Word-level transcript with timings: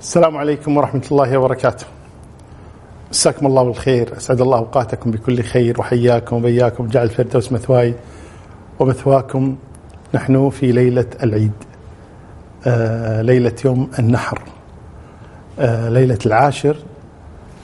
السلام 0.00 0.36
عليكم 0.36 0.76
ورحمة 0.76 1.02
الله 1.12 1.38
وبركاته. 1.38 1.86
مساكم 3.10 3.46
الله 3.46 3.62
بالخير. 3.62 4.16
أسعد 4.16 4.40
الله 4.40 4.58
أوقاتكم 4.58 5.10
بكل 5.10 5.42
خير 5.42 5.80
وحياكم 5.80 6.36
وبياكم. 6.36 6.86
جعل 6.86 7.04
الفردوس 7.04 7.52
مثواي 7.52 7.94
ومثواكم. 8.78 9.56
نحن 10.14 10.50
في 10.50 10.72
ليلة 10.72 11.06
العيد. 11.22 11.52
آه 12.66 13.22
ليلة 13.22 13.52
يوم 13.64 13.90
النحر. 13.98 14.42
آه 15.58 15.88
ليلة 15.88 16.18
العاشر 16.26 16.76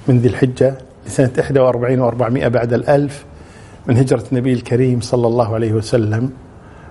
من 0.09 0.19
ذي 0.19 0.29
الحجة 0.29 0.75
لسنة 1.07 1.31
41 1.39 2.11
و400 2.11 2.47
بعد 2.47 2.73
الألف 2.73 3.25
من 3.87 3.97
هجرة 3.97 4.25
النبي 4.33 4.53
الكريم 4.53 5.01
صلى 5.01 5.27
الله 5.27 5.55
عليه 5.55 5.73
وسلم. 5.73 6.31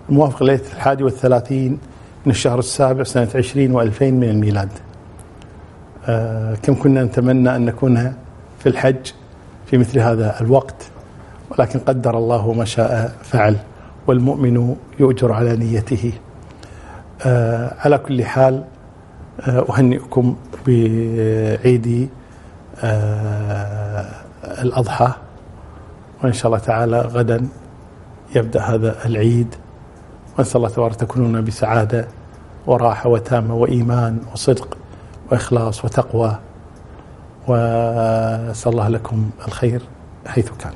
الموافق 0.10 0.44
ليلة 0.44 0.66
الحادي 0.75 1.04
والثلاثين 1.04 1.80
من 2.25 2.32
الشهر 2.32 2.60
السابع 2.60 3.04
سنة 3.04 3.30
20 3.36 3.71
وألفين 3.71 4.20
من 4.20 4.30
الميلاد. 4.30 4.70
كم 6.64 6.75
كنا 6.75 7.04
نتمنى 7.04 7.56
أن 7.56 7.66
نكون 7.66 8.14
في 8.60 8.70
الحج 8.70 9.11
في 9.66 9.78
مثل 9.78 10.00
هذا 10.00 10.42
الوقت 10.42 10.75
ولكن 11.52 11.80
قدر 11.80 12.18
الله 12.18 12.54
ما 12.54 12.66
شاء 12.66 13.16
فعل 13.24 13.57
والمؤمن 14.08 14.75
يؤجر 15.00 15.32
على 15.32 15.56
نيته. 15.56 16.11
آه 17.25 17.74
على 17.80 17.97
كل 17.97 18.25
حال 18.25 18.64
آه 19.42 19.66
أهنئكم 19.70 20.36
بعيد 20.68 22.10
آه 22.83 24.06
الأضحى 24.61 25.11
وإن 26.24 26.33
شاء 26.33 26.47
الله 26.47 26.58
تعالى 26.58 27.02
غدا 27.02 27.47
يبدأ 28.36 28.61
هذا 28.61 29.06
العيد. 29.06 29.56
ونسأل 30.39 30.58
الله 30.58 30.70
تبارك 30.70 30.96
تكونون 30.96 31.44
بسعادة 31.44 32.08
وراحة 32.67 33.09
وتامة 33.09 33.56
وإيمان 33.56 34.17
وصدق. 34.33 34.78
وإخلاص 35.33 35.86
وتقوى 35.86 36.39
وأسأل 37.47 38.71
الله 38.71 38.88
لكم 38.88 39.30
الخير 39.47 39.81
حيث 40.25 40.49
كان. 40.59 40.73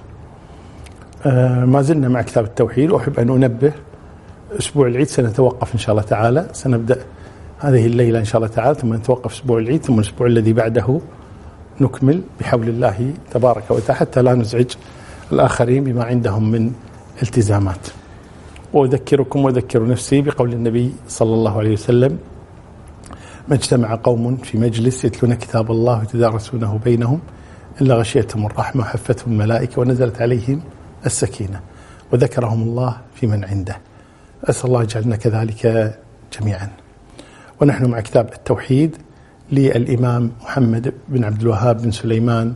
آه 1.25 1.65
ما 1.65 1.81
زلنا 1.81 2.09
مع 2.09 2.21
كتاب 2.21 2.43
التوحيد 2.43 2.91
وأحب 2.91 3.19
أن 3.19 3.29
أنبه 3.29 3.73
أسبوع 4.59 4.87
العيد 4.87 5.07
سنتوقف 5.07 5.73
إن 5.73 5.79
شاء 5.79 5.91
الله 5.91 6.01
تعالى. 6.01 6.47
سنبدأ 6.53 6.97
هذه 7.59 7.85
الليلة 7.85 8.19
إن 8.19 8.25
شاء 8.25 8.37
الله 8.37 8.55
تعالى 8.55 8.75
ثم 8.75 8.93
نتوقف 8.93 9.33
أسبوع 9.33 9.59
العيد 9.59 9.83
ثم 9.83 9.99
الأسبوع 9.99 10.27
الذي 10.27 10.53
بعده 10.53 10.99
نكمل 11.81 12.21
بحول 12.39 12.67
الله 12.69 13.13
تبارك 13.31 13.71
وتعالى 13.71 13.99
حتى 13.99 14.21
لا 14.21 14.33
نزعج 14.33 14.71
الآخرين 15.31 15.83
بما 15.83 16.03
عندهم 16.03 16.51
من 16.51 16.71
التزامات. 17.21 17.87
وأذكركم 18.73 19.45
وأذكر 19.45 19.87
نفسي 19.87 20.21
بقول 20.21 20.53
النبي 20.53 20.93
صلى 21.07 21.33
الله 21.33 21.57
عليه 21.57 21.73
وسلم 21.73 22.17
ما 23.49 23.55
اجتمع 23.55 23.95
قوم 23.95 24.37
في 24.37 24.57
مجلس 24.57 25.05
يتلون 25.05 25.33
كتاب 25.33 25.71
الله 25.71 25.99
ويتدارسونه 25.99 26.79
بينهم 26.83 27.19
إلا 27.81 27.95
غشيتهم 27.95 28.45
الرحمة 28.45 28.81
وحفتهم 28.81 29.33
الملائكة 29.33 29.81
ونزلت 29.81 30.21
عليهم 30.21 30.61
السكينة 31.05 31.61
وذكرهم 32.11 32.61
الله 32.61 32.97
في 33.15 33.27
من 33.27 33.45
عنده. 33.45 33.77
أسأل 34.43 34.65
الله 34.65 34.83
يجعلنا 34.83 35.15
كذلك 35.15 35.93
جميعا. 36.39 36.69
ونحن 37.61 37.85
مع 37.85 37.99
كتاب 37.99 38.33
التوحيد 38.33 38.97
للإمام 39.51 40.31
محمد 40.41 40.93
بن 41.09 41.23
عبد 41.23 41.41
الوهاب 41.41 41.81
بن 41.81 41.91
سليمان 41.91 42.53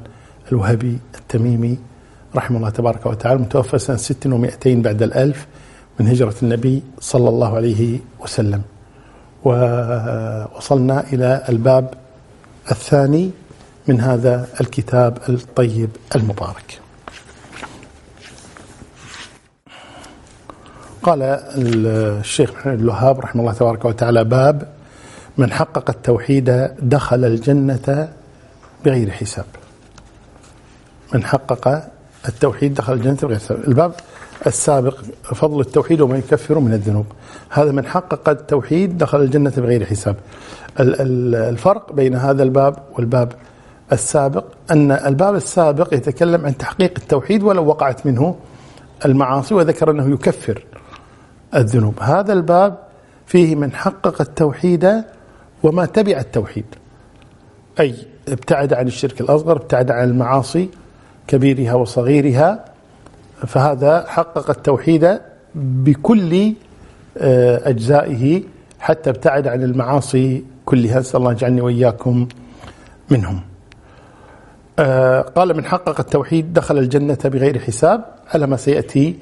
الوهبي 0.52 1.00
التميمي. 1.20 1.78
رحمه 2.36 2.58
الله 2.58 2.70
تبارك 2.70 3.06
وتعالى 3.06 3.40
متوفى 3.40 3.80
سنة 3.80 3.98
600 3.98 4.52
بعد 4.66 5.04
الألف 5.04 5.48
من 6.00 6.08
هجرة 6.08 6.36
النبي 6.44 6.84
صلى 7.00 7.30
الله 7.30 7.56
عليه 7.56 8.00
وسلم. 8.20 8.62
ووصلنا 9.44 11.04
إلى 11.14 11.44
الباب 11.50 11.94
الثاني 12.72 13.32
من 13.88 14.02
هذا 14.02 14.48
الكتاب 14.62 15.18
الطيب 15.30 15.90
المبارك. 16.16 16.80
قال 21.04 21.22
الشيخ 21.22 22.52
محمد 22.52 22.80
الوهاب 22.80 23.20
رحمه 23.20 23.42
الله 23.42 23.54
تبارك 23.54 23.86
وتعالى 23.86 24.24
باب 24.24 24.68
من 25.38 25.52
حقق 25.54 25.90
التوحيد 25.90 26.50
دخل 26.82 27.26
الجنة 27.26 28.10
بغير 28.86 29.12
حساب. 29.12 29.46
من 31.14 31.26
حقق 31.26 31.90
التوحيد 32.28 32.74
دخل 32.74 32.94
الجنة 32.94 33.18
بغير 33.24 33.40
حساب. 33.40 33.58
الباب 33.68 33.94
السابق 34.48 34.98
فضل 35.24 35.60
التوحيد 35.60 36.02
وما 36.02 36.18
يكفر 36.18 36.60
من 36.60 36.74
الذنوب. 36.74 37.06
هذا 37.50 37.72
من 37.72 37.86
حقق 37.86 38.30
التوحيد 38.30 38.98
دخل 38.98 39.22
الجنة 39.22 39.54
بغير 39.58 39.86
حساب. 39.86 40.16
الفرق 40.80 41.94
بين 41.94 42.16
هذا 42.16 42.44
الباب 42.44 42.76
والباب 42.98 43.34
السابق 43.92 44.46
أن 44.72 44.92
الباب 44.92 45.36
السابق 45.36 45.94
يتكلم 45.94 46.46
عن 46.46 46.58
تحقيق 46.58 46.94
التوحيد 46.98 47.44
ولو 47.44 47.66
وقعت 47.66 48.06
منه 48.06 48.36
المعاصي 49.06 49.54
وذكر 49.54 49.92
أنه 49.92 50.14
يكفر 50.14 50.64
الذنوب. 51.56 52.00
هذا 52.00 52.34
الباب 52.34 52.78
فيه 53.26 53.56
من 53.56 53.74
حقق 53.74 54.22
التوحيد 54.22 55.04
وما 55.64 55.86
تبع 55.86 56.20
التوحيد. 56.20 56.66
أي 57.80 57.96
ابتعد 58.28 58.74
عن 58.74 58.88
الشرك 58.88 59.22
الأصغر 59.22 59.58
ابتعد 59.58 59.92
عن 59.92 60.10
المعاصي 60.10 60.70
كبيرها 61.28 61.74
وصغيرها 61.74 62.66
فهذا 63.48 64.06
حقق 64.08 64.50
التوحيد 64.50 65.20
بكل 65.56 66.54
أجزائه 67.18 68.44
حتى 68.80 69.10
ابتعد 69.10 69.48
عن 69.48 69.64
المعاصي 69.64 70.44
كلها. 70.66 71.00
نسأل 71.00 71.20
الله 71.20 71.32
يجعلني 71.32 71.62
وإياكم 71.62 72.28
منهم. 73.10 73.42
قال 75.36 75.58
من 75.58 75.66
حقق 75.66 76.00
التوحيد 76.00 76.54
دخل 76.54 76.78
الجنة 76.78 77.18
بغير 77.26 77.60
حساب 77.60 78.06
على 78.34 78.48
ما 78.48 78.58
سيأتي 78.58 79.16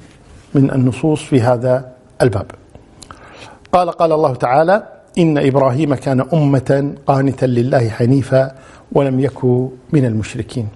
من 0.54 0.70
النصوص 0.70 1.22
في 1.22 1.40
هذا 1.40 1.92
الباب. 2.22 2.46
قال 3.72 3.90
قال 3.90 4.12
الله 4.12 4.34
تعالى 4.34 4.82
إن 5.18 5.38
إبراهيم 5.38 5.94
كان 5.94 6.20
أمة 6.32 6.94
قانتا 7.06 7.46
لله 7.46 7.88
حنيفا 7.88 8.54
ولم 8.92 9.20
يكن 9.20 9.68
من 9.92 10.04
المشركين. 10.04 10.68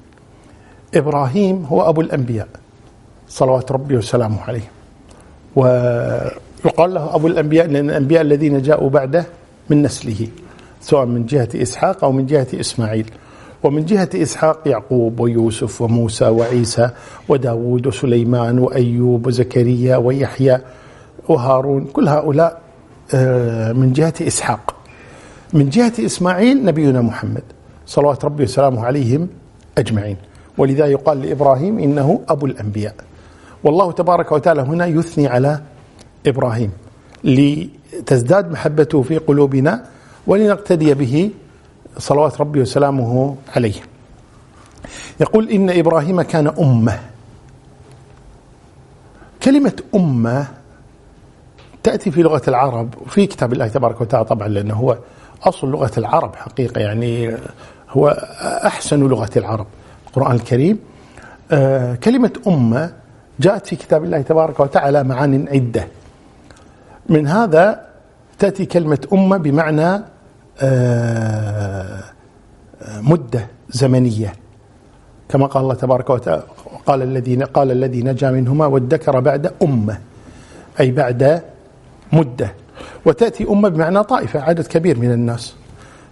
إبراهيم 0.95 1.65
هو 1.65 1.89
أبو 1.89 2.01
الأنبياء. 2.01 2.49
صلوات 3.29 3.73
ربي 3.73 3.97
وسلامه 3.97 4.41
عليه. 4.41 4.71
ويقال 5.57 6.95
له 6.95 7.15
أبو 7.15 7.27
الأنبياء 7.27 7.67
لأن 7.67 7.91
الأنبياء 7.91 8.23
الذين 8.23 8.63
جاءوا 8.63 8.91
بعده 8.91 9.27
من 9.71 9.83
نسله 9.83 10.29
سواء 10.81 11.07
من 11.07 11.27
جهة 11.27 11.49
إسحاق 11.55 12.05
أو 12.05 12.13
من 12.13 12.27
جهة 12.27 12.47
إسماعيل. 12.55 13.11
ومن 13.63 13.85
جهة 13.85 14.09
إسحاق 14.15 14.69
يعقوب 14.69 15.21
ويوسف 15.21 15.83
وموسى 15.83 16.29
وعيسى 16.29 16.91
وداود 17.29 17.87
وسليمان 17.87 18.59
وأيوب 18.59 19.27
وزكريا 19.27 19.97
ويحيى 19.97 20.59
وهارون 21.29 21.85
كل 21.85 22.09
هؤلاء 22.09 22.61
من 23.75 23.93
جهة 23.93 24.15
إسحاق. 24.21 24.75
من 25.53 25.69
جهة 25.69 25.93
إسماعيل 25.99 26.65
نبينا 26.65 27.01
محمد. 27.01 27.43
صلوات 27.87 28.25
ربي 28.25 28.43
وسلامه 28.43 28.85
عليهم 28.85 29.29
أجمعين. 29.79 30.17
ولذا 30.59 30.87
يقال 30.87 31.23
لإبراهيم 31.23 31.79
إنه 31.79 32.21
أبو 32.29 32.47
الأنبياء. 32.47 32.95
والله 33.65 33.93
تبارك 33.93 34.33
وتعالى 34.33 34.63
هنا 34.63 34.87
يثني 34.87 35.27
على 35.27 35.61
إبراهيم 36.27 36.73
لتزداد 37.25 38.51
محبته 38.53 39.03
في 39.03 39.19
قلوبنا 39.19 39.85
ولنقتدي 40.27 40.95
به 40.95 41.31
صلوات 41.99 42.41
ربي 42.41 42.61
وسلامه 42.61 43.37
عليه. 43.57 43.75
يقول 45.21 45.51
إن 45.51 45.71
إبراهيم 45.71 46.23
كان 46.23 46.47
أمة. 46.49 46.99
كلمة 49.43 49.83
أمة 49.95 50.47
تأتي 51.83 52.11
في 52.11 52.23
لغة 52.23 52.43
العرب 52.49 52.95
وفي 53.07 53.27
كتاب 53.27 53.53
الله 53.53 53.69
تبارك 53.69 54.01
وتعالى 54.01 54.25
طبعا 54.25 54.49
لأنه 54.49 54.75
هو 54.75 54.99
أصل 55.43 55.71
لغة 55.71 55.91
العرب 55.99 56.37
حقيقة 56.37 56.81
يعني 56.81 57.37
هو 57.91 58.09
أحسن 58.67 59.01
لغة 59.01 59.31
العرب. 59.37 59.67
القرآن 60.07 60.35
الكريم 60.37 60.79
آه 61.53 61.95
كلمة 61.95 62.33
أمة 62.47 62.93
جاءت 63.41 63.67
في 63.67 63.77
كتاب 63.77 64.05
الله 64.05 64.23
تبارك 64.23 64.61
وتعالى 64.61 65.05
معان 65.05 65.49
عدة. 65.49 65.89
من 67.09 67.27
هذا 67.27 67.87
تأتي 68.39 68.67
كلمة 68.67 68.99
أمة 69.13 69.37
بمعنى 69.37 70.03
آه 70.61 72.01
مدة 73.01 73.47
زمنية. 73.71 74.33
كما 75.29 75.47
قال 75.47 75.63
الله 75.63 75.75
تبارك 75.75 76.11
وتعالى 76.11 76.43
قال 76.87 77.03
الذين 77.03 77.43
قال 77.43 77.71
الذي 77.71 78.03
نجا 78.03 78.31
منهما 78.31 78.67
وادكر 78.67 79.21
بعد 79.21 79.53
أمة. 79.63 79.99
أي 80.81 80.91
بعد 80.91 81.43
مدة. 82.13 82.55
وتأتي 83.05 83.45
أمة 83.49 83.69
بمعنى 83.69 84.03
طائفة 84.03 84.41
عدد 84.41 84.67
كبير 84.67 84.99
من 84.99 85.13
الناس. 85.13 85.55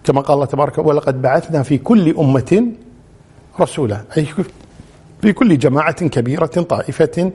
كما 0.05 0.21
قال 0.21 0.35
الله 0.35 0.47
تبارك 0.47 0.79
ولقد 0.79 1.23
بعثنا 1.23 1.63
في 1.63 1.79
كل 1.79 2.17
أمة 2.17 2.67
رسولا. 3.61 4.05
أي 4.17 4.27
في 5.23 5.33
كل 5.33 5.59
جماعة 5.59 6.09
كبيرة 6.09 6.47
طائفة 6.47 7.33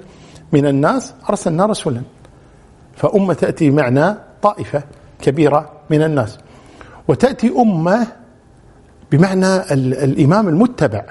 من 0.52 0.66
الناس 0.66 1.14
أرسلنا 1.30 1.66
رسولا. 1.66 2.02
فأمة 2.96 3.34
تأتي 3.34 3.70
بمعنى 3.70 4.16
طائفة 4.42 4.84
كبيرة 5.22 5.72
من 5.90 6.04
الناس. 6.04 6.38
وتأتي 7.08 7.54
أمة 7.58 8.08
بمعنى 9.12 9.56
الإمام 10.04 10.48
المتبع. 10.48 11.06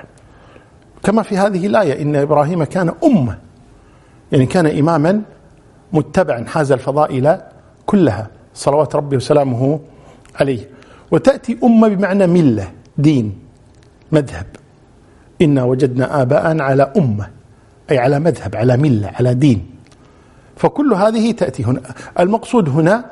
كما 1.03 1.23
في 1.23 1.39
هذه 1.39 1.67
الآية 1.67 2.03
إن 2.03 2.17
إبراهيم 2.17 2.65
كان 2.65 2.93
أمة. 3.05 3.39
يعني 4.33 4.47
كان 4.47 4.67
إماما 4.67 5.23
متبعا 5.93 6.45
حاز 6.45 6.73
الفضائل 6.73 7.39
كلها. 7.87 8.29
صلوات 8.55 8.97
ربي 8.97 9.17
وسلامه 9.17 9.81
عليه. 10.41 10.69
وتأتي 11.11 11.59
أمة 11.65 11.89
بمعنى 11.89 12.27
ملة 12.27 12.73
دين 12.99 13.39
مذهب. 14.13 14.47
إنا 15.43 15.65
وجدنا 15.65 16.23
آباء 16.23 16.61
على 16.61 16.93
أمة 16.97 17.29
أي 17.91 17.99
على 17.99 18.19
مذهب 18.19 18.57
على 18.57 18.77
ملة 18.77 19.11
على 19.15 19.35
دين. 19.35 19.71
فكل 20.57 20.93
هذه 20.93 21.33
تأتي 21.33 21.65
هنا. 21.65 21.81
المقصود 22.21 22.69
هنا 22.69 23.05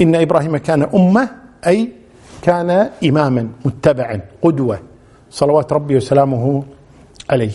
إن 0.00 0.14
إبراهيم 0.14 0.56
كان 0.56 0.82
أمة 0.82 1.28
أي 1.66 1.92
كان 2.42 2.70
إماما 3.04 3.48
متبعا 3.64 4.20
قدوة. 4.42 4.78
صلوات 5.30 5.72
ربي 5.72 5.96
وسلامه 5.96 6.64
عليه. 7.30 7.52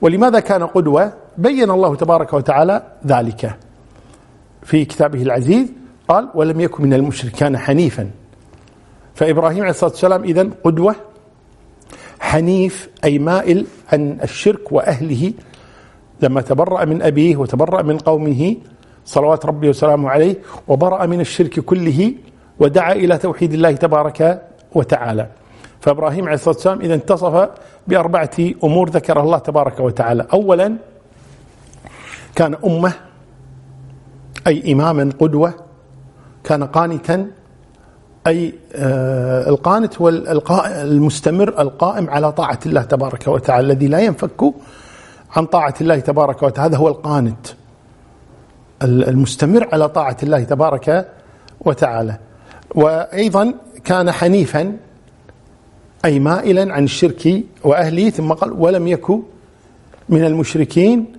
ولماذا 0.00 0.40
كان 0.40 0.62
قدوة؟ 0.62 1.12
بين 1.38 1.70
الله 1.70 1.94
تبارك 1.94 2.32
وتعالى 2.32 2.82
ذلك. 3.06 3.56
في 4.62 4.84
كتابه 4.84 5.22
العزيز 5.22 5.72
قال 6.08 6.28
ولم 6.34 6.60
يكن 6.60 6.84
من 6.84 6.94
المشركين 6.94 7.58
حنيفا. 7.58 8.10
فإبراهيم 9.14 9.60
عليه 9.60 9.70
الصلاة 9.70 9.90
والسلام 9.90 10.24
إذن 10.24 10.50
قدوة 10.64 10.96
حنيف 12.24 12.88
أي 13.04 13.18
مائل 13.18 13.66
عن 13.92 14.18
الشرك 14.22 14.72
وأهله 14.72 15.32
لما 16.20 16.40
تبرأ 16.40 16.84
من 16.84 17.02
أبيه 17.02 17.36
وتبرأ 17.36 17.82
من 17.82 17.98
قومه 17.98 18.56
صلوات 19.04 19.46
ربي 19.46 19.68
وسلامه 19.68 20.10
عليه 20.10 20.36
وبرأ 20.68 21.06
من 21.06 21.20
الشرك 21.20 21.60
كله 21.60 22.14
ودعا 22.58 22.92
إلى 22.92 23.18
توحيد 23.18 23.52
الله 23.52 23.72
تبارك 23.72 24.42
وتعالى. 24.72 25.26
فإبراهيم 25.80 26.24
عليه 26.24 26.34
الصلاة 26.34 26.54
والسلام 26.54 26.80
إذا 26.80 26.94
انتصف 26.94 27.48
بأربعة 27.86 28.36
أمور 28.64 28.90
ذكرها 28.90 29.22
الله 29.22 29.38
تبارك 29.38 29.80
وتعالى. 29.80 30.26
أولا 30.32 30.76
كان 32.34 32.56
أمة 32.64 32.92
أي 34.46 34.72
إماما 34.72 35.12
قدوة 35.20 35.54
كان 36.44 36.64
قانتا 36.64 37.30
أي 38.26 38.54
آه، 38.74 39.48
القانت 39.48 39.98
هو 39.98 40.08
المستمر 40.08 41.60
القائم 41.60 42.10
على 42.10 42.32
طاعة 42.32 42.58
الله 42.66 42.82
تبارك 42.82 43.28
وتعالى 43.28 43.72
الذي 43.72 43.86
لا 43.86 43.98
ينفك 43.98 44.54
عن 45.36 45.46
طاعة 45.46 45.74
الله 45.80 45.98
تبارك 45.98 46.42
وتعالى. 46.42 46.70
هذا 46.70 46.78
هو 46.78 46.88
القانت 46.88 47.46
المستمر 48.82 49.68
على 49.72 49.88
طاعة 49.88 50.16
الله 50.22 50.44
تبارك 50.44 51.08
وتعالى. 51.60 52.18
وأيضا 52.74 53.54
كان 53.84 54.10
حنيفا 54.10 54.76
أي 56.04 56.18
مائلا 56.18 56.74
عن 56.74 56.84
الشرك 56.84 57.42
وأهله 57.64 58.10
ثم 58.10 58.32
قال 58.32 58.52
ولم 58.52 58.88
يكن 58.88 59.22
من 60.08 60.24
المشركين 60.24 61.12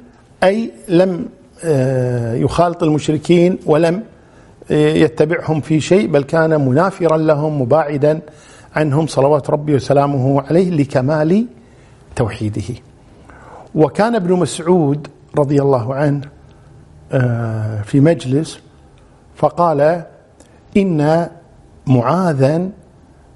أي 0.43 0.71
لم 0.87 1.25
آه، 1.63 2.35
يخالط 2.35 2.83
المشركين 2.83 3.57
ولم 3.65 4.03
يتبعهم 4.69 5.61
في 5.61 5.79
شيء 5.79 6.07
بل 6.07 6.23
كان 6.23 6.67
منافرا 6.67 7.17
لهم 7.17 7.61
مباعدا 7.61 8.21
عنهم 8.75 9.07
صلوات 9.07 9.49
ربي 9.49 9.75
وسلامه 9.75 10.41
عليه 10.41 10.71
لكمال 10.71 11.47
توحيده. 12.15 12.75
وكان 13.75 14.15
ابن 14.15 14.33
مسعود 14.33 15.07
رضي 15.37 15.61
الله 15.61 15.95
عنه 15.95 16.21
آه، 17.11 17.81
في 17.81 17.99
مجلس 17.99 18.59
فقال 19.35 20.03
إن 20.77 21.27
معاذا 21.87 22.69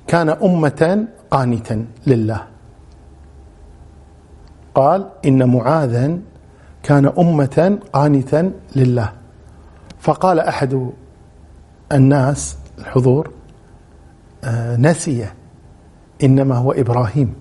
كان 0.07 0.29
أمة 0.29 1.05
قانتا 1.31 1.85
لله. 2.07 2.43
قال 4.75 5.09
إن 5.25 5.49
معاذا 5.49 6.17
كان 6.83 7.05
أمة 7.05 7.79
قانتا 7.93 8.51
لله. 8.75 9.11
فقال 9.99 10.39
أحد 10.39 10.89
الناس 11.91 12.57
الحضور 12.79 13.31
آه، 14.43 14.75
نسي 14.77 15.25
إنما 16.23 16.55
هو 16.55 16.71
إبراهيم. 16.71 17.33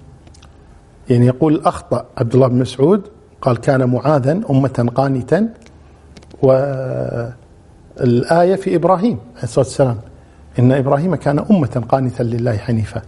يعني 1.11 1.27
يقول 1.27 1.62
أخطأ 1.65 2.06
عبد 2.19 2.35
الله 2.35 2.49
بن 2.49 2.59
مسعود 2.59 3.03
قال 3.43 3.56
كان 3.56 3.91
معاذا 3.91 4.33
أمة 4.50 4.91
قانتا 4.95 5.49
والآية 6.43 7.35
في 8.56 8.77
إبراهيم 8.77 9.19
عليه 9.35 9.43
الصلاة 9.43 9.67
والسلام 9.67 9.99
إن 10.59 10.73
إبراهيم 10.73 11.15
كان 11.15 11.39
أمة 11.39 11.85
قانتا 11.89 12.23
لله 12.23 12.56
حنيفا. 12.56 13.03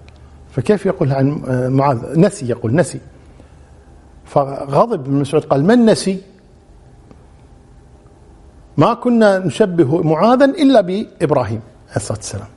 فكيف 0.50 0.86
يقول 0.86 1.12
عن 1.12 1.42
آه، 1.48 1.68
معاذ؟ 1.68 2.18
نسي 2.18 2.48
يقول 2.48 2.74
نسي. 2.74 3.00
فغضب 4.24 5.00
ابن 5.00 5.14
مسعود 5.14 5.44
قال 5.44 5.64
من 5.64 5.86
نسي؟ 5.86 6.20
ما 8.76 8.94
كنا 8.94 9.38
نشبه 9.38 10.02
معاذا 10.02 10.44
إلا 10.44 10.80
بإبراهيم 10.80 11.60
عليه 11.88 11.96
الصلاة 11.96 12.18
والسلام. 12.18 12.48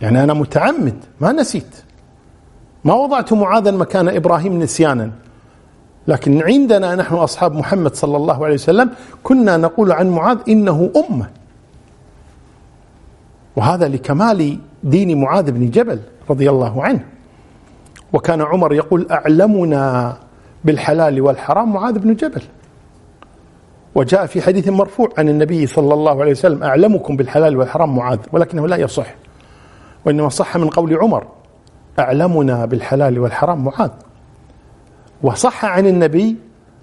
يعني 0.00 0.24
أنا 0.24 0.34
متعمد 0.34 0.96
ما 1.20 1.32
نسيت. 1.32 1.76
ما 2.84 2.94
وضعت 2.94 3.32
معاذا 3.32 3.70
مكان 3.70 4.08
إبراهيم 4.08 4.62
نسيانا. 4.62 5.10
لكن 6.08 6.42
عندنا 6.42 6.94
نحن 6.94 7.14
أصحاب 7.14 7.54
محمد 7.54 7.94
صلى 7.94 8.16
الله 8.16 8.44
عليه 8.44 8.54
وسلم 8.54 8.90
كنا 9.22 9.56
نقول 9.56 9.92
عن 9.92 10.10
معاذ 10.10 10.38
إنه 10.48 10.90
أمة. 10.96 11.26
وهذا 13.56 13.88
لكمال 13.88 14.58
دين 14.82 15.20
معاذ 15.20 15.50
بن 15.50 15.70
جبل 15.70 16.00
رضي 16.30 16.50
الله 16.50 16.84
عنه. 16.84 17.04
وكان 18.12 18.42
عمر 18.42 18.72
يقول 18.72 19.06
أعلمنا 19.10 20.16
بالحلال 20.64 21.20
والحرام 21.20 21.72
معاذ 21.72 21.98
بن 21.98 22.14
جبل. 22.14 22.42
وجاء 23.94 24.26
في 24.26 24.42
حديث 24.42 24.68
مرفوع 24.68 25.08
عن 25.18 25.28
النبي 25.28 25.66
صلى 25.66 25.94
الله 25.94 26.20
عليه 26.20 26.30
وسلم 26.30 26.62
أعلمكم 26.62 27.16
بالحلال 27.16 27.56
والحرام 27.56 27.96
معاذ. 27.96 28.18
ولكنه 28.32 28.68
لا 28.68 28.76
يصح 28.76 29.14
وإنما 30.04 30.28
صح 30.28 30.56
من 30.56 30.68
قول 30.68 30.94
عمر 30.96 31.26
أعلمنا 31.98 32.66
بالحلال 32.66 33.18
والحرام 33.18 33.64
معاذ. 33.64 33.90
وصح 35.22 35.64
عن 35.64 35.86
النبي 35.86 36.36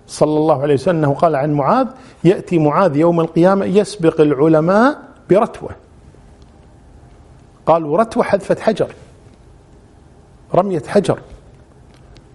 صلى 0.08 0.38
الله 0.38 0.62
عليه 0.62 0.74
وسلم 0.74 0.98
أنه 0.98 1.14
قال 1.14 1.36
عن 1.36 1.54
معاذ 1.54 1.88
يأتي 2.24 2.58
معاذ 2.60 2.96
يوم 2.96 3.20
القيامة 3.20 3.66
يسبق 3.66 4.22
العلماء 4.22 5.00
برتوة. 5.30 5.70
قالوا 7.66 7.98
رتوة 7.98 8.24
حذفة 8.24 8.62
حجر 8.62 8.88
رمية 10.56 10.84
حجر 10.88 11.20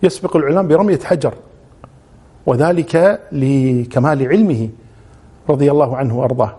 يسبق 0.03 0.37
العلماء 0.37 0.63
برمية 0.63 0.99
حجر. 1.05 1.35
وذلك 2.47 3.21
لكمال 3.33 4.29
علمه 4.29 4.69
رضي 5.49 5.71
الله 5.71 5.97
عنه 5.97 6.19
وأرضاه. 6.19 6.57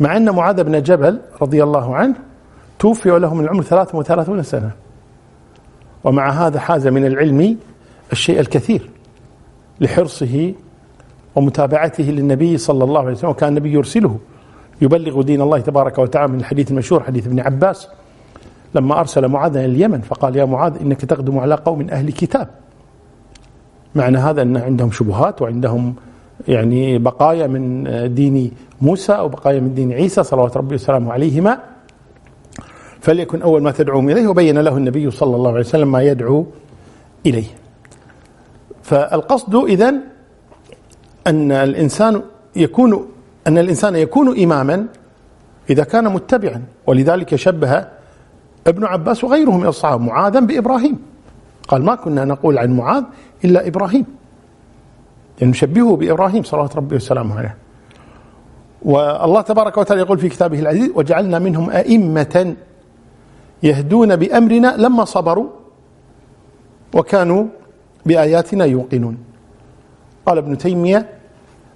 مع 0.00 0.16
أن 0.16 0.30
معاذ 0.30 0.64
بن 0.64 0.82
جبل 0.82 1.20
رضي 1.42 1.62
الله 1.62 1.96
عنه 1.96 2.14
توفي 2.78 3.10
وله 3.10 3.34
من 3.34 3.44
العمر 3.44 3.62
33 3.62 4.42
سنة. 4.42 4.70
ومع 6.04 6.30
هذا 6.30 6.60
حاز 6.60 6.86
من 6.86 7.06
العلم 7.06 7.56
الشيء 8.12 8.40
الكثير 8.40 8.90
لحرصه 9.80 10.54
ومتابعته 11.36 12.04
للنبي 12.04 12.56
صلى 12.56 12.84
الله 12.84 13.00
عليه 13.00 13.12
وسلم. 13.12 13.30
وكان 13.30 13.48
النبي 13.48 13.72
يرسله 13.72 14.18
يبلغ 14.82 15.22
دين 15.22 15.42
الله 15.42 15.58
تبارك 15.58 15.98
وتعالى 15.98 16.32
من 16.32 16.38
الحديث 16.38 16.70
المشهور 16.70 17.02
حديث 17.02 17.26
ابن 17.26 17.40
عباس 17.40 17.88
لما 18.74 19.00
أرسل 19.00 19.28
معاذ 19.28 19.56
إلى 19.56 19.66
اليمن 19.66 20.00
فقال 20.00 20.36
يا 20.36 20.44
معاذ 20.44 20.76
إنك 20.80 21.04
تقدم 21.04 21.38
على 21.38 21.54
قوم 21.54 21.86
أهل 21.90 22.12
كتاب. 22.12 22.48
معنى 23.94 24.18
هذا 24.18 24.42
أن 24.42 24.56
عندهم 24.56 24.90
شبهات 24.90 25.42
وعندهم 25.42 25.94
يعني 26.48 26.98
بقايا 26.98 27.46
من 27.46 27.84
دين 28.14 28.50
موسى 28.80 29.12
أو 29.12 29.28
بقايا 29.28 29.60
من 29.60 29.74
دين 29.74 29.92
عيسى 29.92 30.22
صلوات 30.22 30.56
ربي 30.56 30.74
وسلامه 30.74 31.12
عليهما. 31.12 31.58
فليكن 33.00 33.42
أول 33.42 33.62
ما 33.62 33.70
تدعوهم 33.70 34.10
إليه 34.10 34.26
وبين 34.26 34.58
له 34.58 34.76
النبي 34.76 35.10
صلى 35.10 35.36
الله 35.36 35.50
عليه 35.50 35.60
وسلم 35.60 35.92
ما 35.92 36.02
يدعو 36.02 36.46
إليه. 37.26 37.46
فالقصد 38.82 39.54
إذن 39.54 40.00
أن 41.26 41.52
الإنسان 41.52 42.22
يكون 42.56 43.06
أن 43.46 43.58
الإنسان 43.58 43.96
يكون 43.96 44.42
إماما 44.42 44.86
إذا 45.70 45.84
كان 45.84 46.12
متبعا 46.12 46.62
ولذلك 46.86 47.34
شبه 47.34 47.84
ابن 48.66 48.84
عباس 48.84 49.24
وغيره 49.24 49.50
من 49.50 49.66
الصحابة 49.66 50.04
معاذا 50.04 50.40
بإبراهيم. 50.40 51.11
قال 51.68 51.84
ما 51.84 51.94
كنا 51.94 52.24
نقول 52.24 52.58
عن 52.58 52.76
معاذ 52.76 53.04
إلا 53.44 53.66
إبراهيم. 53.66 54.06
يعني 55.38 55.50
نشبهه 55.50 55.96
بإبراهيم 55.96 56.42
صلوات 56.42 56.76
ربي 56.76 56.96
وسلامه 56.96 57.38
عليه. 57.38 57.56
والله 58.82 59.40
تبارك 59.40 59.78
وتعالى 59.78 60.02
يقول 60.02 60.18
في 60.18 60.28
كتابه 60.28 60.58
العزيز 60.58 60.90
وجعلنا 60.94 61.38
منهم 61.38 61.70
أئمة 61.70 62.56
يهدون 63.62 64.16
بأمرنا 64.16 64.76
لما 64.78 65.04
صبروا 65.04 65.48
وكانوا 66.94 67.44
بآياتنا 68.06 68.64
يوقنون. 68.64 69.18
قال 70.26 70.38
ابن 70.38 70.58
تيمية 70.58 71.08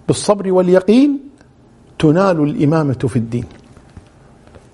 بالصبر 0.08 0.52
واليقين 0.52 1.20
تنال 1.98 2.42
الإمامة 2.42 2.92
في 3.08 3.16
الدين. 3.16 3.44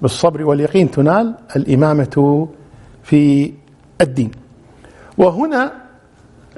بالصبر 0.03 0.45
واليقين 0.45 0.91
تنال 0.91 1.35
الإمامة 1.57 2.49
في 3.03 3.53
الدين. 4.01 4.31
وهنا 5.23 5.73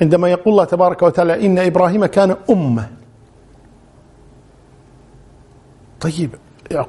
عندما 0.02 0.28
يقول 0.28 0.52
الله 0.52 0.64
تبارك 0.64 1.02
وتعالى 1.02 1.47
إن 1.47 1.59
إبراهيم 1.59 2.06
كان 2.06 2.37
أمة. 2.50 2.88
طيب 6.00 6.30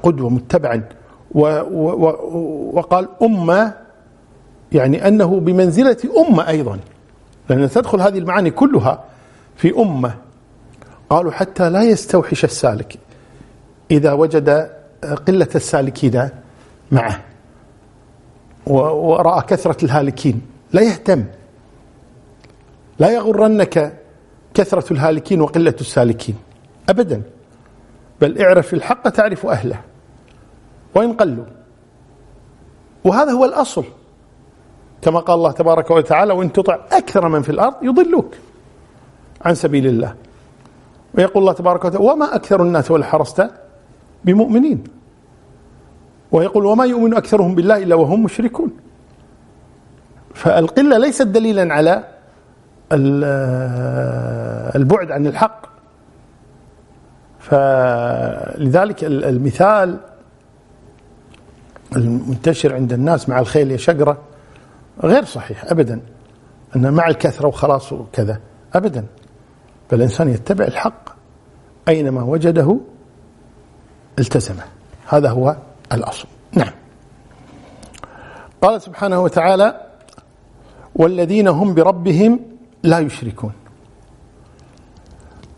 قدوة 0.02 0.30
متبعا 0.30 0.82
وقال 2.74 3.08
أمة 3.22 3.72
يعني 4.72 5.08
أنه 5.08 5.40
بمنزلة 5.40 5.96
أمة 6.28 6.48
أيضا. 6.48 6.78
لأن 7.48 7.70
تدخل 7.70 8.00
هذه 8.00 8.18
المعاني 8.18 8.50
كلها 8.50 9.04
في 9.56 9.78
أمة. 9.78 10.14
قالوا 11.10 11.32
حتى 11.32 11.70
لا 11.70 11.82
يستوحش 11.82 12.44
السالك 12.44 12.98
إذا 13.90 14.12
وجد 14.12 14.70
قلة 15.26 15.48
السالكين 15.54 16.28
معه. 16.92 17.20
ورأى 18.66 19.42
كثرة 19.42 19.84
الهالكين. 19.84 20.42
لا 20.72 20.82
يهتم. 20.82 21.24
لا 22.98 23.10
يغرنك 23.10 24.02
كثرة 24.54 24.92
الهالكين 24.92 25.40
وقلة 25.40 25.74
السالكين. 25.80 26.36
أبدا. 26.88 27.22
بل 28.20 28.42
اعرف 28.42 28.74
الحق 28.74 29.08
تعرف 29.08 29.46
أهله. 29.46 29.80
وإن 30.94 31.12
قلوا. 31.12 31.44
وهذا 33.04 33.32
هو 33.32 33.44
الأصل. 33.44 33.84
كما 35.02 35.20
قال 35.20 35.36
الله 35.36 35.52
تبارك 35.52 35.90
وتعالى 35.90 36.32
وإن 36.32 36.52
تطع 36.52 36.78
أكثر 36.92 37.28
من 37.28 37.42
في 37.42 37.50
الأرض 37.50 37.74
يضلوك 37.82 38.34
عن 39.44 39.54
سبيل 39.54 39.86
الله. 39.86 40.14
ويقول 41.14 41.42
الله 41.42 41.52
تبارك 41.52 41.84
وتعالى 41.84 42.06
وما 42.06 42.34
أكثر 42.34 42.62
الناس 42.62 42.92
حرصت 42.92 43.50
بمؤمنين. 44.24 44.84
ويقول 46.32 46.64
وما 46.64 46.84
يؤمن 46.84 47.14
أكثرهم 47.14 47.54
بالله 47.54 47.76
إلا 47.82 47.94
وهم 47.94 48.22
مشركون. 48.22 48.70
فالقلة 50.34 50.98
ليست 50.98 51.22
دليلا 51.22 51.74
على 51.74 52.15
البعد 54.76 55.10
عن 55.10 55.26
الحق. 55.26 55.66
فلذلك 57.40 59.04
المثال 59.04 60.00
المنتشر 61.96 62.74
عند 62.74 62.92
الناس 62.92 63.28
مع 63.28 63.38
الخيل 63.38 63.70
يا 63.70 63.76
شقرة 63.76 64.18
غير 65.02 65.24
صحيح 65.24 65.64
أبدا 65.64 66.00
أن 66.76 66.92
مع 66.92 67.08
الكثرة 67.08 67.48
وخلاص 67.48 67.92
وكذا 67.92 68.40
أبدا. 68.74 69.06
بل 69.92 69.98
الإنسان 69.98 70.28
يتبع 70.28 70.64
الحق 70.64 71.08
أينما 71.88 72.22
وجده 72.22 72.80
التزمه. 74.18 74.62
هذا 75.08 75.30
هو 75.30 75.56
الأصل. 75.92 76.28
نعم. 76.52 76.72
قال 78.62 78.82
سبحانه 78.82 79.20
وتعالى 79.22 79.86
والذين 80.94 81.48
هم 81.48 81.74
بربهم 81.74 82.55
لا 82.86 82.98
يشركون. 82.98 83.52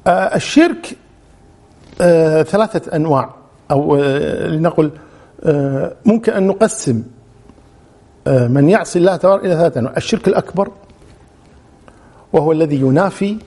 آه 0.07 0.37
الشرك 0.37 0.97
آه 2.01 2.43
ثلاثة 2.43 2.97
أنواع 2.97 3.35
أو 3.71 3.97
آه 3.97 4.47
لنقل 4.47 4.91
ممكن 6.07 6.33
أن 6.33 6.47
نقسم 6.47 7.03
من 8.27 8.69
يعصي 8.69 8.99
الله 8.99 9.17
تبارك 9.17 9.45
إلى 9.45 9.55
ثلاثة 9.55 9.81
أنواع. 9.81 9.95
الشرك 9.97 10.29
الأكبر 10.29 10.73
وهو 12.33 12.53
الذي 12.53 12.81
ينافي 12.81 13.39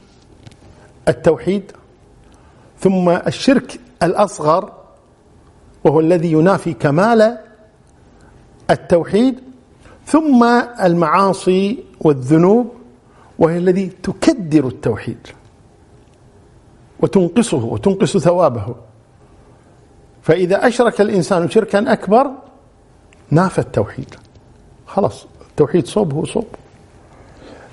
التوحيد 1.08 1.72
ثم 2.80 3.10
الشرك 3.10 3.80
الأصغر 4.04 4.74
وهو 5.84 6.00
الذي 6.00 6.32
ينافي 6.32 6.74
كمال 6.74 7.38
التوحيد 8.70 9.40
ثم 10.06 10.44
المعاصي 10.84 11.84
والذنوب. 12.02 12.81
وهي 13.42 13.58
الذي 13.58 13.88
تكدر 14.04 14.68
التوحيد 14.68 15.28
وتنقصه 17.00 17.66
وتنقص 17.66 18.18
ثوابه. 18.18 18.76
فإذا 20.22 20.68
أشرك 20.68 21.02
الإنسان 21.02 21.50
شركا 21.50 21.94
أكبر 21.94 22.32
نافى 23.32 23.60
التوحيد. 23.60 24.16
خلاص 24.88 25.26
التوحيد 25.50 25.88
صوب 25.88 26.14
هو 26.14 26.26
صوب. 26.26 26.48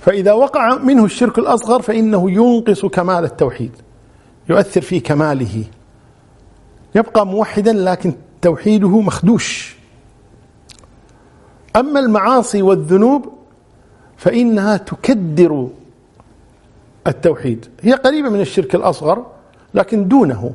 فإذا 0.00 0.32
وقع 0.32 0.74
منه 0.78 1.04
الشرك 1.04 1.38
الأصغر 1.38 1.82
فإنه 1.82 2.30
ينقص 2.30 2.86
كمال 2.86 3.24
التوحيد 3.24 3.72
يؤثر 4.48 4.80
في 4.80 5.00
كماله. 5.00 5.64
يبقى 6.94 7.26
موحدا 7.26 7.72
لكن 7.72 8.14
توحيده 8.42 9.00
مخدوش. 9.00 9.76
أما 11.76 12.00
المعاصي 12.00 12.62
والذنوب 12.62 13.37
فإنها 14.18 14.76
تكدر 14.76 15.68
التوحيد. 17.06 17.66
هي 17.80 17.92
قريبة 17.92 18.28
من 18.28 18.40
الشرك 18.40 18.74
الأصغر 18.74 19.26
لكن 19.74 20.08
دونه. 20.08 20.54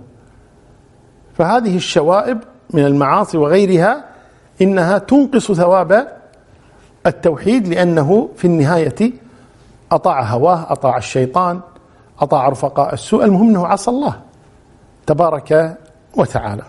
فهذه 1.37 1.75
الشوائب 1.75 2.39
من 2.73 2.85
المعاصي 2.85 3.37
وغيرها 3.37 4.05
إنها 4.61 4.97
تنقص 4.97 5.51
ثواب 5.51 6.07
التوحيد 7.05 7.67
لأنه 7.67 8.29
في 8.35 8.45
النهاية 8.45 9.11
أطاع 9.91 10.23
هواه 10.23 10.71
أطاع 10.71 10.97
الشيطان 10.97 11.59
أطاع 12.19 12.49
رفقاء 12.49 12.93
السوء. 12.93 13.25
المهم 13.25 13.49
أنه 13.49 13.67
عصى 13.67 13.91
الله 13.91 14.19
تبارك 15.05 15.77
وتعالى. 16.15 16.63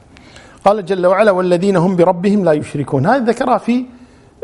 قال 0.64 0.84
جل 0.84 1.06
وعلا 1.06 1.30
والذين 1.30 1.76
هم 1.76 1.96
بربهم 1.96 2.44
لا 2.44 2.52
يشركون 2.52 3.06
هذا 3.06 3.24
ذكرها 3.24 3.58
في 3.58 3.84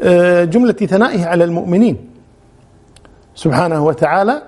آه، 0.02 0.44
جملة 0.44 0.72
ثنائه 0.72 1.26
على 1.26 1.44
المؤمنين. 1.44 2.09
سبحانه 3.34 3.84
وتعالى 3.84 4.42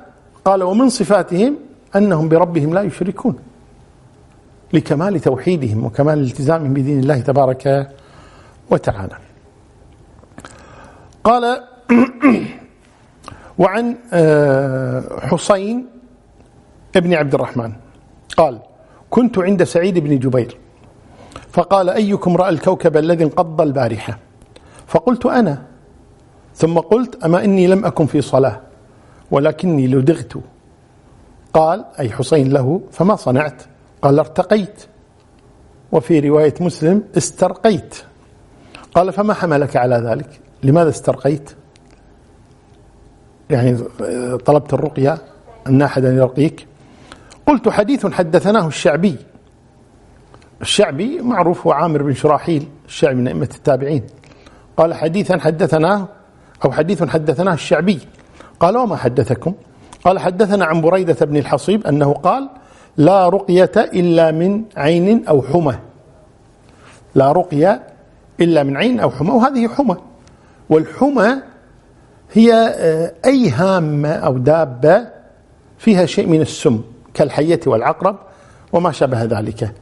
قال 0.44 0.62
ومن 0.62 0.88
صفاتهم 0.88 1.56
أنهم 1.96 2.28
بربهم 2.28 2.74
لا 2.74 2.82
يشركون 2.82 3.36
لكمال 4.72 5.20
توحيدهم 5.20 5.84
وكمال 5.84 6.20
التزامهم 6.20 6.74
بدين 6.74 6.98
الله 7.00 7.20
تبارك 7.20 7.90
وتعالى. 8.70 9.16
قال 11.24 11.62
وعن 13.58 13.96
آه، 14.12 15.02
حسين 15.20 15.86
ابن 16.96 17.14
عبد 17.14 17.34
الرحمن 17.34 17.72
قال 18.36 18.58
كنت 19.10 19.38
عند 19.38 19.64
سعيد 19.64 19.98
بن 19.98 20.18
جبير. 20.18 20.56
فقال 21.50 21.90
أيكم 21.90 22.36
رأى 22.36 22.48
الكوكب 22.48 22.96
الذي 22.96 23.24
انقض 23.24 23.60
البارحة؟ 23.60 24.18
فقلت 24.86 25.26
أنا. 25.26 25.62
ثم 26.54 26.78
قلت 26.78 27.24
أما 27.24 27.44
إني 27.44 27.66
لم 27.66 27.84
أكن 27.84 28.06
في 28.06 28.20
صلاة. 28.20 28.71
ولكني 29.32 29.86
لدغت 29.86 30.34
قال 31.52 31.84
أي 31.98 32.10
حسين 32.10 32.52
له 32.52 32.80
فما 32.90 33.16
صنعت. 33.16 33.62
قال 34.02 34.18
ارتقيت. 34.18 34.84
وفي 35.92 36.20
رواية 36.20 36.54
مسلم 36.60 37.02
استرقيت. 37.16 37.96
قال 38.94 39.12
فما 39.12 39.34
حملك 39.34 39.76
على 39.76 39.96
ذلك؟ 39.96 40.40
لماذا 40.62 40.88
استرقيت؟ 40.88 41.50
يعني 43.50 43.76
طلبت 44.44 44.74
الرقية 44.74 45.18
أن 45.66 45.82
أحدا 45.82 46.12
يرقيك؟ 46.12 46.66
قلت 47.46 47.68
حديث 47.68 48.06
حدثناه 48.06 48.66
الشعبي. 48.66 49.16
الشعبي 50.60 51.20
معروف 51.20 51.66
هو 51.66 51.72
عامر 51.72 52.02
بن 52.02 52.14
شراحيل 52.14 52.68
الشعبي 52.86 53.14
من 53.14 53.28
أئمة 53.28 53.48
التابعين. 53.54 54.02
قال 54.76 54.94
حديثا 54.94 55.38
حدثناه 55.38 56.08
أو 56.64 56.72
حديث 56.72 57.02
حدثناه 57.02 57.54
الشعبي. 57.54 57.98
قال 58.62 58.76
وما 58.76 58.96
حدثكم؟ 58.96 59.54
قال 60.04 60.18
حدثنا 60.18 60.64
عن 60.64 60.80
بريدة 60.80 61.26
بن 61.26 61.36
الحصيب 61.36 61.86
أنه 61.86 62.12
قال 62.12 62.48
لا 62.96 63.28
رقية 63.28 63.72
إلا 63.76 64.30
من 64.30 64.64
عين 64.76 65.26
أو 65.26 65.42
حمى. 65.42 65.78
لا 67.14 67.32
رقية 67.32 67.82
إلا 68.40 68.62
من 68.62 68.76
عين 68.76 69.00
أو 69.00 69.10
حمى 69.10 69.30
وهذه 69.30 69.68
حمى. 69.68 69.96
والحمى 70.70 71.42
هي 72.32 72.52
آه، 72.54 73.12
أي 73.24 73.50
هامة 73.50 74.12
أو 74.12 74.38
دابة 74.38 75.08
فيها 75.78 76.06
شيء 76.06 76.26
من 76.26 76.40
السم 76.40 76.82
كالحية 77.14 77.60
والعقرب 77.66 78.16
وما 78.72 78.92
شابه 78.92 79.24
ذلك. 79.24 79.74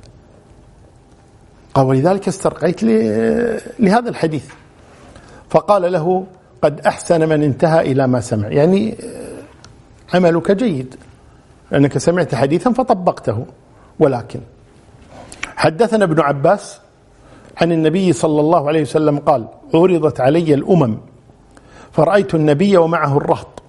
قال 1.75 1.87
ولذلك 1.87 2.29
استرقيت 2.29 2.83
لهذا 3.79 4.09
الحديث. 4.09 4.45
فقال 5.51 5.93
له 5.93 6.27
قد 6.63 6.81
أحسن 6.81 7.29
من 7.29 7.43
انتهى 7.43 7.93
إلى 7.93 8.07
ما 8.07 8.21
سمع. 8.21 8.49
يعني 8.49 8.97
عملك 10.15 10.51
جيد. 10.51 10.95
لأنك 11.71 11.99
سمعت 11.99 12.35
حديثا 12.35 12.73
فطبقته. 12.73 13.47
ولكن 13.99 14.41
حدثنا 15.57 16.05
ابن 16.05 16.21
عباس 16.21 16.81
عن 17.61 17.73
النبي 17.73 18.13
صلى 18.13 18.41
الله 18.41 18.69
عليه 18.69 18.83
وسلم 18.83 19.19
قال 19.19 19.49
عرضت 19.75 20.21
علي 20.21 20.55
الأمم 20.55 20.99
فرأيت 21.93 22.35
النبي 22.35 22.77
ومعه 22.77 23.17
الرهط 23.17 23.63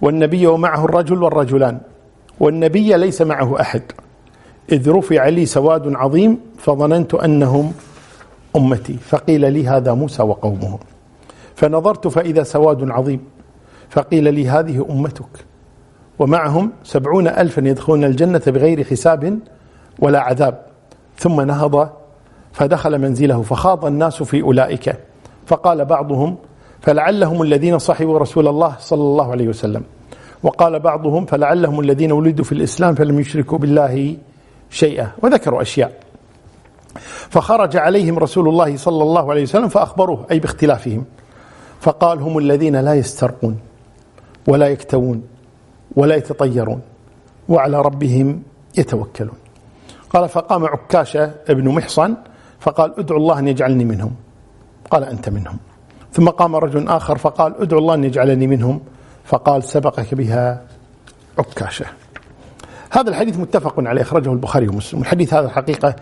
والنبي 0.00 0.46
ومعه 0.46 0.84
الرجل 0.84 1.22
والرجلان 1.22 1.80
والنبي 2.40 2.96
ليس 2.96 3.22
معه 3.22 3.60
أحد. 3.60 3.82
إذ 4.72 4.90
رفع 4.90 5.28
لي 5.28 5.46
سواد 5.46 5.94
عظيم 5.94 6.38
فظننت 6.58 7.14
أنهم 7.14 7.72
أمتي. 8.56 8.92
فقيل 8.92 9.52
لي 9.52 9.68
هذا 9.68 9.94
موسى 9.94 10.22
وقومه. 10.22 10.78
فنظرت 11.58 12.08
فإذا 12.08 12.42
سواد 12.42 12.90
عظيم. 12.90 13.20
فقيل 13.90 14.34
لي 14.34 14.48
هذه 14.48 14.86
أمتك. 14.90 15.46
ومعهم 16.18 16.72
سبعون 16.82 17.28
ألفا 17.28 17.60
يدخلون 17.60 18.04
الجنة 18.04 18.42
بغير 18.46 18.84
حساب 18.84 19.38
ولا 19.98 20.20
عذاب. 20.20 20.66
ثم 21.16 21.40
نهض 21.40 21.90
فدخل 22.52 22.98
منزله 22.98 23.42
فخاض 23.42 23.84
الناس 23.84 24.22
في 24.22 24.42
أولئك. 24.42 24.96
فقال 25.46 25.84
بعضهم 25.84 26.36
فلعلهم 26.80 27.42
الذين 27.42 27.78
صحبوا 27.78 28.18
رسول 28.18 28.48
الله 28.48 28.76
صلى 28.78 29.02
الله 29.02 29.30
عليه 29.30 29.48
وسلم. 29.48 29.82
وقال 30.42 30.80
بعضهم 30.80 31.26
فلعلهم 31.26 31.80
الذين 31.80 32.12
ولدوا 32.12 32.44
في 32.44 32.52
الإسلام 32.52 32.94
فلم 32.94 33.20
يشركوا 33.20 33.58
بالله 33.58 34.16
شيئا. 34.70 35.08
وذكروا 35.22 35.62
أشياء. 35.62 35.92
فخرج 37.30 37.76
عليهم 37.76 38.18
رسول 38.18 38.48
الله 38.48 38.76
صلى 38.76 39.02
الله 39.02 39.30
عليه 39.30 39.42
وسلم 39.42 39.68
فأخبروه 39.68 40.26
أي 40.30 40.38
باختلافهم. 40.38 41.04
فقال 41.80 42.18
هم 42.18 42.38
الذين 42.38 42.76
لا 42.76 42.94
يسترقون 42.94 43.58
ولا 44.48 44.68
يكتوون 44.68 45.22
ولا 45.96 46.16
يتطيرون 46.16 46.80
وعلى 47.48 47.82
ربهم 47.82 48.42
يتوكلون. 48.78 49.38
قال 50.10 50.28
فقام 50.28 50.64
عكاشة 50.64 51.34
ابن 51.48 51.68
محصن 51.68 52.14
فقال 52.60 52.98
ادعو 52.98 53.18
الله 53.18 53.38
أن 53.38 53.48
يجعلني 53.48 53.84
منهم. 53.84 54.14
قال 54.90 55.04
أنت 55.04 55.28
منهم. 55.28 55.58
ثم 56.12 56.28
قام 56.28 56.56
رجل 56.56 56.88
آخر 56.88 57.18
فقال 57.18 57.54
ادعو 57.62 57.78
الله 57.78 57.94
أن 57.94 58.04
يجعلني 58.04 58.46
منهم. 58.46 58.80
فقال 59.24 59.64
سبقك 59.64 60.14
بها 60.14 60.62
عكاشة. 61.38 61.86
هذا 62.90 63.10
الحديث 63.10 63.36
متفق 63.38 63.74
عليه 63.78 64.02
أخرجه 64.02 64.32
البخاري 64.32 64.68
ومسلم. 64.68 65.00
الحديث 65.00 65.34
هذا 65.34 65.46
الحقيقة 65.46 65.96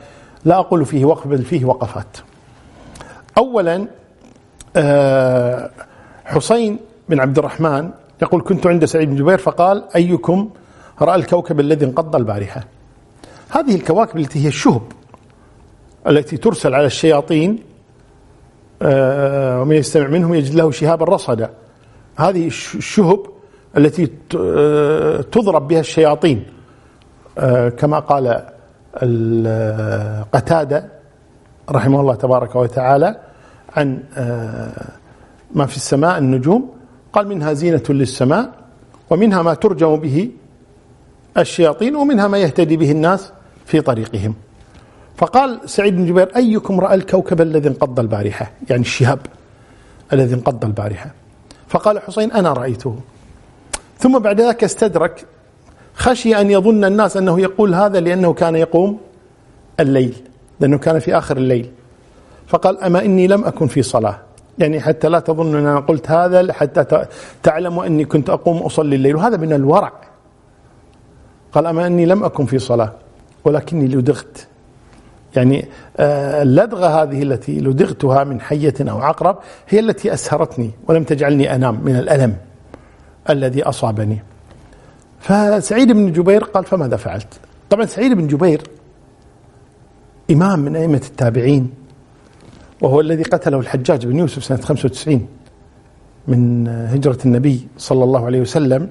لا 0.44 0.58
أقول 0.58 0.84
فيه 0.84 1.04
وقف 1.04 1.26
بل 1.26 1.42
فيه 1.42 1.64
وقفات. 1.64 2.16
أولا 3.38 3.86
حسين 6.24 6.78
بن 7.08 7.20
عبد 7.20 7.38
الرحمن 7.38 7.90
يقول 8.22 8.42
كنت 8.42 8.66
عند 8.66 8.84
سعيد 8.84 9.10
بن 9.10 9.16
جبير 9.16 9.38
فقال 9.38 9.84
أيكم 9.96 10.50
رأى 11.02 11.14
الكوكب 11.14 11.60
الذي 11.60 11.84
انقض 11.84 12.16
البارحة؟ 12.16 12.64
هذه 13.50 13.74
الكواكب 13.74 14.18
التي 14.18 14.44
هي 14.44 14.48
الشهب 14.48 14.82
التي 16.08 16.36
ترسل 16.36 16.74
على 16.74 16.86
الشياطين 16.86 17.58
آه، 18.82 19.62
ومن 19.62 19.76
يستمع 19.76 20.06
منهم 20.06 20.34
يجد 20.34 20.54
له 20.54 20.70
شهابا 20.70 21.04
رصدا. 21.04 21.50
هذه 22.16 22.46
الشهب 22.46 23.26
التي 23.76 24.08
آه، 24.36 25.20
تضرب 25.20 25.68
بها 25.68 25.80
الشياطين. 25.80 26.46
آه، 27.38 27.68
كما 27.68 27.98
قال 27.98 28.42
قتادة 30.32 30.88
رحمه 31.70 32.00
الله 32.00 32.14
تبارك 32.14 32.56
وتعالى 32.56 33.25
عن 33.76 34.02
ما 35.54 35.66
في 35.66 35.76
السماء 35.76 36.18
النجوم. 36.18 36.70
قال 37.12 37.28
منها 37.28 37.52
زينة 37.52 37.82
للسماء 37.88 38.52
ومنها 39.10 39.42
ما 39.42 39.54
ترجم 39.54 39.96
به 39.96 40.30
الشياطين 41.38 41.96
ومنها 41.96 42.28
ما 42.28 42.38
يهتدي 42.38 42.76
به 42.76 42.90
الناس 42.90 43.32
في 43.66 43.80
طريقهم. 43.80 44.34
فقال 45.16 45.60
سعيد 45.64 45.96
بن 45.96 46.06
جبير 46.06 46.36
أيكم 46.36 46.80
رأى 46.80 46.94
الكوكب 46.94 47.40
الذي 47.40 47.68
انقض 47.68 48.00
البارحة؟ 48.00 48.52
يعني 48.70 48.82
الشهاب 48.82 49.18
الذي 50.12 50.34
انقض 50.34 50.64
البارحة. 50.64 51.10
فقال 51.68 51.98
حسين 51.98 52.32
أنا 52.32 52.52
رأيته. 52.52 52.96
ثم 53.98 54.18
بعد 54.18 54.40
ذلك 54.40 54.64
استدرك 54.64 55.26
خشي 55.94 56.40
أن 56.40 56.50
يظن 56.50 56.84
الناس 56.84 57.16
أنه 57.16 57.40
يقول 57.40 57.74
هذا 57.74 58.00
لأنه 58.00 58.32
كان 58.32 58.56
يقوم 58.56 58.98
الليل 59.80 60.16
لأنه 60.60 60.78
كان 60.78 60.98
في 60.98 61.18
آخر 61.18 61.36
الليل. 61.36 61.70
فقال 62.46 62.80
أما 62.80 63.04
إني 63.04 63.26
لم 63.26 63.44
أكن 63.44 63.66
في 63.66 63.82
صلاة. 63.82 64.18
يعني 64.58 64.80
حتى 64.80 65.08
لا 65.08 65.18
تظن 65.20 65.56
أن 65.56 65.66
أنا 65.66 65.80
قلت 65.80 66.10
هذا 66.10 66.52
حتى 66.52 67.06
تعلموا 67.42 67.86
أني 67.86 68.04
كنت 68.04 68.30
أقوم 68.30 68.56
أصلي 68.56 68.96
الليل. 68.96 69.16
وهذا 69.16 69.36
من 69.36 69.52
الورع. 69.52 69.92
قال 71.52 71.66
أما 71.66 71.86
أني 71.86 72.06
لم 72.06 72.24
أكن 72.24 72.46
في 72.46 72.58
صلاة 72.58 72.92
ولكني 73.44 73.86
لدغت. 73.86 74.46
يعني 75.36 75.68
آه، 75.96 76.42
اللدغة 76.42 77.02
هذه 77.02 77.22
التي 77.22 77.60
لدغتها 77.60 78.24
من 78.24 78.40
حية 78.40 78.74
أو 78.80 78.98
عقرب 78.98 79.38
هي 79.68 79.80
التي 79.80 80.14
أسهرتني 80.14 80.70
ولم 80.88 81.04
تجعلني 81.04 81.54
أنام 81.54 81.80
من 81.84 81.96
الألم 81.96 82.36
الذي 83.30 83.62
أصابني. 83.62 84.22
فسعيد 85.20 85.92
بن 85.92 86.12
جبير 86.12 86.44
قال 86.44 86.64
فماذا 86.64 86.96
فعلت؟ 86.96 87.40
طبعا 87.70 87.84
سعيد 87.84 88.12
بن 88.12 88.26
جبير 88.26 88.62
إمام 90.30 90.58
من 90.58 90.76
أئمة 90.76 91.02
التابعين. 91.06 91.85
وهو 92.80 93.00
الذي 93.00 93.22
قتله 93.22 93.60
الحجاج 93.60 94.06
بن 94.06 94.18
يوسف 94.18 94.44
سنة 94.44 94.60
95 94.60 95.28
من 96.28 96.68
هجرة 96.68 97.18
النبي 97.24 97.68
صلى 97.78 98.04
الله 98.04 98.26
عليه 98.26 98.40
وسلم. 98.40 98.88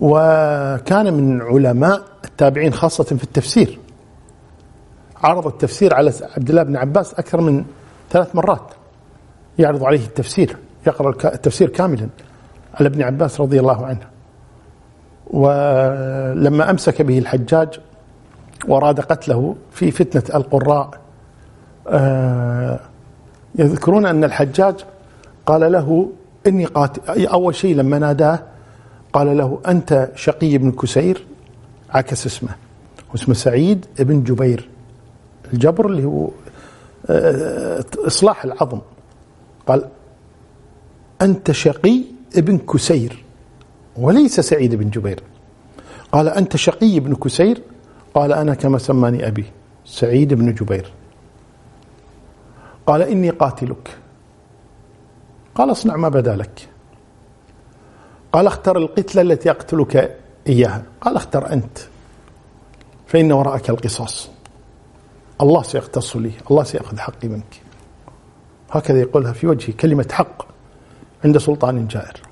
وكان 0.00 1.14
من 1.14 1.42
علماء 1.42 2.02
التابعين 2.24 2.72
خاصة 2.72 3.04
في 3.04 3.24
التفسير. 3.24 3.78
عرض 5.16 5.46
التفسير 5.46 5.94
على 5.94 6.12
عبد 6.36 6.48
الله 6.50 6.62
بن 6.62 6.76
عباس 6.76 7.14
أكثر 7.14 7.40
من 7.40 7.64
ثلاث 8.10 8.36
مرات. 8.36 8.72
يعرض 9.58 9.84
عليه 9.84 10.04
التفسير 10.04 10.56
يقرأ 10.86 11.34
التفسير 11.34 11.68
كاملا 11.68 12.08
على 12.74 12.88
ابن 12.88 13.02
عباس 13.02 13.40
رضي 13.40 13.60
الله 13.60 13.86
عنه. 13.86 14.06
ولما 15.30 16.70
أمسك 16.70 17.02
به 17.02 17.18
الحجاج 17.18 17.80
وأراد 18.68 19.00
قتله 19.00 19.56
في 19.72 19.90
فتنة 19.90 20.36
القراء 20.36 20.90
يذكرون 23.58 24.06
أن 24.06 24.24
الحجاج 24.24 24.74
قال 25.46 25.72
له 25.72 26.10
إني 26.46 26.64
قاتل 26.64 27.26
أول 27.26 27.54
شيء 27.54 27.76
لما 27.76 27.98
ناداه 27.98 28.40
قال 29.12 29.38
له 29.38 29.60
أنت 29.68 30.10
شقي 30.14 30.58
بن 30.58 30.72
كسير؟ 30.72 31.26
عكس 31.90 32.26
اسمه. 32.26 32.50
واسمه 33.12 33.34
سعيد 33.34 33.86
بن 33.98 34.24
جبير. 34.24 34.68
الجبر 35.52 35.86
اللي 35.86 36.04
هو 36.04 36.30
آه، 37.06 37.84
إصلاح 38.06 38.44
العظم. 38.44 38.80
قال 39.66 39.84
أنت 41.22 41.50
شقي 41.50 42.02
ابن 42.36 42.58
كسير. 42.58 43.24
وليس 43.96 44.40
سعيد 44.40 44.74
بن 44.74 44.90
جبير. 44.90 45.22
قال 46.12 46.28
أنت 46.28 46.56
شقي 46.56 47.00
بن 47.00 47.14
كسير؟ 47.14 47.62
قال 48.14 48.32
أنا 48.32 48.54
كما 48.54 48.78
سماني 48.78 49.28
أبي 49.28 49.44
سعيد 49.84 50.34
بن 50.34 50.54
جبير. 50.54 50.92
قال 52.88 53.02
إني 53.02 53.30
قاتلك. 53.30 53.98
قال 55.54 55.70
اصنع 55.70 55.96
ما 55.96 56.08
بدا 56.08 56.36
لك. 56.36 56.68
قال 58.32 58.46
اختر 58.46 58.76
القتلة 58.76 59.22
التي 59.22 59.50
أقتلك 59.50 60.20
إياها. 60.46 60.82
قال 61.00 61.16
اختر 61.16 61.52
أنت. 61.52 61.78
فإن 63.06 63.32
وراءك 63.32 63.70
القصاص. 63.70 64.30
الله 65.40 65.62
سيقتص 65.62 66.16
لي. 66.16 66.32
الله 66.50 66.62
سيأخذ 66.62 66.98
حقي 66.98 67.28
منك. 67.28 67.62
هكذا 68.70 69.00
يقولها 69.00 69.32
في 69.32 69.46
وجهه. 69.46 69.72
كلمة 69.72 70.08
حق 70.12 70.46
عند 71.24 71.38
سلطان 71.38 71.88
جائر. 71.88 72.22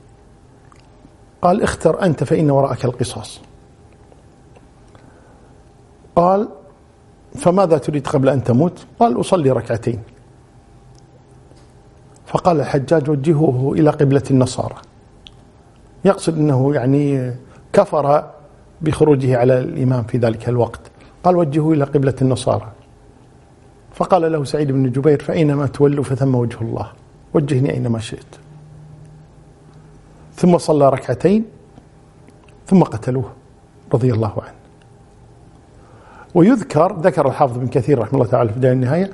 قال 1.43 1.63
اختر 1.63 2.03
أنت 2.03 2.25
فإن 2.25 2.51
وراءك 2.51 2.85
القصاص. 2.85 3.41
قال 6.17 6.49
فماذا 7.35 7.79
تريد 7.79 8.07
قبل 8.07 8.29
أن 8.29 8.45
تموت؟ 8.45 8.87
قال 9.01 9.21
أصلي 9.21 9.51
ركعتين. 9.51 10.16
فقال 12.37 12.61
الحجاج 12.61 13.11
وجهوه 13.11 13.73
إلى 13.73 13.91
قبلة 13.91 14.23
النصارى. 14.31 14.75
يقصد 16.05 16.39
أنه 16.39 16.75
يعني 16.75 17.35
كفر 17.73 18.25
بخروجه 18.81 19.39
على 19.39 19.59
الإمام 19.59 20.03
في 20.03 20.19
ذلك 20.19 20.49
الوقت. 20.49 20.81
قال 21.25 21.37
وجهوه 21.37 21.73
إلى 21.73 21.85
قبلة 21.85 22.15
النصارى. 22.23 22.73
فقال 23.95 24.33
له 24.33 24.45
سعيد 24.45 24.73
بن 24.73 24.93
جبير 24.93 25.23
فأينما 25.23 25.67
تولوا 25.67 26.05
فثم 26.05 26.35
وجه 26.35 26.61
الله. 26.61 26.93
وجهني 27.35 27.75
أينما 27.75 27.99
شئت. 27.99 28.37
ثم 30.35 30.59
صلى 30.59 30.89
ركعتين 30.89 31.45
ثم 32.67 32.83
قتلوه 32.83 33.33
رضي 33.95 34.13
الله 34.13 34.33
عنه. 34.37 34.57
ويذكر 36.35 36.97
ذكر 37.01 37.29
الحافظ 37.29 37.59
بن 37.59 37.67
كثير 37.67 37.99
رحمه 37.99 38.15
الله 38.15 38.27
تعالى 38.27 38.53
في 38.53 38.73
النهاية 38.73 39.11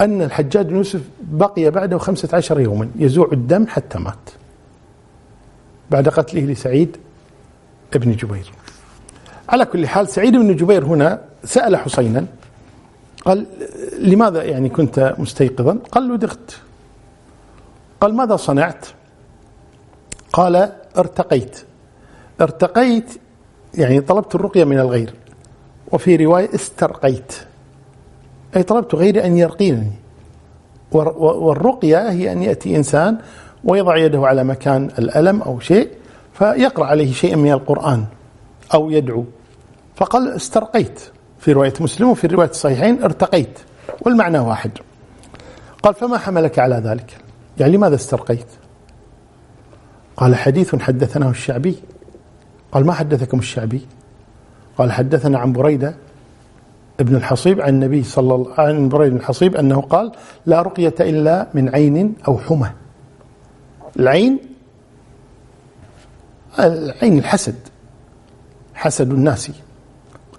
أن 0.00 0.22
الحجاج 0.22 0.66
بن 0.66 0.76
يوسف 0.76 1.00
بقي 1.20 1.70
بعده 1.70 1.98
خمسة 1.98 2.28
عشر 2.32 2.60
يوما 2.60 2.90
يزوع 2.96 3.28
الدم 3.32 3.66
حتى 3.66 3.98
مات. 3.98 4.30
بعد 5.90 6.08
قتله 6.08 6.40
لسعيد 6.40 6.96
بن 7.94 8.12
جبير. 8.12 8.52
على 9.48 9.64
كل 9.64 9.86
حال 9.86 10.08
سعيد 10.08 10.32
بن 10.32 10.56
جبير 10.56 10.84
هنا 10.84 11.20
سأل 11.44 11.76
حسينا 11.76 12.26
قال 13.24 13.46
لماذا 13.98 14.42
يعني 14.42 14.68
كنت 14.68 15.14
مستيقظا؟ 15.18 15.78
قال 15.92 16.08
له 16.08 16.16
دغت 16.16 16.56
قال 18.00 18.14
ماذا 18.14 18.36
صنعت؟ 18.36 18.86
قال 20.32 20.72
ارتقيت. 20.98 21.58
ارتقيت 22.40 23.20
يعني 23.74 24.00
طلبت 24.00 24.34
الرقية 24.34 24.64
من 24.64 24.78
الغير. 24.78 25.14
وفي 25.92 26.16
رواية 26.16 26.54
استرقيت. 26.54 27.34
أي 28.56 28.62
طلبت 28.62 28.94
غيري 28.94 29.24
أن 29.24 29.36
يرقيني 29.36 29.90
والرقية 30.92 32.10
هي 32.10 32.32
أن 32.32 32.42
يأتي 32.42 32.76
إنسان 32.76 33.18
ويضع 33.64 33.96
يده 33.96 34.26
على 34.26 34.44
مكان 34.44 34.90
الألم 34.98 35.42
أو 35.42 35.60
شيء 35.60 35.88
فيقرأ 36.32 36.86
عليه 36.86 37.12
شيئا 37.12 37.36
من 37.36 37.52
القرآن 37.52 38.04
أو 38.74 38.90
يدعو. 38.90 39.24
فقال 39.96 40.28
استرقيت. 40.28 41.00
في 41.38 41.52
رواية 41.52 41.72
مسلم 41.80 42.10
وفي 42.10 42.26
رواية 42.26 42.50
الصحيحين 42.50 43.02
ارتقيت. 43.02 43.58
والمعنى 44.00 44.38
واحد. 44.38 44.70
قال 45.82 45.94
فما 45.94 46.18
حملك 46.18 46.58
على 46.58 46.76
ذلك؟ 46.76 47.18
يعني 47.60 47.76
لماذا 47.76 47.94
استرقيت؟ 47.94 48.46
قال 50.16 50.36
حديث 50.36 50.76
حدثناه 50.76 51.30
الشعبي. 51.30 51.76
قال 52.72 52.86
ما 52.86 52.92
حدثكم 52.92 53.38
الشعبي؟ 53.38 53.86
قال 54.78 54.92
حدثنا 54.92 55.38
عن 55.38 55.52
بريدة 55.52 55.94
ابن 57.00 57.16
الحصيب 57.16 57.60
عن 57.60 57.68
النبي 57.68 58.02
صلى 58.02 58.34
الله 58.34 58.54
عن 58.58 58.88
بريدة 58.88 59.10
بن 59.10 59.20
الحصيب 59.20 59.56
أنه 59.56 59.80
قال 59.80 60.12
لا 60.46 60.62
رقية 60.62 60.94
إلا 61.00 61.48
من 61.54 61.68
عين 61.68 62.14
أو 62.28 62.38
حمى. 62.38 62.70
العين 63.98 64.38
العين 66.58 67.18
الحسد. 67.18 67.54
حسد 68.74 69.10
الناس 69.10 69.50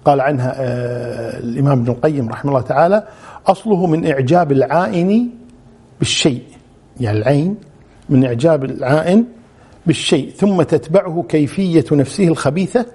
قال 0.04 0.20
عنها 0.20 0.54
آه، 0.56 1.38
الإمام 1.38 1.80
ابن 1.80 1.92
القيم 1.92 2.28
رحمه 2.28 2.50
الله 2.50 2.62
تعالى 2.62 3.08
أصله 3.46 3.86
من 3.86 4.10
إعجاب 4.10 4.52
العائن 4.52 5.30
بالشيء. 5.98 6.42
يعني 7.00 7.18
العين 7.18 7.56
من 8.08 8.24
إعجاب 8.24 8.64
العائن 8.64 9.24
بالشيء. 9.86 10.30
ثم 10.30 10.62
تتبعه 10.62 11.24
كيفية 11.28 11.84
نفسه 11.92 12.28
الخبيثة 12.28 12.86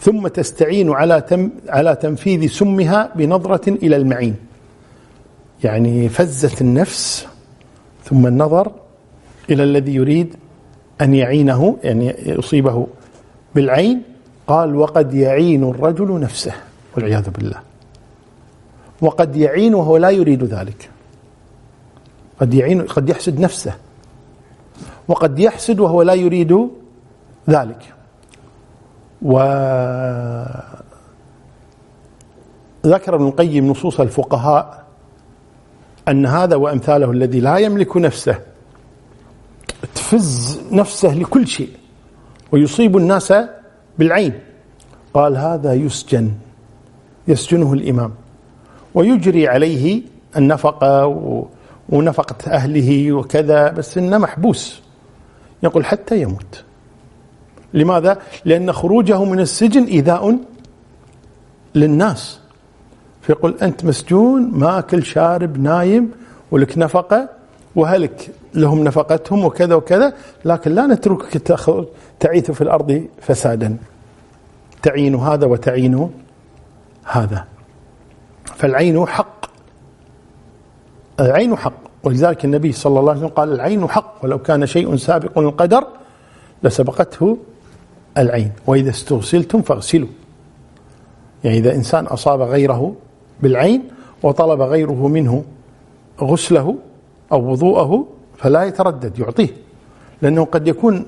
ثم 0.00 0.28
تستعين 0.28 0.90
على 0.90 1.20
تم 1.20 1.50
على 1.68 1.96
تنفيذ 1.96 2.48
سمها 2.48 3.12
بنظرة 3.14 3.68
إلى 3.68 3.96
المعين. 3.96 4.36
يعني 5.64 6.08
فزت 6.08 6.60
النفس 6.60 7.26
ثم 8.04 8.26
النظر 8.26 8.72
إلى 9.50 9.62
الذي 9.62 9.94
يريد 9.94 10.36
أن 11.00 11.14
يعينه 11.14 11.76
يعني 11.84 12.14
يصيبه 12.26 12.86
بالعين. 13.54 14.02
قال 14.46 14.76
وقد 14.76 15.14
يعين 15.14 15.64
الرجل 15.64 16.20
نفسه. 16.20 16.52
والعياذ 16.96 17.30
بالله. 17.30 17.60
وقد 19.00 19.36
يعين 19.36 19.74
وهو 19.74 19.96
لا 19.96 20.10
يريد 20.10 20.44
ذلك. 20.44 20.90
قد 22.40 22.54
يعين 22.54 22.82
قد 22.82 23.08
يحسد 23.08 23.40
نفسه. 23.40 23.74
وقد 25.08 25.38
يحسد 25.38 25.80
وهو 25.80 26.02
لا 26.02 26.14
يريد 26.14 26.68
ذلك. 27.50 27.99
و 29.22 29.38
ذكر 32.86 33.14
ابن 33.14 33.26
القيم 33.26 33.66
نصوص 33.66 34.00
الفقهاء 34.00 34.84
أن 36.08 36.26
هذا 36.26 36.56
وأمثاله 36.56 37.10
الذي 37.10 37.40
لا 37.40 37.56
يملك 37.56 37.96
نفسه 37.96 38.38
تفز 39.94 40.60
نفسه 40.72 41.14
لكل 41.14 41.46
شيء 41.46 41.70
ويصيب 42.52 42.96
الناس 42.96 43.34
بالعين. 43.98 44.32
قال 45.14 45.36
هذا 45.36 45.74
يسجن 45.74 46.32
يسجنه 47.28 47.72
الإمام 47.72 48.14
ويجري 48.94 49.48
عليه 49.48 50.02
النفقة 50.36 51.06
ونفقة 51.88 52.50
أهله 52.50 53.12
وكذا 53.12 53.68
بس 53.68 53.98
إنه 53.98 54.18
محبوس. 54.18 54.82
يقول 55.62 55.84
حتى 55.84 56.22
يموت. 56.22 56.64
لماذا؟ 57.74 58.18
لأن 58.44 58.72
خروجه 58.72 59.24
من 59.24 59.40
السجن 59.40 59.84
إيذاء 59.84 60.38
للناس. 61.74 62.40
فيقول 63.22 63.56
أنت 63.62 63.84
مسجون 63.84 64.50
ماكل 64.52 65.04
شارب 65.04 65.58
نايم 65.60 66.10
ولك 66.50 66.78
نفقة 66.78 67.28
وهلك 67.76 68.30
لهم 68.54 68.84
نفقتهم 68.84 69.44
وكذا 69.44 69.74
وكذا 69.74 70.12
لكن 70.44 70.70
لا 70.70 70.86
نتركك 70.86 71.38
تعيث 72.20 72.50
في 72.50 72.60
الأرض 72.60 73.06
فسادا. 73.20 73.76
تعين 74.82 75.14
هذا 75.14 75.46
وتعين 75.46 76.10
هذا. 77.04 77.44
فالعين 78.44 79.06
حق. 79.06 79.46
العين 81.20 81.56
حق. 81.56 81.72
ولذلك 82.04 82.44
النبي 82.44 82.72
صلى 82.72 83.00
الله 83.00 83.10
عليه 83.10 83.20
وسلم 83.20 83.34
قال 83.34 83.52
العين 83.52 83.88
حق. 83.88 84.24
ولو 84.24 84.38
كان 84.38 84.66
شيء 84.66 84.96
سابق 84.96 85.38
القدر 85.38 85.86
لسبقته 86.62 87.38
العين. 88.18 88.52
وإذا 88.66 88.90
استغسلتم 88.90 89.62
فاغسلوا. 89.62 90.08
يعني 91.44 91.58
إذا 91.58 91.74
إنسان 91.74 92.04
أصاب 92.04 92.40
غيره 92.40 92.94
بالعين 93.42 93.82
وطلب 94.22 94.60
غيره 94.60 95.08
منه 95.08 95.44
غسله 96.20 96.76
أو 97.32 97.50
وضوءه 97.50 98.06
فلا 98.36 98.64
يتردد 98.64 99.18
يعطيه. 99.18 99.48
لأنه 100.22 100.44
قد 100.44 100.68
يكون 100.68 101.06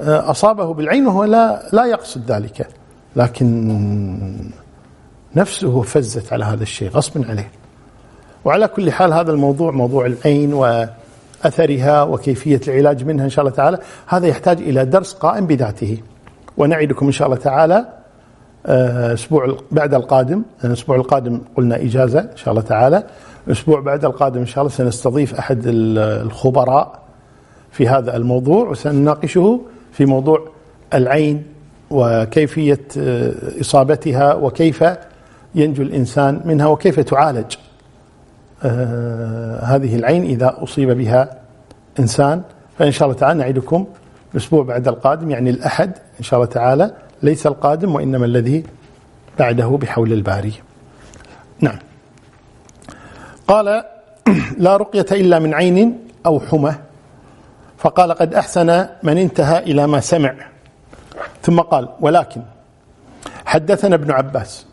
آه، 0.00 0.30
أصابه 0.30 0.74
بالعين 0.74 1.06
وهو 1.06 1.24
لا 1.24 1.68
لا 1.72 1.84
يقصد 1.84 2.32
ذلك. 2.32 2.68
لكن 3.16 4.48
نفسه 5.36 5.82
فزت 5.82 6.32
على 6.32 6.44
هذا 6.44 6.62
الشيء 6.62 6.88
غصبا 6.88 7.28
عليه. 7.28 7.50
وعلى 8.44 8.68
كل 8.68 8.92
حال 8.92 9.12
هذا 9.12 9.32
الموضوع 9.32 9.70
موضوع 9.70 10.06
العين 10.06 10.54
وأثرها 10.54 12.02
وكيفية 12.02 12.60
العلاج 12.68 13.04
منها 13.04 13.24
إن 13.24 13.30
شاء 13.30 13.44
الله 13.44 13.56
تعالى 13.56 13.78
هذا 14.06 14.26
يحتاج 14.26 14.60
إلى 14.60 14.84
درس 14.84 15.12
قائم 15.12 15.46
بذاته. 15.46 15.98
ونعدكم 16.56 17.06
إن 17.06 17.12
شاء 17.12 17.26
الله 17.26 17.38
تعالى 17.38 17.86
آه، 18.66 19.16
بعد 19.70 19.94
القادم 19.94 20.42
الأسبوع 20.64 20.96
القادم 20.96 21.40
قلنا 21.56 21.76
إجازة 21.76 22.20
إن 22.20 22.36
شاء 22.36 22.50
الله 22.50 22.62
تعالى. 22.62 23.04
الأسبوع 23.46 23.80
بعد 23.80 24.04
القادم 24.04 24.40
إن 24.40 24.46
شاء 24.46 24.64
الله 24.64 24.74
سنستضيف 24.74 25.34
أحد 25.34 25.62
الخبراء 25.66 27.02
في 27.72 27.88
هذا 27.88 28.16
الموضوع 28.16 28.68
وسنناقشه 28.68 29.60
في 29.92 30.04
موضوع 30.04 30.48
العين 30.94 31.42
وكيفية 31.90 32.80
آه، 32.98 33.32
إصابتها 33.60 34.34
وكيف 34.34 34.84
ينجو 35.54 35.82
الإنسان 35.82 36.40
منها 36.44 36.66
وكيف 36.66 37.00
تعالج 37.00 37.54
آه، 38.64 39.64
هذه 39.64 39.96
العين 39.96 40.22
إذا 40.22 40.56
أصيب 40.62 40.90
بها 40.90 41.30
إنسان. 41.98 42.42
فإن 42.78 42.90
شاء 42.92 43.08
الله 43.08 43.20
تعالى 43.20 43.38
نعدكم 43.38 43.86
الأسبوع 44.34 44.62
بعد 44.64 44.88
القادم 44.88 45.30
يعني 45.30 45.50
الأحد 45.50 45.92
إن 46.18 46.24
شاء 46.24 46.40
الله 46.40 46.52
تعالى 46.52 46.90
ليس 47.22 47.46
القادم 47.46 47.94
وإنما 47.94 48.26
الذي 48.26 48.64
بعده 49.38 49.66
بحول 49.66 50.12
الباري. 50.12 50.52
نعم. 51.60 51.78
قال 53.48 53.84
لا 54.64 54.76
رقية 54.76 55.06
إلا 55.12 55.38
من 55.38 55.54
عين 55.54 55.98
أو 56.26 56.40
حمى. 56.40 56.74
فقال 57.78 58.12
قد 58.12 58.34
أحسن 58.34 58.86
من 59.02 59.18
انتهى 59.18 59.58
إلى 59.58 59.86
ما 59.86 60.00
سمع. 60.00 60.34
ثم 61.42 61.60
قال 61.60 61.88
ولكن 62.00 62.42
حدثنا 63.46 63.94
ابن 63.94 64.10
عباس 64.10 64.66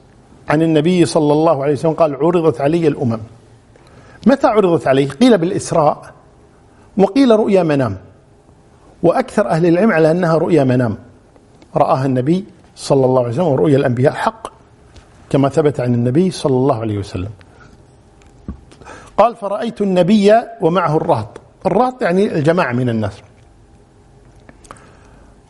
عن 0.49 0.61
النبي 0.61 1.05
صلى 1.05 1.33
الله 1.33 1.63
عليه 1.63 1.73
وسلم 1.73 1.93
قال 1.93 2.15
عرضت 2.15 2.61
علي 2.61 2.87
الأمم. 2.87 3.19
متى 4.27 4.47
عرضت 4.47 4.87
عليه؟ 4.87 5.09
قيل 5.09 5.37
بالإسراء 5.37 6.13
وقيل 6.97 7.31
رؤيا 7.31 7.63
منام. 7.63 7.97
وأكثر 9.03 9.49
أهل 9.49 9.65
العلم 9.65 9.91
على 9.91 10.11
أنها 10.11 10.37
رؤيا 10.37 10.63
منام. 10.63 10.97
رآها 11.75 12.05
النبي 12.05 12.45
صلى 12.75 13.05
الله 13.05 13.21
عليه 13.21 13.31
وسلم 13.31 13.47
ورؤيا 13.47 13.77
الأنبياء 13.77 14.13
حق 14.13 14.47
كما 15.29 15.49
ثبت 15.49 15.79
عن 15.79 15.93
النبي 15.93 16.31
صلى 16.31 16.53
الله 16.53 16.79
عليه 16.79 16.97
وسلم. 16.97 17.29
قال 19.17 19.35
فرأيت 19.35 19.81
النبي 19.81 20.33
ومعه 20.61 20.97
الرهط. 20.97 21.41
الرهط 21.65 22.01
يعني 22.01 22.35
الجماعة 22.35 22.71
من 22.71 22.89
الناس. 22.89 23.21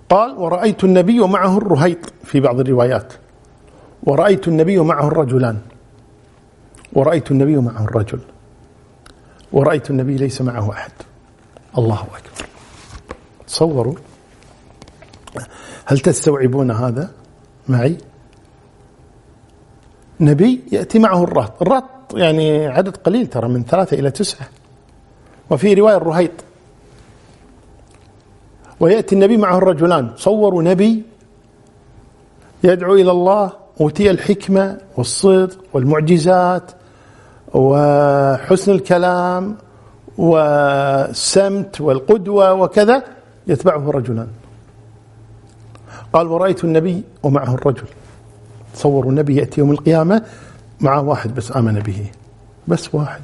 قال 0.09 0.37
ورأيت 0.37 0.83
النبي 0.83 1.19
ومعه 1.19 1.57
الرهيط 1.57 2.13
في 2.23 2.39
بعض 2.39 2.59
الروايات. 2.59 3.13
ورأيت 4.03 4.47
النبي 4.47 4.77
ومعه 4.77 5.07
الرجلان. 5.07 5.57
ورأيت 6.93 7.31
النبي 7.31 7.57
ومعه 7.57 7.83
الرجل. 7.83 8.19
ورأيت 9.51 9.89
النبي 9.89 10.17
ليس 10.17 10.41
معه 10.41 10.71
أحد. 10.71 10.91
الله 11.77 12.01
أكبر. 12.01 12.50
تصوروا؟ 13.51 13.95
هل 15.85 15.99
تستوعبون 15.99 16.71
هذا 16.71 17.11
معي؟ 17.67 17.97
نبي 20.19 20.61
يأتي 20.71 20.99
معه 20.99 21.23
الرهط. 21.23 21.61
الرهط 21.61 21.83
يعني 22.13 22.67
عدد 22.67 22.97
قليل 22.97 23.27
ترى 23.27 23.47
من 23.47 23.63
ثلاثة 23.63 23.99
إلى 23.99 24.11
تسعة. 24.11 24.47
وفي 25.49 25.73
رواية 25.73 25.97
الرهيط. 25.97 26.31
ويأتي 28.79 29.15
النبي 29.15 29.37
معه 29.37 29.57
الرجلان. 29.57 30.11
صوروا 30.17 30.63
نبي 30.63 31.03
يدعو 32.63 32.93
إلى 32.93 33.11
الله 33.11 33.51
أوتي 33.81 34.11
الحكمة 34.11 34.77
والصدق 34.97 35.57
والمعجزات 35.73 36.71
وحسن 37.53 38.71
الكلام 38.71 39.57
والسمت 40.17 41.81
والقدوة 41.81 42.53
وكذا. 42.53 43.20
يتبعه 43.47 43.91
رجلان. 43.91 44.27
قال 46.13 46.27
ورأيت 46.27 46.63
النبي 46.63 47.03
ومعه 47.23 47.53
الرجل. 47.53 47.87
تصوروا 48.73 49.11
النبي 49.11 49.35
يأتي 49.35 49.61
يوم 49.61 49.71
القيامة 49.71 50.25
معه 50.81 51.01
واحد 51.01 51.35
بس 51.35 51.55
آمن 51.55 51.79
به. 51.79 52.05
بس 52.67 52.95
واحد. 52.95 53.21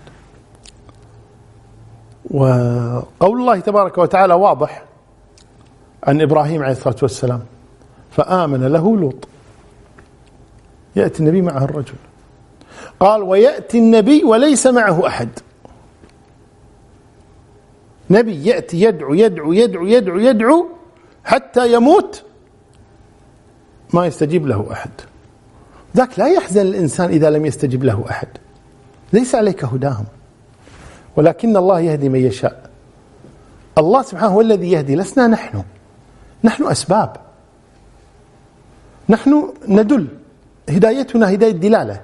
وقول 2.32 3.40
الله 3.42 3.60
تبارك 3.60 3.98
وتعالى 3.98 4.34
واضح 4.34 4.84
عن 6.04 6.22
إبراهيم 6.22 6.64
عليه 6.64 6.72
الصلاة 6.72 6.96
والسلام. 7.02 7.42
فآمن 8.12 8.68
له 8.68 8.98
لوط. 8.98 9.28
يأتي 10.96 11.20
النبي 11.20 11.42
معه 11.42 11.64
الرجل. 11.64 11.96
قال 13.00 13.24
ويأتي 13.24 13.80
النبي 13.80 14.24
وليس 14.24 14.68
معه 14.68 15.08
أحد. 15.08 15.30
نبي 18.10 18.46
يأتي 18.46 18.82
يدعو 18.82 19.14
يدعو 19.14 19.54
يدعو 19.54 19.86
يدعو 19.86 20.18
يدعو 20.18 20.68
حتى 21.24 21.74
يموت. 21.74 22.24
ما 23.94 24.06
يستجيب 24.06 24.48
له 24.48 24.72
أحد. 24.72 24.92
ذاك 25.98 26.20
لا 26.20 26.28
يحزن 26.28 26.62
الإنسان 26.62 27.10
إذا 27.10 27.30
لم 27.30 27.46
يستجب 27.46 27.84
له 27.84 28.06
أحد. 28.10 28.28
ليس 29.14 29.36
عليك 29.36 29.66
هداهم. 29.66 30.06
ولكن 31.16 31.58
الله 31.58 31.80
يهدي 31.80 32.10
من 32.10 32.20
يشاء. 32.20 32.70
الله 33.78 34.02
سبحانه 34.02 34.34
هو 34.34 34.42
الذي 34.42 34.72
يهدي. 34.72 34.96
لسنا 34.96 35.28
نحن. 35.28 35.64
نحن 36.44 36.64
أسباب. 36.64 37.18
نحن 39.10 39.54
ندل. 39.68 40.08
هدايتنا 40.70 41.34
هداية 41.34 41.52
دلالة. 41.52 42.02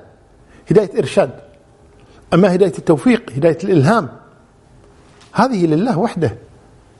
هداية 0.71 0.97
إرشاد. 0.97 1.31
أما 2.33 2.55
هداية 2.55 2.73
التوفيق 2.77 3.31
هداية 3.35 3.57
الإلهام. 3.63 4.09
هذه 5.33 5.65
لله 5.65 5.99
وحده 5.99 6.37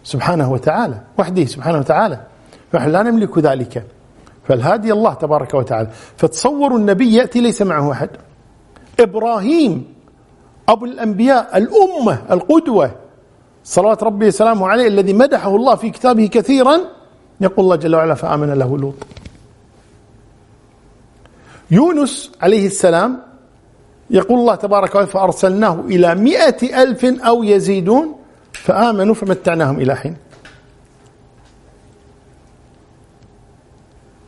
سبحانه 0.04 0.52
وتعالى 0.52 1.02
وحده 1.18 1.46
سبحانه 1.46 1.78
وتعالى. 1.78 2.20
فنحن 2.72 2.90
لا 2.90 3.04
نملك 3.04 3.38
ذلك. 3.38 3.86
فالهادي 4.48 4.94
الله 4.94 5.14
تبارك 5.14 5.54
وتعالى 5.54 5.90
فتصوروا 6.18 6.78
النبي 6.78 7.14
يأتي 7.14 7.42
ليس 7.42 7.62
معه 7.62 7.92
أحد. 7.92 8.10
إبراهيم 9.00 9.94
أبو 10.70 10.86
الأنبياء 10.86 11.58
الأمة 11.58 12.22
القدوة. 12.32 12.92
صلوات 13.64 14.04
ربي 14.04 14.28
وسلامه 14.28 14.68
عليه 14.68 14.88
الذي 14.88 15.14
مدحه 15.14 15.56
الله 15.56 15.76
في 15.76 15.90
كتابه 15.90 16.26
كثيرا. 16.26 16.80
يقول 17.42 17.66
الله 17.66 17.76
جل 17.76 17.96
وعلا 17.96 18.14
فآمن 18.14 18.54
له 18.54 18.78
لوط. 18.78 18.96
يونس 21.72 22.32
عليه 22.42 22.66
السلام 22.66 23.22
يقول 24.10 24.40
الله 24.40 24.56
تبارك 24.56 24.90
وتعالى 24.90 25.08
فأرسلناه 25.08 25.80
إلى 25.80 26.16
مئة 26.16 26.84
ألف 26.84 27.06
أو 27.06 27.44
يزيدون 27.44 28.23
فآمنوا 28.54 29.14
فمتعناهم 29.14 29.80
إلى 29.80 29.96
حين. 29.96 30.16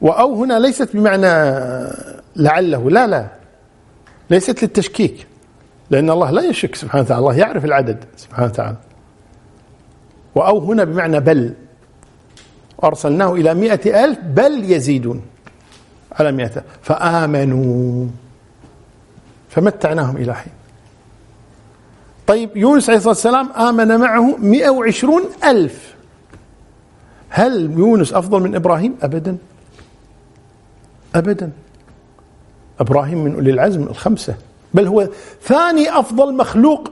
وأو 0.01 0.43
هنا 0.43 0.59
ليست 0.59 0.95
بمعنى 0.95 1.27
لعله 2.35 2.89
لا 2.89 3.07
لا. 3.07 3.27
ليست 4.29 4.63
للتشكيك 4.63 5.27
لأن 5.89 6.09
الله 6.09 6.31
لا 6.31 6.41
يشك 6.41 6.75
سبحانه 6.75 7.03
وتعالى 7.03 7.19
الله 7.19 7.37
يعرف 7.37 7.65
العدد 7.65 8.05
سبحانه 8.17 8.47
وتعالى. 8.47 8.77
وأو 10.35 10.59
هنا 10.59 10.83
بمعنى 10.83 11.19
بل 11.19 11.53
أرسلناه 12.83 13.33
إلى 13.33 13.53
مئة 13.53 14.05
ألف 14.05 14.19
بل 14.19 14.71
يزيدون 14.71 15.21
على 16.11 16.31
مئة. 16.31 16.63
فآمنوا 16.81 18.07
فمتعناهم 19.49 20.17
إلى 20.17 20.35
حين. 20.35 20.53
طيب 22.27 22.57
يونس 22.57 22.89
عليه 22.89 22.97
الصلاة 22.97 23.13
والسلام 23.13 23.49
آمن 23.51 23.97
معه 23.97 24.37
مئة 24.37 24.69
وعشرون 24.69 25.21
ألف. 25.43 25.95
هل 27.29 27.71
يونس 27.71 28.13
أفضل 28.13 28.41
من 28.41 28.55
إبراهيم؟ 28.55 28.95
أبدا. 29.01 29.37
أبدا. 31.15 31.51
إبراهيم 32.79 33.23
من 33.23 33.35
أولي 33.35 33.51
العزم 33.51 33.83
الخمسة. 33.83 34.35
بل 34.73 34.87
هو 34.87 35.07
ثاني 35.43 35.99
أفضل 35.99 36.33
مخلوق 36.33 36.91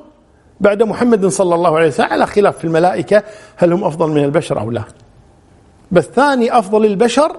بعد 0.61 0.83
محمد 0.83 1.25
صلى 1.25 1.55
الله 1.55 1.77
عليه 1.77 1.87
وسلم. 1.87 2.07
على 2.07 2.27
خلاف 2.27 2.57
في 2.57 2.65
الملائكة 2.65 3.23
هل 3.55 3.73
هم 3.73 3.83
أفضل 3.83 4.09
من 4.09 4.23
البشر 4.23 4.59
أو 4.59 4.71
لا؟ 4.71 4.83
بس 5.91 6.03
ثاني 6.03 6.57
أفضل 6.59 6.85
البشر 6.85 7.37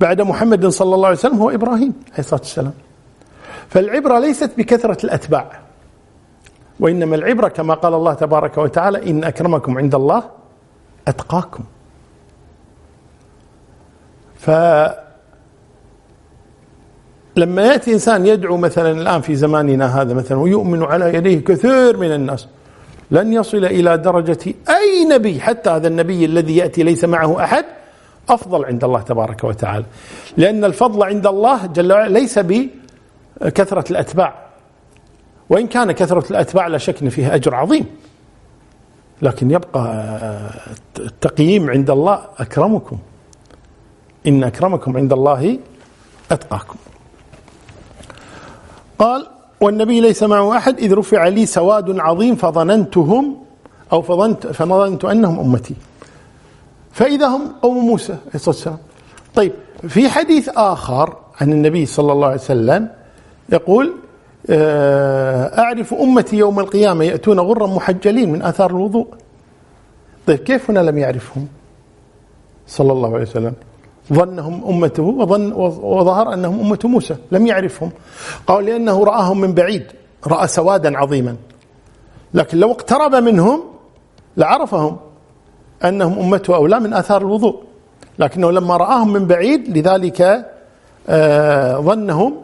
بعد 0.00 0.20
محمد 0.20 0.66
صلى 0.66 0.94
الله 0.94 1.06
عليه 1.06 1.18
وسلم 1.18 1.38
هو 1.38 1.50
إبراهيم 1.50 1.92
عليه 2.10 2.18
الصلاة 2.18 2.40
والسلام. 2.40 2.72
فالعبرة 3.68 4.18
ليست 4.18 4.50
بكثرة 4.58 5.06
الأتباع. 5.06 5.63
وإنما 6.80 7.16
العبرة 7.16 7.48
كما 7.48 7.74
قال 7.74 7.94
الله 7.94 8.14
تبارك 8.14 8.58
وتعالى 8.58 9.10
إن 9.10 9.24
أكرمكم 9.24 9.78
عند 9.78 9.94
الله 9.94 10.22
أتقاكم. 11.08 11.64
ف 14.36 14.50
لما 17.36 17.62
يأتي 17.62 17.92
إنسان 17.92 18.26
يدعو 18.26 18.56
مثلا 18.56 18.90
الآن 18.90 19.20
في 19.20 19.34
زماننا 19.34 20.00
هذا 20.00 20.14
مثلا 20.14 20.38
ويؤمن 20.38 20.82
على 20.82 21.14
يديه 21.14 21.44
كثير 21.44 21.96
من 21.96 22.12
الناس 22.12 22.48
لن 23.10 23.32
يصل 23.32 23.64
إلى 23.64 23.98
درجة 23.98 24.38
أي 24.68 25.04
نبي 25.10 25.40
حتى 25.40 25.70
هذا 25.70 25.88
النبي 25.88 26.24
الذي 26.24 26.56
يأتي 26.56 26.82
ليس 26.82 27.04
معه 27.04 27.44
أحد 27.44 27.64
أفضل 28.28 28.64
عند 28.64 28.84
الله 28.84 29.00
تبارك 29.00 29.44
وتعالى. 29.44 29.84
لأن 30.36 30.64
الفضل 30.64 31.02
عند 31.02 31.26
الله 31.26 31.66
جل 31.66 31.92
وعلا 31.92 32.18
ليس 32.18 32.38
بكثرة 32.38 33.90
الأتباع. 33.90 34.43
وإن 35.50 35.66
كان 35.66 35.92
كثرة 35.92 36.30
الأتباع 36.30 36.66
لا 36.66 36.78
شك 36.78 37.08
فيها 37.08 37.34
أجر 37.34 37.54
عظيم. 37.54 37.86
لكن 39.22 39.50
يبقى 39.50 40.04
التقييم 40.98 41.70
عند 41.70 41.90
الله 41.90 42.22
أكرمكم. 42.38 42.98
إن 44.26 44.44
أكرمكم 44.44 44.96
عند 44.96 45.12
الله 45.12 45.58
أتقاكم. 46.30 46.76
قال 48.98 49.26
والنبي 49.60 50.00
ليس 50.00 50.22
معه 50.22 50.56
أحد 50.56 50.78
إذ 50.78 50.94
رفع 50.94 51.28
لي 51.28 51.46
سواد 51.46 51.98
عظيم 51.98 52.36
فظننتهم 52.36 53.36
أو 53.92 54.02
فظنت 54.02 54.46
فظننت 54.46 55.04
أنهم 55.04 55.38
أمتي. 55.40 55.74
فإذا 56.92 57.26
هم 57.26 57.52
قوم 57.62 57.86
موسى 57.86 58.12
عليه 58.12 58.34
الصلاة 58.34 58.54
والسلام. 58.54 58.78
طيب 59.34 59.52
في 59.88 60.08
حديث 60.08 60.48
آخر 60.48 61.16
عن 61.40 61.52
النبي 61.52 61.86
صلى 61.86 62.12
الله 62.12 62.26
عليه 62.26 62.40
وسلم 62.40 62.88
يقول 63.52 63.86
آه، 63.86 64.03
أعرف 64.50 65.94
أمتي 65.94 66.36
يوم 66.36 66.60
القيامة 66.60 67.04
يأتون 67.04 67.40
غرا 67.40 67.66
محجلين 67.66 68.32
من 68.32 68.42
آثار 68.42 68.70
الوضوء. 68.70 69.06
طيب 70.26 70.38
كيف 70.38 70.70
هنا 70.70 70.80
لم 70.80 70.98
يعرفهم؟ 70.98 71.46
صلى 72.66 72.92
الله 72.92 73.14
عليه 73.14 73.22
وسلم. 73.22 73.52
ظنهم 74.12 74.64
أمته 74.64 75.02
وظن 75.02 75.52
وظهر 75.82 76.34
أنهم 76.34 76.60
أمة 76.60 76.78
موسى. 76.84 77.16
لم 77.32 77.46
يعرفهم. 77.46 77.90
قال 78.46 78.64
لأنه 78.64 79.04
رآهم 79.04 79.40
من 79.40 79.54
بعيد 79.54 79.84
رأى 80.26 80.46
سوادا 80.46 80.98
عظيما. 80.98 81.36
لكن 82.34 82.58
لو 82.58 82.70
اقترب 82.72 83.14
منهم 83.14 83.64
لعرفهم 84.36 84.96
أنهم 85.84 86.18
أمته 86.18 86.56
أو 86.56 86.66
لا 86.66 86.78
من 86.78 86.94
آثار 86.94 87.20
الوضوء. 87.20 87.62
لكنه 88.18 88.50
لما 88.50 88.76
رآهم 88.76 89.12
من 89.12 89.26
بعيد 89.26 89.78
لذلك 89.78 90.46
آه 91.08 91.78
ظنهم 91.80 92.32
آه 92.32 92.43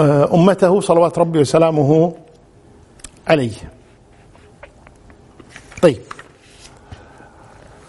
أمته 0.00 0.80
صلوات 0.80 1.18
ربي 1.18 1.38
وسلامه 1.38 2.12
عليه. 3.28 3.52
طيب. 5.82 5.98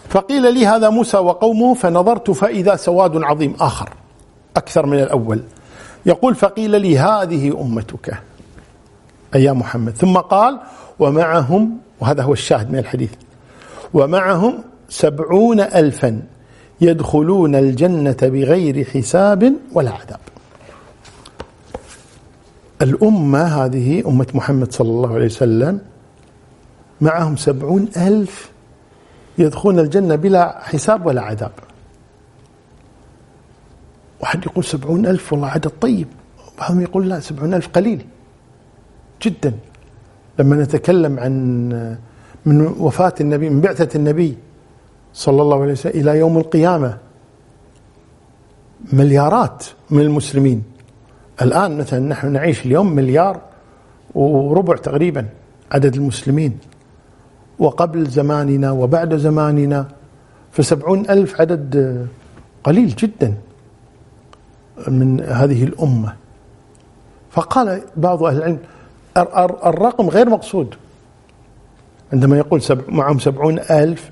فقيل 0.08 0.54
لي 0.54 0.66
هذا 0.66 0.88
موسى 0.88 1.18
وقومه 1.18 1.74
فنظرت 1.74 2.30
فإذا 2.30 2.76
سواد 2.76 3.22
عظيم 3.22 3.56
آخر 3.60 3.90
أكثر 4.56 4.86
من 4.86 4.98
الأول. 4.98 5.42
يقول 6.06 6.34
فقيل 6.34 6.80
لي 6.80 6.98
هذه 6.98 7.60
أمتك. 7.60 8.18
أي 9.34 9.44
يا 9.44 9.52
محمد. 9.52 9.96
ثم 9.96 10.16
قال 10.16 10.60
ومعهم 10.98 11.78
وهذا 12.00 12.22
هو 12.22 12.32
الشاهد 12.32 12.72
من 12.72 12.78
الحديث. 12.78 13.10
ومعهم 13.94 14.64
سبعون 14.88 15.60
ألفا 15.60 16.22
يدخلون 16.80 17.54
الجنة 17.54 18.16
بغير 18.22 18.84
حساب 18.84 19.52
ولا 19.72 19.90
عذاب. 19.90 20.20
الأمة 22.82 23.44
هذه 23.44 24.08
أمة 24.08 24.26
محمد 24.34 24.72
صلى 24.72 24.88
الله 24.88 25.14
عليه 25.14 25.26
وسلم 25.26 25.80
معهم 27.00 27.36
سبعون 27.36 27.88
ألف 27.96 28.50
يدخلون 29.38 29.78
الجنة 29.78 30.14
بلا 30.16 30.58
حساب 30.62 31.06
ولا 31.06 31.22
عذاب. 31.22 31.52
واحد 34.20 34.44
يقول 34.46 34.64
سبعون 34.64 35.06
ألف 35.06 35.32
والله 35.32 35.48
عدد 35.48 35.72
طيب. 35.80 36.06
بعضهم 36.58 36.80
يقول 36.80 37.08
لا 37.08 37.20
سبعون 37.20 37.54
ألف 37.54 37.68
قليل 37.68 38.06
جدا. 39.22 39.52
لما 40.38 40.56
نتكلم 40.56 41.18
عن 41.20 41.68
من 42.46 42.66
وفاة 42.66 43.14
النبي 43.20 43.50
من 43.50 43.60
بعثة 43.60 43.96
النبي 43.96 44.36
صلى 45.14 45.42
الله 45.42 45.62
عليه 45.62 45.72
وسلم 45.72 46.00
إلى 46.00 46.18
يوم 46.18 46.38
القيامة 46.38 46.98
مليارات 48.92 49.64
من 49.90 50.00
المسلمين. 50.00 50.69
الآن 51.42 51.78
مثلا 51.78 52.08
نحن 52.08 52.32
نعيش 52.32 52.66
اليوم 52.66 52.92
مليار 52.92 53.40
وربع 54.14 54.76
تقريبا 54.76 55.26
عدد 55.72 55.94
المسلمين 55.94 56.58
وقبل 57.58 58.06
زماننا 58.06 58.70
وبعد 58.70 59.16
زماننا 59.16 59.88
فسبعون 60.52 61.10
ألف 61.10 61.40
عدد 61.40 62.06
قليل 62.64 62.88
جدا 62.88 63.34
من 64.88 65.20
هذه 65.20 65.64
الأمة. 65.64 66.16
فقال 67.30 67.82
بعض 67.96 68.22
أهل 68.22 68.36
العلم 68.36 68.58
الرقم 69.66 70.08
غير 70.08 70.28
مقصود. 70.28 70.74
عندما 72.12 72.38
يقول 72.38 72.62
سبع 72.62 72.82
معهم 72.88 73.18
سبعون 73.18 73.58
ألف 73.58 74.10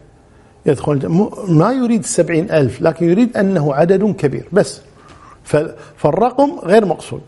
يدخل 0.67 1.09
ما 1.49 1.73
يريد 1.73 2.01
السبعين 2.01 2.51
ألف 2.51 2.83
لكن 2.83 3.09
يريد 3.09 3.37
أنه 3.37 3.75
عدد 3.75 4.05
كبير. 4.05 4.49
بس 4.53 4.81
فالرقم 5.96 6.58
غير 6.64 6.87
مقصود. 6.87 7.22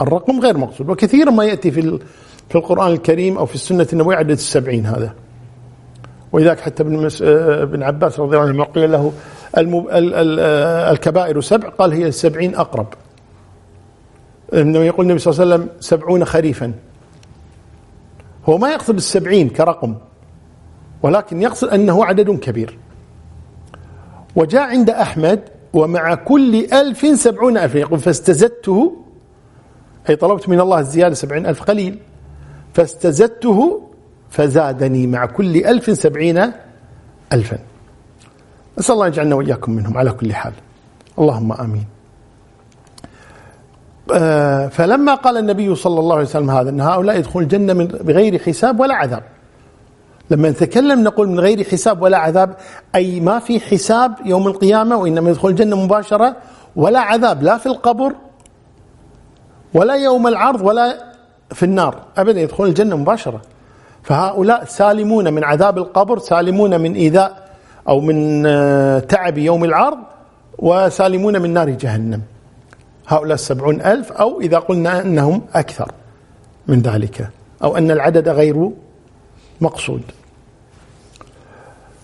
الرقم 0.00 0.40
غير 0.40 0.58
مقصود. 0.58 0.90
وكثيرا 0.90 1.30
ما 1.30 1.44
يأتي 1.44 1.70
في 1.70 1.98
في 2.48 2.54
القرآن 2.54 2.92
الكريم 2.92 3.38
أو 3.38 3.46
في 3.46 3.54
السنة 3.54 3.86
النبوية 3.92 4.16
عدد 4.16 4.30
السبعين 4.30 4.86
هذا. 4.86 5.14
ولذلك 6.32 6.60
حتى 6.60 6.82
ابن, 6.82 6.96
مس... 7.06 7.22
ابن 7.22 7.82
عباس 7.82 8.20
رضي 8.20 8.36
الله 8.36 8.48
عنه 8.48 8.64
قيل 8.64 8.92
له. 8.92 9.12
ال... 9.58 10.40
الكبائر 10.90 11.40
سبع 11.40 11.68
قال 11.68 11.92
هي 11.92 12.06
السبعين 12.06 12.54
أقرب. 12.54 12.86
عندما 14.52 14.84
يقول 14.84 15.06
النبي 15.06 15.18
صلى 15.18 15.32
الله 15.32 15.54
عليه 15.54 15.54
وسلم 15.64 15.76
سبعون 15.80 16.24
خريفا. 16.24 16.72
هو 18.48 18.58
ما 18.58 18.70
يقصد 18.70 18.94
السبعين 18.94 19.48
كرقم 19.48 19.94
ولكن 21.02 21.42
يقصد 21.42 21.68
أنه 21.68 22.04
عدد 22.04 22.30
كبير. 22.30 22.78
وجاء 24.36 24.62
عند 24.62 24.90
أحمد 24.90 25.55
ومع 25.76 26.14
كل 26.14 26.54
ألف 26.72 27.06
سبعون 27.18 27.58
ألف. 27.58 27.74
يقول 27.74 27.98
فاستزدته 27.98 28.96
أي 30.08 30.16
طلبت 30.16 30.48
من 30.48 30.60
الله 30.60 30.78
الزيادة 30.78 31.14
سبعين 31.14 31.46
ألف 31.46 31.62
قليل. 31.62 31.98
فاستزدته 32.74 33.82
فزادني 34.30 35.06
مع 35.06 35.26
كل 35.26 35.56
ألف 35.56 35.98
سبعين 35.98 36.52
ألفا. 37.32 37.58
نسأل 38.78 38.94
الله 38.94 39.06
يجعلنا 39.06 39.34
وإياكم 39.34 39.72
منهم 39.72 39.98
على 39.98 40.10
كل 40.10 40.34
حال. 40.34 40.52
اللهم 41.18 41.52
آمين. 41.52 41.86
آه، 44.14 44.68
فلما 44.68 45.14
قال 45.14 45.36
النبي 45.36 45.74
صلى 45.74 46.00
الله 46.00 46.14
عليه 46.14 46.24
وسلم 46.24 46.50
هذا 46.50 46.70
أن 46.70 46.80
هؤلاء 46.80 47.18
يدخلون 47.18 47.44
الجنة 47.44 47.74
بغير 47.84 48.38
حساب 48.38 48.80
ولا 48.80 48.94
عذاب. 48.94 49.35
لما 50.30 50.50
نتكلم 50.50 51.02
نقول 51.02 51.28
من 51.28 51.40
غير 51.40 51.64
حساب 51.64 52.02
ولا 52.02 52.18
عذاب 52.18 52.56
أي 52.94 53.20
ما 53.20 53.38
في 53.38 53.60
حساب 53.60 54.14
يوم 54.24 54.46
القيامة 54.46 54.96
وإنما 54.96 55.30
يدخل 55.30 55.48
الجنة 55.48 55.76
مباشرة 55.76 56.36
ولا 56.76 57.00
عذاب 57.00 57.42
لا 57.42 57.58
في 57.58 57.66
القبر 57.66 58.12
ولا 59.74 59.94
يوم 59.94 60.26
العرض 60.26 60.60
ولا 60.60 61.12
في 61.52 61.62
النار 61.62 62.02
أبدا 62.16 62.40
يدخلون 62.40 62.68
الجنة 62.68 62.96
مباشرة. 62.96 63.42
فهؤلاء 64.02 64.64
سالمون 64.64 65.34
من 65.34 65.44
عذاب 65.44 65.78
القبر 65.78 66.18
سالمون 66.18 66.80
من 66.80 66.94
إيذاء 66.94 67.48
أو 67.88 68.00
من 68.00 68.46
آه، 68.46 68.98
تعب 68.98 69.38
يوم 69.38 69.64
العرض 69.64 69.98
وسالمون 70.58 71.42
من 71.42 71.52
نار 71.52 71.70
جهنم. 71.70 72.22
هؤلاء 73.08 73.34
السبعون 73.34 73.80
ألف 73.80 74.12
أو 74.12 74.40
إذا 74.40 74.58
قلنا 74.58 75.00
أنهم 75.00 75.42
أكثر 75.54 75.92
من 76.68 76.80
ذلك 76.80 77.30
أو 77.64 77.76
أن 77.76 77.90
العدد 77.90 78.28
غير 78.28 78.70
مقصود. 79.60 80.02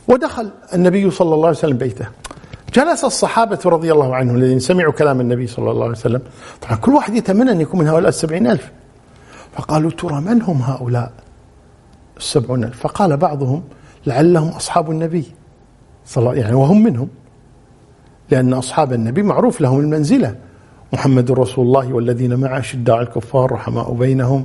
ودخل 0.09 0.51
النبي 0.75 1.11
صلى 1.11 1.35
الله 1.35 1.47
عليه 1.47 1.59
وسلم 1.59 1.79
بيته. 1.79 2.07
جلس 2.75 3.05
الصحابة 3.05 3.59
رضي 3.67 3.93
الله 3.93 4.17
عنهم 4.17 4.37
الذين 4.37 4.59
سمعوا 4.59 4.93
كلام 4.93 5.21
النبي 5.21 5.47
صلى 5.47 5.71
الله 5.71 5.83
عليه 5.83 5.93
وسلم. 5.93 6.23
طبعا 6.63 6.77
كل 6.77 6.93
واحد 6.93 7.15
يتمنى 7.15 7.51
أن 7.51 7.61
يكون 7.61 7.81
من 7.81 7.89
هؤلاء 7.89 8.09
السبعين 8.09 8.47
ألف. 8.47 8.71
فقالوا 9.57 9.91
ترى 9.91 10.21
من 10.21 10.43
هم 10.43 10.63
هؤلاء 10.63 11.13
السبعون 12.17 12.65
ألف؟ 12.65 12.81
فقال 12.81 13.17
بعضهم 13.17 13.63
لعلهم 14.07 14.49
أصحاب 14.49 14.91
النبي 14.91 15.25
صلى 16.07 16.23
الله 16.31 16.43
يعني 16.43 16.55
وهم 16.55 16.83
منهم. 16.83 17.09
لأن 18.31 18.53
أصحاب 18.53 18.93
النبي 18.93 19.23
معروف 19.23 19.61
لهم 19.61 19.81
المنزلة. 19.81 20.37
محمد 20.93 21.31
رسول 21.31 21.67
الله 21.67 21.93
والذين 21.93 22.35
معه 22.35 22.61
شداء 22.61 23.01
الكفار 23.01 23.53
رحماء 23.53 23.93
بينهم 23.93 24.45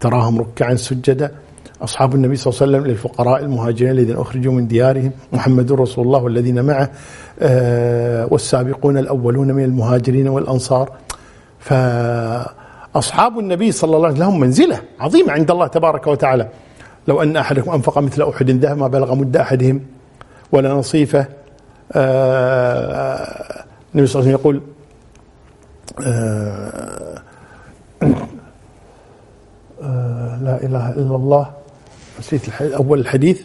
تراهم 0.00 0.40
ركعا 0.40 0.74
سجدا. 0.74 1.34
أصحاب 1.82 2.14
النبي 2.14 2.36
صلى 2.36 2.52
الله 2.52 2.62
عليه 2.62 2.72
وسلم 2.72 2.90
للفقراء 2.90 3.42
المهاجرين 3.42 3.90
الذين 3.90 4.16
أخرجوا 4.16 4.52
من 4.52 4.66
ديارهم 4.66 5.10
محمد 5.32 5.72
رسول 5.72 6.06
الله 6.06 6.22
والذين 6.22 6.64
معه 6.64 6.90
آه، 7.40 8.28
والسابقون 8.30 8.98
الأولون 8.98 9.52
من 9.52 9.64
المهاجرين 9.64 10.28
والأنصار. 10.28 10.92
فأصحاب 11.58 13.38
النبي 13.38 13.72
صلى 13.72 13.96
الله 13.96 14.06
عليه 14.06 14.16
وسلم 14.16 14.28
لهم 14.28 14.40
منزلة 14.40 14.80
عظيمة 15.00 15.32
عند 15.32 15.50
الله 15.50 15.66
تبارك 15.66 16.06
وتعالى. 16.06 16.48
لو 17.08 17.22
أن 17.22 17.36
أحدكم 17.36 17.70
أنفق 17.70 17.98
مثل 17.98 18.22
أحد 18.22 18.50
ذهب 18.50 18.78
ما 18.78 18.88
بلغ 18.88 19.14
مد 19.14 19.36
أحدهم 19.36 19.80
ولا 20.52 20.74
نصيفة 20.74 21.26
آه، 21.92 23.64
النبي 23.94 24.06
صلى 24.06 24.20
الله 24.20 24.32
عليه 24.32 24.38
وسلم 24.38 24.40
يقول 24.40 24.60
آه، 29.82 30.36
لا 30.42 30.62
إله 30.62 30.90
إلا 30.90 31.16
الله 31.16 31.50
نسيت 32.18 32.62
أول 32.62 33.00
الحديث. 33.00 33.42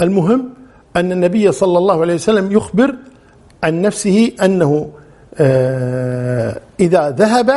المهم 0.00 0.48
أن 0.96 1.12
النبي 1.12 1.52
صلى 1.52 1.78
الله 1.78 2.00
عليه 2.00 2.14
وسلم 2.14 2.52
يخبر 2.52 2.94
عن 3.64 3.82
نفسه 3.82 4.32
أنه 4.42 4.90
آه، 5.34 6.60
إذا 6.80 7.10
ذهب 7.10 7.50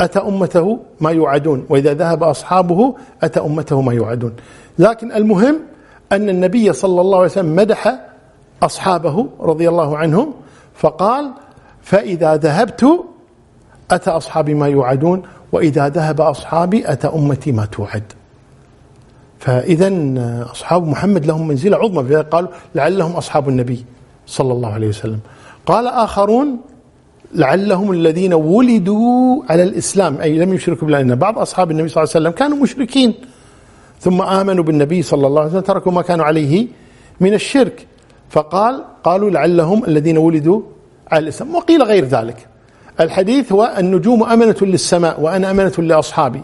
أتى 0.00 0.18
أمته 0.18 0.78
ما 1.00 1.10
يوعدون 1.10 1.66
وإذا 1.68 1.94
ذهب 1.94 2.22
أصحابه 2.22 2.94
أتى 3.22 3.40
أمته 3.40 3.80
ما 3.80 3.94
يوعدون. 3.94 4.32
لكن 4.78 5.12
المهم 5.12 5.60
أن 6.12 6.28
النبي 6.28 6.72
صلى 6.72 7.00
الله 7.00 7.16
عليه 7.16 7.26
وسلم 7.26 7.56
مدح 7.56 8.00
أصحابه 8.62 9.26
رضي 9.40 9.68
الله 9.68 9.98
عنهم 9.98 10.34
فقال 10.74 11.32
فإذا 11.82 12.36
ذهبت 12.36 13.04
أتى 13.90 14.10
أصحابي 14.10 14.54
ما 14.54 14.68
يوعدون 14.68 15.22
وإذا 15.52 15.88
ذهب 15.88 16.20
أصحابي 16.20 16.92
أتى 16.92 17.06
أمتي 17.06 17.52
ما 17.52 17.66
توعد. 17.66 18.12
فإذا 19.46 19.88
أصحاب 20.52 20.86
محمد 20.86 21.26
لهم 21.26 21.48
منزلة 21.48 21.76
عظمى 21.76 22.16
قالوا 22.16 22.50
لعلهم 22.74 23.12
أصحاب 23.12 23.48
النبي 23.48 23.84
صلى 24.26 24.52
الله 24.52 24.72
عليه 24.72 24.88
وسلم. 24.88 25.20
قال 25.66 25.86
آخرون 25.86 26.58
لعلهم 27.34 27.92
الذين 27.92 28.34
ولدوا 28.34 29.42
على 29.50 29.62
الإسلام 29.62 30.18
أي 30.20 30.38
لم 30.38 30.54
يشركوا 30.54 30.86
بالله 30.86 31.00
إن 31.00 31.14
بعض 31.14 31.38
أصحاب 31.38 31.70
النبي 31.70 31.88
صلى 31.88 32.02
الله 32.02 32.12
عليه 32.14 32.20
وسلم 32.26 32.38
كانوا 32.38 32.58
مشركين 32.58 33.14
ثم 34.00 34.22
آمنوا 34.22 34.64
بالنبي 34.64 35.02
صلى 35.02 35.26
الله 35.26 35.40
عليه 35.40 35.50
وسلم 35.50 35.60
تركوا 35.60 35.92
ما 35.92 36.02
كانوا 36.02 36.24
عليه 36.24 36.66
من 37.20 37.34
الشرك. 37.34 37.86
فقال 38.30 38.84
قالوا 39.04 39.30
لعلهم 39.30 39.84
الذين 39.84 40.18
ولدوا 40.18 40.60
على 41.12 41.22
الإسلام 41.22 41.54
وقيل 41.54 41.82
غير 41.82 42.04
ذلك. 42.04 42.46
الحديث 43.00 43.52
هو 43.52 43.74
النجوم 43.78 44.24
أمنة 44.24 44.56
للسماء 44.62 45.20
وأنا 45.20 45.50
أمنة 45.50 45.72
لأصحابي. 45.78 46.42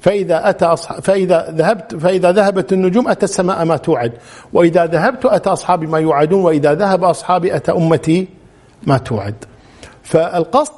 فإذا 0.00 0.50
أتى 0.50 0.64
أصحاب 0.64 1.02
فإذا 1.02 1.46
ذهبت 1.50 1.94
فإذا 1.94 2.32
ذهبت 2.32 2.72
النجوم 2.72 3.08
أتى 3.08 3.24
السماء 3.24 3.64
ما 3.64 3.76
توعد. 3.76 4.12
وإذا 4.52 4.86
ذهبت 4.86 5.26
أتى 5.26 5.50
أصحابي 5.50 5.86
ما 5.86 5.98
يوعدون 5.98 6.42
وإذا 6.42 6.74
ذهب 6.74 7.04
أصحابي 7.04 7.56
أتى 7.56 7.72
أمتي 7.72 8.28
ما 8.86 8.98
توعد. 8.98 9.34
فالقصد 10.02 10.72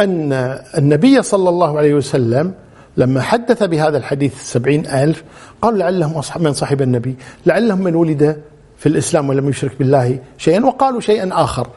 أن 0.00 0.32
النبي 0.78 1.22
صلى 1.22 1.48
الله 1.48 1.78
عليه 1.78 1.94
وسلم 1.94 2.52
لما 2.96 3.20
حدث 3.20 3.62
بهذا 3.62 3.98
الحديث 3.98 4.40
السبعين 4.40 4.86
ألف 4.86 5.24
قال 5.62 5.78
لعلهم 5.78 6.22
من 6.36 6.52
صاحب 6.52 6.82
النبي 6.82 7.16
لعلهم 7.46 7.78
من 7.78 7.94
ولد 7.94 8.42
في 8.76 8.86
الإسلام 8.86 9.28
ولم 9.28 9.48
يشرك 9.48 9.78
بالله 9.78 10.18
شيئا 10.38 10.64
وقالوا 10.64 11.00
شيئا 11.00 11.30
آخر. 11.32 11.68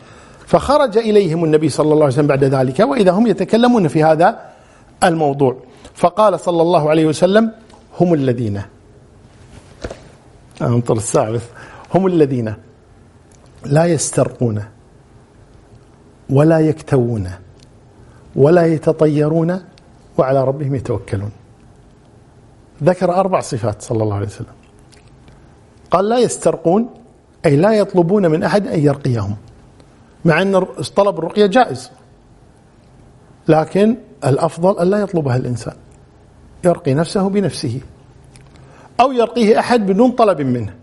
فخرج 0.48 0.98
إليهم 0.98 1.44
النبي 1.44 1.70
صلى 1.70 1.94
الله 1.94 2.04
عليه 2.04 2.14
وسلم 2.14 2.28
بعد 2.28 2.44
ذلك 2.44 2.80
وإذا 2.80 3.12
هم 3.12 3.28
يتكلمون 3.28 3.88
في 3.88 4.04
هذا 4.04 4.40
الموضوع. 5.04 5.58
فقال 5.96 6.40
صلى 6.40 6.62
الله 6.62 6.90
عليه 6.90 7.06
وسلم 7.06 7.52
هم 8.00 8.14
الذين. 8.14 8.62
انطر 10.62 10.98
الساعة 10.98 11.42
هم 11.96 12.08
الذين 12.08 12.54
لا 13.66 13.86
يسترقون 13.86 14.64
ولا 16.30 16.60
يكتوون 16.60 17.32
ولا 18.36 18.66
يتطيرون 18.66 19.60
وعلى 20.18 20.44
ربهم 20.44 20.76
يتوكلون. 20.76 21.32
ذكر 22.84 23.14
أربع 23.14 23.40
صفات 23.40 23.82
صلى 23.82 24.04
الله 24.04 24.16
عليه 24.16 24.28
وسلم. 24.28 24.56
قال 25.92 26.10
لا 26.10 26.18
يسترقون 26.18 26.90
أي 27.46 27.56
لا 27.56 27.72
يطلبون 27.72 28.32
من 28.32 28.44
أحد 28.44 28.68
أن 28.68 28.80
يرقيهم 28.80 29.36
مع 30.26 30.42
أن 30.42 30.66
طلب 30.96 31.20
الرقية 31.20 31.46
جائز 31.46 31.92
لكن 33.48 33.98
الأفضل 34.26 34.80
أن 34.80 34.90
لا 34.90 34.98
يطلبها 34.98 35.36
الإنسان. 35.36 35.76
يرقي 36.66 36.94
نفسه 36.94 37.30
بنفسه 37.30 37.82
أو 39.00 39.12
يرقيه 39.12 39.60
أحد 39.60 39.86
بدون 39.86 40.12
طلب 40.12 40.42
منه. 40.42 40.74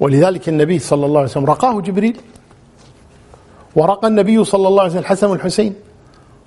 ولذلك 0.00 0.48
النبي 0.48 0.78
صلى 0.78 1.06
الله 1.06 1.20
عليه 1.20 1.30
وسلم 1.30 1.46
رقاه 1.46 1.80
جبريل. 1.80 2.20
ورقى 3.76 4.08
النبي 4.08 4.44
صلى 4.44 4.68
الله 4.68 4.82
عليه 4.82 4.90
وسلم 4.90 5.02
الحسن 5.02 5.26
والحسين. 5.26 5.74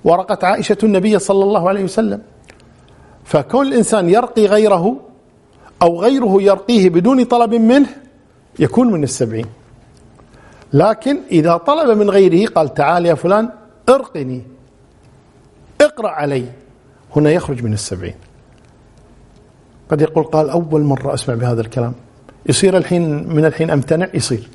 ورقت 0.04 0.44
عائشة 0.44 0.76
النبي 0.82 1.18
صلى 1.18 1.44
الله 1.44 1.68
عليه 1.68 1.84
وسلم. 1.84 2.22
فكون 3.24 3.66
الإنسان 3.66 4.08
يرقي 4.08 4.46
غيره 4.46 4.96
أو 5.82 6.00
غيره 6.00 6.42
يرقيه 6.42 6.90
بدون 6.90 7.24
طلب 7.24 7.54
منه 7.54 7.88
يكون 8.58 8.92
من 8.92 9.04
السبعين. 9.04 9.46
لكن 10.72 11.18
إذا 11.30 11.56
طلب 11.56 11.98
من 11.98 12.10
غيره 12.10 12.48
قال 12.50 12.74
تعال 12.74 13.06
يا 13.06 13.14
فلان 13.14 13.48
ارقني. 13.88 14.42
اقرأ 15.80 16.08
علي. 16.08 16.61
هنا 17.16 17.30
يخرج 17.30 17.62
من 17.62 17.72
السبعين. 17.72 18.14
قد 19.90 20.00
يقول 20.00 20.24
قال 20.24 20.50
أول 20.50 20.82
مرة 20.82 21.14
أسمع 21.14 21.34
بهذا 21.34 21.60
الكلام. 21.60 21.94
يصير 22.46 22.76
الحين 22.76 23.34
من 23.34 23.44
الحين 23.44 23.70
أمتنع؟ 23.70 24.08
يصير. 24.14 24.48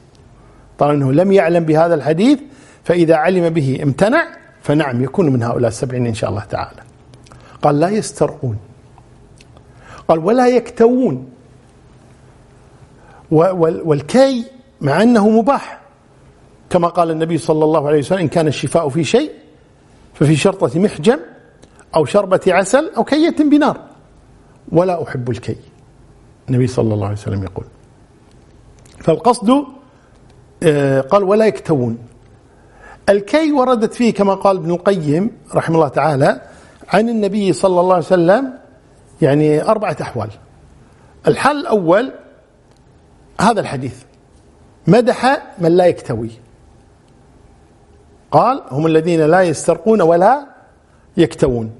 طالما 0.78 0.95
أنه 0.95 1.12
لم 1.12 1.32
يعلم 1.32 1.66
بهذا 1.66 1.95
الحديث 1.95 2.39
فإذا 2.84 3.16
علم 3.16 3.49
به 3.49 3.80
امتنع 3.84 4.28
فنعم 4.62 5.03
يكون 5.03 5.30
من 5.30 5.43
هؤلاء 5.43 5.68
السبعين 5.68 6.05
إن 6.05 6.14
شاء 6.14 6.30
الله 6.30 6.43
تعالى. 6.43 6.82
قال 7.62 7.80
لا 7.80 7.89
يسترقون. 7.89 8.58
قال 10.08 10.20
ولا 10.20 10.47
يكتوون. 10.47 11.30
والكي 13.32 14.45
مع 14.82 15.03
أنه 15.03 15.30
مباح. 15.30 15.82
كما 16.70 16.88
قال 16.88 17.12
النبي 17.12 17.38
صلى 17.38 17.64
الله 17.64 17.88
عليه 17.88 17.99
وسلم 17.99 18.20
إن 18.20 18.28
كان 18.28 18.47
الشفاء 18.47 18.89
في 18.89 19.03
شيء 19.03 19.32
ففي 20.14 20.36
شرطة 20.36 20.80
محجم 20.80 21.20
أو 21.96 22.06
شربة 22.06 22.42
عسل 22.48 22.92
أو 22.98 23.04
كية 23.04 23.36
بنار. 23.40 23.80
ولا 24.72 25.04
أحب 25.04 25.30
الكي. 25.30 25.56
النبي 26.50 26.68
صلى 26.68 26.94
الله 26.94 27.06
عليه 27.06 27.18
وسلم 27.18 27.44
يقول. 27.44 27.66
فالقصد 29.00 29.66
آه، 30.64 31.02
قال 31.02 31.24
ولا 31.24 31.46
يكتوون. 31.46 31.98
الكي 33.10 33.52
وردت 33.52 33.94
فيه 33.94 34.14
كما 34.14 34.34
قال 34.34 34.58
ابن 34.58 34.72
القيم 34.72 35.32
رحمه 35.54 35.76
الله 35.76 35.88
تعالى 35.88 36.42
عن 36.90 37.10
النبي 37.10 37.54
صلى 37.54 37.80
الله 37.80 37.96
عليه 37.96 38.06
وسلم 38.06 38.54
يعني 39.22 39.62
أربعة 39.64 39.98
أحوال. 40.02 40.30
الحال 41.28 41.58
الأول 41.58 42.12
هذا 43.42 43.62
الحديث. 43.62 44.04
مدح 44.88 45.44
من 45.60 45.72
لا 45.72 45.86
يكتوي. 45.86 46.30
قال 48.32 48.64
هم 48.72 48.86
الذين 48.86 49.22
لا 49.22 49.42
يسترقون 49.42 50.02
ولا 50.02 50.57
يكتوون. 51.18 51.72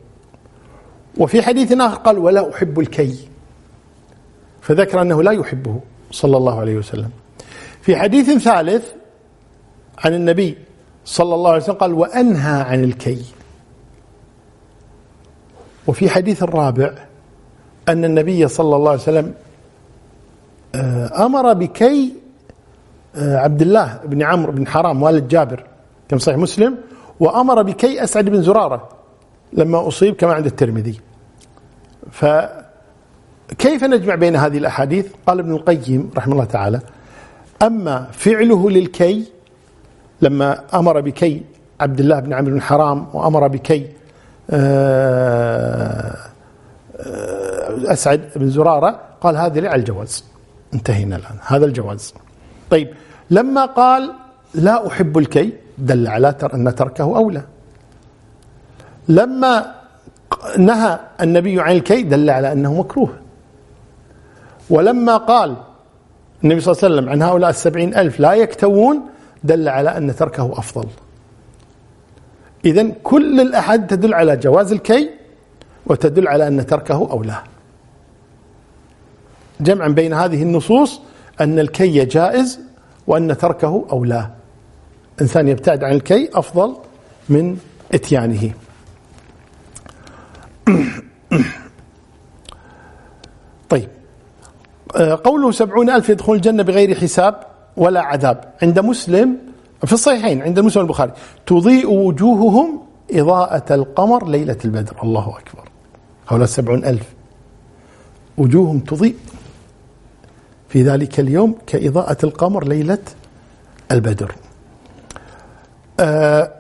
وفي 1.18 1.42
حديث 1.42 1.72
آخر 1.72 1.96
قال 1.98 2.18
ولا 2.18 2.50
أحب 2.56 2.80
الكي 2.80 3.28
فذكر 4.62 5.02
أنه 5.02 5.24
لا 5.24 5.32
يحبه 5.32 5.80
صلى 6.12 6.38
الله 6.38 6.60
عليه 6.60 6.78
وسلم. 6.78 7.10
في 7.82 7.96
حديث 7.96 8.38
ثالث 8.44 8.86
عن 9.98 10.14
النبي 10.14 10.58
صلى 11.06 11.36
الله 11.36 11.52
عليه 11.52 11.64
وسلم 11.64 11.76
قال 11.76 11.94
وأنهى 11.94 12.62
عن 12.62 12.84
الكي 12.84 13.22
وفي 15.88 16.10
حديث 16.10 16.44
الرابع 16.44 16.94
أن 17.90 18.06
النبي 18.06 18.48
صلى 18.48 18.76
الله 18.76 18.92
عليه 18.92 19.02
وسلم 19.02 19.34
آه، 20.76 21.26
أمر 21.26 21.54
بكي 21.54 22.14
آه، 23.16 23.38
عبد 23.38 23.62
الله 23.62 24.00
بن 24.06 24.24
عمرو 24.24 24.52
بن 24.52 24.68
حرام 24.68 25.04
والد 25.04 25.28
جابر 25.28 25.64
كما 26.10 26.20
صحيح 26.20 26.38
مسلم 26.38 26.78
وأمر 27.20 27.62
بكي 27.62 28.04
أسعد 28.04 28.26
بن 28.26 28.42
زرارة. 28.42 28.90
لما 29.54 29.88
أصيب 29.88 30.16
كما 30.16 30.34
عند 30.34 30.46
الترمذي. 30.46 31.00
فكيف 32.12 33.84
نجمع 33.84 34.16
بين 34.16 34.36
هذه 34.36 34.58
الأحاديث؟ 34.58 35.08
قال 35.28 35.40
ابن 35.40 35.52
القيم 35.52 36.10
رحمه 36.18 36.34
الله 36.34 36.46
تعالى 36.46 36.80
أما 37.62 38.08
فعله 38.12 38.70
للكي 38.70 39.24
لما 40.22 40.64
أمر 40.74 41.02
بكي 41.02 41.44
عبد 41.82 42.00
الله 42.00 42.20
بن 42.20 42.34
عمرو 42.34 42.54
بن 42.54 42.62
حرام 42.62 43.08
وأمر 43.14 43.48
بكي 43.48 43.88
آه، 44.50 46.18
آه، 46.98 47.94
أسعد 47.94 48.30
بن 48.36 48.50
زرارة 48.50 49.00
قال 49.22 49.38
هذا 49.38 49.70
على 49.70 49.80
الجواز. 49.80 50.24
انتهينا 50.74 51.16
الآن. 51.16 51.36
هذا 51.46 51.66
الجواز. 51.66 52.14
طيب 52.70 52.90
لما 53.32 53.66
قال 53.66 54.14
لا 54.54 54.88
أحب 54.88 55.18
الكي 55.18 55.54
دل 55.78 56.08
على 56.08 56.36
أن 56.54 56.76
تركه 56.76 57.04
أولى. 57.04 57.44
لما 59.08 59.76
نهى 60.58 61.00
النبي 61.22 61.62
عن 61.62 61.76
الكي 61.76 62.04
دل 62.04 62.30
على 62.30 62.52
أنه 62.52 62.74
مكروه. 62.74 63.10
ولما 64.70 65.18
قال 65.18 65.56
النبي 66.44 66.62
صلى 66.62 66.72
الله 66.72 66.84
عليه 66.84 66.96
وسلم 66.96 67.10
عن 67.10 67.22
هؤلاء 67.22 67.50
السبعين 67.50 67.96
ألف 67.96 68.20
لا 68.20 68.34
يكتوون 68.34 69.02
دل 69.44 69.70
على 69.70 69.98
أن 69.98 70.16
تركه 70.16 70.52
أفضل. 70.60 70.88
إذا 72.66 72.90
كل 73.04 73.42
الأحاديث 73.42 73.88
تدل 73.88 74.14
على 74.14 74.38
جواز 74.38 74.72
الكي 74.72 75.10
وتدل 75.86 76.28
على 76.28 76.48
أن 76.48 76.66
تركه 76.66 77.12
أولى 77.12 77.36
جمعا 79.62 79.88
بين 79.88 80.14
هذه 80.14 80.44
النصوص 80.44 81.02
أن 81.42 81.60
الكي 81.60 82.06
جائز 82.06 82.60
وأن 83.08 83.38
تركه 83.38 83.86
أولى 83.92 84.30
إنسان 85.22 85.48
يبتعد 85.48 85.84
عن 85.84 85.92
الكي 85.92 86.30
أفضل 86.34 86.76
من 87.30 87.58
إتيانه. 87.94 88.52
طيب. 93.70 93.90
آه، 94.96 95.22
قوله 95.24 95.52
سبعون 95.52 95.90
ألف 95.90 96.10
يدخل 96.10 96.34
الجنة 96.34 96.64
بغير 96.64 96.96
حساب 96.96 97.40
ولا 97.78 98.02
عذاب. 98.02 98.54
عند 98.62 98.80
مسلم 98.80 99.38
في 99.86 99.94
الصحيحين 99.94 100.42
عند 100.42 100.60
مسلم 100.60 100.84
البخاري 100.84 101.12
تضيء 101.46 101.90
وجوههم 101.90 102.82
إضاءة 103.12 103.74
القمر 103.74 104.30
ليلة 104.30 104.58
البدر. 104.66 104.96
الله 105.04 105.38
أكبر. 105.38 105.70
هؤلاء 106.28 106.44
السبعون 106.44 106.86
ألف. 106.86 107.04
وجوههم 108.38 108.80
تضيء. 108.80 109.16
في 110.70 110.84
ذلك 110.84 111.20
اليوم 111.20 111.56
كإضاءة 111.68 112.18
القمر 112.24 112.68
ليلة 112.68 113.00
البدر. 113.92 114.36
آه، 116.00 116.52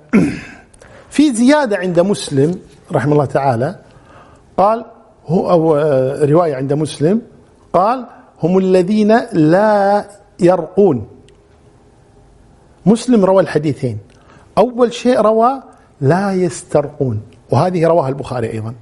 في 1.10 1.36
زيادة 1.36 1.78
عند 1.78 1.99
مسلم 1.99 2.60
رحمه 2.91 3.14
الله 3.14 3.26
تعالى. 3.26 3.87
قال 4.58 4.86
هو 5.28 5.49
أو 5.49 5.76
آه، 5.76 6.26
رواية 6.26 6.55
عند 6.55 6.74
مسلم 6.74 7.22
قال 7.74 8.05
هم 8.43 8.58
الذين 8.58 9.18
لا 9.34 10.05
يرقون. 10.39 11.08
مسلم 12.86 13.26
روى 13.26 13.43
الحديثين. 13.43 13.97
أول 14.58 14.93
شيء 14.93 15.22
روى 15.22 15.62
لا 16.01 16.34
يسترقون 16.34 17.22
وهذه 17.51 17.88
رواها 17.88 18.10
البخاري 18.10 18.51
أيضا. 18.51 18.74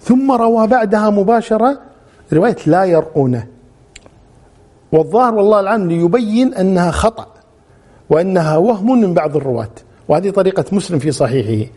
ثم 0.00 0.32
روى 0.32 0.66
بعدها 0.66 1.10
مباشرة 1.10 1.80
رواية 2.32 2.56
لا 2.66 2.84
يرقونه 2.84 3.46
والظاهر 4.92 5.34
والله 5.34 5.60
العالم 5.60 5.88
ليبين 5.88 6.54
أنها 6.54 6.90
خطأ 6.90 7.26
وأنها 8.10 8.56
وهم 8.56 9.00
من 9.00 9.14
بعض 9.14 9.36
الرواة. 9.36 9.70
وهذه 10.08 10.30
طريقة 10.30 10.64
مسلم 10.72 10.98
في 10.98 11.12
صحيحه 11.12 11.70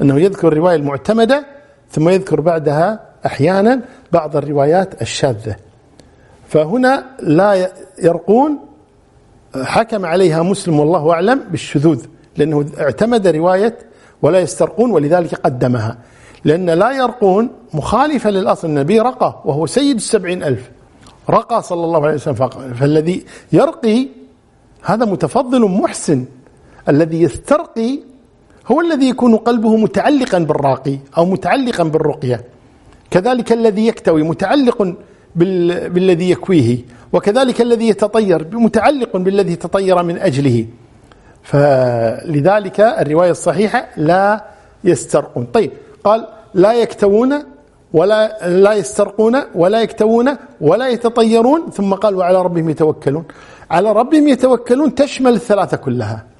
أنه 0.00 0.20
يذكر 0.20 0.48
الرواية 0.48 0.76
المعتمدة 0.76 1.51
ثم 1.92 2.08
يذكر 2.08 2.40
بعدها 2.40 3.00
أحيانا 3.26 3.80
بعض 4.12 4.36
الروايات 4.36 5.02
الشاذة. 5.02 5.56
فهنا 6.48 7.04
لا 7.20 7.70
يرقون 8.02 8.58
حكم 9.56 10.06
عليها 10.06 10.42
مسلم 10.42 10.80
والله 10.80 11.12
أعلم 11.12 11.40
بالشذوذ 11.50 12.04
لأنه 12.36 12.66
اعتمد 12.80 13.26
رواية 13.26 13.78
ولا 14.22 14.40
يسترقون 14.40 14.90
ولذلك 14.90 15.34
قدمها. 15.34 15.98
لأن 16.44 16.70
لا 16.70 16.92
يرقون 16.92 17.50
مخالفة 17.74 18.30
للأصل 18.30 18.68
النبي 18.68 19.00
رقى 19.00 19.42
وهو 19.44 19.66
سيد 19.66 19.96
السبعين 19.96 20.42
ألف. 20.42 20.70
رقى 21.30 21.62
صلى 21.62 21.84
الله 21.84 22.06
عليه 22.06 22.14
وسلم 22.14 22.48
فالذي 22.74 23.24
يرقي 23.52 24.08
هذا 24.82 25.04
متفضل 25.04 25.70
محسن 25.70 26.24
الذي 26.88 27.22
يسترقي 27.22 28.00
هو 28.66 28.80
الذي 28.80 29.08
يكون 29.08 29.36
قلبه 29.36 29.76
متعلقا 29.76 30.38
بالراقي 30.38 30.98
أو 31.18 31.24
متعلقا 31.24 31.84
بالرقية. 31.84 32.44
كذلك 33.10 33.52
الذي 33.52 33.86
يكتوي 33.86 34.22
متعلق 34.22 34.94
بالذي 35.36 36.30
يكويه 36.30 36.78
وكذلك 37.12 37.60
الذي 37.60 37.88
يتطير 37.88 38.46
متعلق 38.52 39.16
بالذي 39.16 39.56
تطير 39.56 40.02
من 40.02 40.18
أجله. 40.18 40.66
فلذلك 41.42 42.80
الرواية 42.80 43.30
الصحيحة 43.30 43.88
لا 43.96 44.44
يسترقون. 44.84 45.44
طيب 45.44 45.70
قال 46.04 46.26
لا 46.54 46.72
يكتوون 46.72 47.42
ولا 47.92 48.48
لا 48.48 48.72
يسترقون 48.72 49.36
ولا 49.54 49.80
يكتوون 49.80 50.36
ولا 50.60 50.88
يتطيرون 50.88 51.70
ثم 51.70 51.94
قال 51.94 52.14
وعلى 52.16 52.42
ربهم 52.42 52.70
يتوكلون. 52.70 53.24
على 53.70 53.92
ربهم 53.92 54.28
يتوكلون 54.28 54.94
تشمل 54.94 55.34
الثلاثة 55.34 55.76
كلها. 55.76 56.31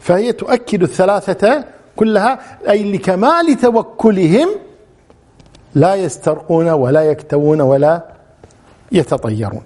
فهي 0.00 0.32
تؤكد 0.32 0.82
الثلاثة 0.82 1.64
كلها 1.96 2.38
أي 2.68 2.92
لكمال 2.92 3.56
توكلهم 3.60 4.48
لا 5.74 5.94
يسترقون 5.94 6.68
ولا 6.70 7.02
يكتوون 7.02 7.60
ولا 7.60 8.04
يتطيرون. 8.92 9.62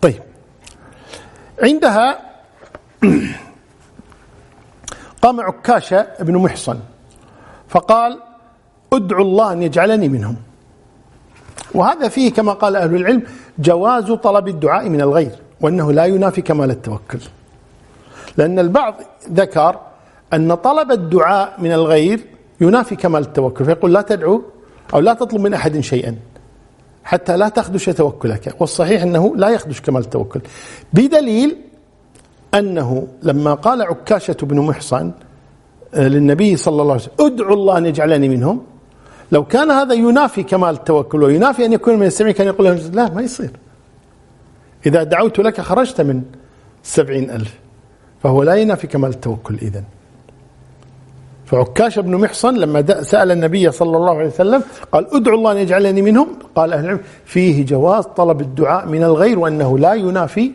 طيب. 0.00 0.22
عندها 1.62 2.18
قام 5.22 5.40
عكاشة 5.40 6.06
بن 6.20 6.36
محصن 6.36 6.78
فقال 7.68 8.20
ادعوا 8.92 9.24
الله 9.24 9.52
أن 9.52 9.62
يجعلني 9.62 10.08
منهم. 10.08 10.36
وهذا 11.74 12.08
فيه 12.08 12.32
كما 12.32 12.52
قال 12.52 12.76
أهل 12.76 12.94
العلم 12.94 13.22
جواز 13.58 14.12
طلب 14.12 14.48
الدعاء 14.48 14.88
من 14.88 15.00
الغير 15.00 15.32
وأنه 15.60 15.92
لا 15.92 16.04
ينافي 16.04 16.42
كمال 16.42 16.70
التوكل. 16.70 17.20
لأن 18.38 18.58
البعض 18.58 18.94
ذكر 19.32 19.80
أن 20.32 20.54
طلب 20.54 20.92
الدعاء 20.92 21.54
من 21.58 21.72
الغير 21.72 22.20
ينافي 22.60 22.96
كمال 22.96 23.22
التوكل 23.22 23.64
فيقول 23.64 23.94
لا 23.94 24.02
تدعو 24.02 24.42
أو 24.94 25.00
لا 25.00 25.14
تطلب 25.14 25.40
من 25.40 25.54
أحد 25.54 25.80
شيئا 25.80 26.16
حتى 27.04 27.36
لا 27.36 27.48
تخدش 27.48 27.84
توكلك 27.84 28.54
والصحيح 28.60 29.02
أنه 29.02 29.36
لا 29.36 29.48
يخدش 29.48 29.80
كمال 29.80 30.02
التوكل. 30.02 30.40
بدليل 30.92 31.56
أنه 32.54 33.06
لما 33.22 33.54
قال 33.54 33.82
عكاشة 33.82 34.36
بن 34.42 34.60
محصن 34.60 35.12
آه، 35.94 36.08
للنبي 36.08 36.56
صلى 36.56 36.82
الله 36.82 36.92
عليه 36.92 37.02
وسلم 37.02 37.26
ادعوا 37.26 37.54
الله 37.54 37.78
أن 37.78 37.86
يجعلني 37.86 38.28
منهم 38.28 38.62
لو 39.32 39.44
كان 39.44 39.70
هذا 39.70 39.94
ينافي 39.94 40.42
كمال 40.42 40.74
التوكل 40.74 41.22
وينافي 41.22 41.64
أن 41.64 41.72
يكون 41.72 41.98
من 41.98 42.06
السبعين 42.06 42.34
كان 42.34 42.46
يقول 42.46 42.80
لا 42.92 43.14
ما 43.14 43.22
يصير. 43.22 43.50
إذا 44.86 45.02
دعوت 45.02 45.38
لك 45.38 45.60
خرجت 45.60 46.00
من 46.00 46.22
سبعين 46.82 47.30
ألف. 47.30 47.67
فهو 48.22 48.42
لا 48.42 48.54
ينافي 48.54 48.86
كمال 48.86 49.10
التوكل 49.10 49.54
إذن. 49.54 49.84
فعكاش 51.46 51.98
بن 51.98 52.14
محصن 52.16 52.54
لما 52.54 53.02
سأل 53.02 53.30
النبي 53.30 53.70
صلى 53.70 53.96
الله 53.96 54.18
عليه 54.18 54.26
وسلم 54.26 54.62
قال 54.92 55.14
ادعوا 55.16 55.36
الله 55.36 55.52
أن 55.52 55.56
يجعلني 55.56 56.02
منهم؟ 56.02 56.28
قال 56.54 56.72
أهل 56.72 56.84
العلم 56.84 57.00
فيه 57.24 57.66
جواز 57.66 58.04
طلب 58.04 58.40
الدعاء 58.40 58.86
من 58.86 59.02
الغير 59.04 59.38
وأنه 59.38 59.78
لا 59.78 59.94
ينافي 59.94 60.52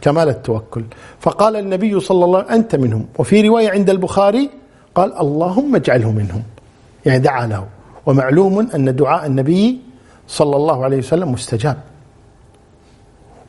كمال 0.00 0.28
التوكل. 0.28 0.84
فقال 1.20 1.56
النبي 1.56 2.00
صلى 2.00 2.24
الله 2.24 2.38
عليه 2.38 2.46
وسلم 2.46 2.58
أنت 2.58 2.76
منهم. 2.76 3.06
وفي 3.18 3.48
رواية 3.48 3.70
عند 3.70 3.90
البخاري 3.90 4.50
قال 4.94 5.20
اللهم 5.20 5.76
اجعله 5.76 6.12
منهم. 6.12 6.42
يعني 7.06 7.18
دعا 7.18 7.46
له. 7.46 7.66
ومعلوم 8.06 8.68
أن 8.74 8.96
دعاء 8.96 9.26
النبي 9.26 9.80
صلى 10.28 10.56
الله 10.56 10.84
عليه 10.84 10.98
وسلم 10.98 11.32
مستجاب. 11.32 11.76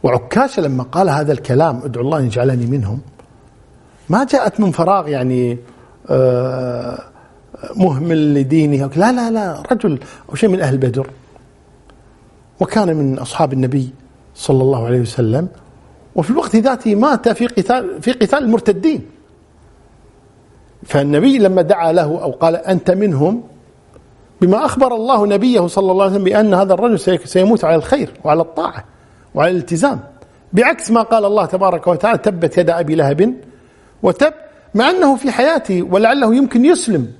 وعكاشة 0.03 0.61
لما 0.61 0.83
قال 0.83 1.09
هذا 1.09 1.33
الكلام 1.33 1.81
أدعو 1.83 2.03
الله 2.03 2.17
أن 2.17 2.25
يجعلني 2.25 2.65
منهم. 2.65 3.01
ما 4.09 4.23
جاءت 4.23 4.59
من 4.59 4.71
فراغ 4.71 5.07
يعني 5.07 5.57
آه، 6.09 6.99
مهمل 7.75 8.33
لدينه 8.33 8.89
لا 8.95 9.11
لا 9.11 9.31
لا 9.31 9.63
رجل 9.71 9.99
أو 10.29 10.35
شيء 10.35 10.49
من 10.49 10.61
أهل 10.61 10.77
بدر. 10.77 11.07
وكان 12.59 12.97
من 12.97 13.19
أصحاب 13.19 13.53
النبي 13.53 13.89
صلى 14.35 14.63
الله 14.63 14.85
عليه 14.85 15.01
وسلم. 15.01 15.47
وفي 16.15 16.29
الوقت 16.29 16.55
ذاته 16.55 16.95
مات 16.95 17.29
في 17.29 17.47
قتال 17.47 18.01
في 18.01 18.11
قتال 18.11 18.43
المرتدين. 18.43 19.01
فالنبي 20.83 21.37
لما 21.37 21.61
دعا 21.61 21.91
له 21.91 22.21
أو 22.23 22.31
قال 22.31 22.55
أنت 22.55 22.91
منهم 22.91 23.43
بما 24.41 24.65
أخبر 24.65 24.95
الله 24.95 25.27
نبيه 25.27 25.67
صلى 25.67 25.91
الله 25.91 26.03
عليه 26.03 26.13
وسلم 26.13 26.23
بأن 26.23 26.53
هذا 26.53 26.73
الرجل 26.73 27.19
سيموت 27.27 27.63
على 27.63 27.75
الخير 27.75 28.11
وعلى 28.23 28.41
الطاعة 28.41 28.85
وعلى 29.35 29.51
الالتزام. 29.51 29.99
بعكس 30.53 30.91
ما 30.91 31.01
قال 31.01 31.25
الله 31.25 31.45
تبارك 31.45 31.87
وتعالى 31.87 32.17
تبت 32.17 32.57
يد 32.57 32.69
أبي 32.69 32.95
لهب 32.95 33.33
وتب 34.03 34.33
مع 34.75 34.89
أنه 34.89 35.15
في 35.15 35.31
حياته 35.31 35.83
ولعله 35.83 36.35
يمكن 36.35 36.65
يسلم. 36.65 37.13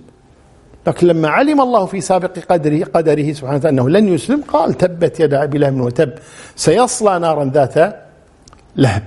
لكن 0.88 1.08
لما 1.08 1.30
علم 1.30 1.62
الله 1.62 1.86
في 1.86 2.02
سابق 2.02 2.40
قدره 2.40 2.84
قدره 2.84 3.34
سبحانه 3.34 3.58
وتعالى 3.58 3.70
أنه 3.70 3.90
لن 3.90 4.08
يسلم 4.08 4.42
قال 4.42 4.74
تبت 4.74 5.20
يد 5.20 5.34
أبي 5.34 5.58
لهب 5.58 5.82
وتب. 5.82 6.14
سيصلى 6.56 7.20
نارا 7.20 7.46
ذات 7.46 7.96
لهب. 8.76 9.04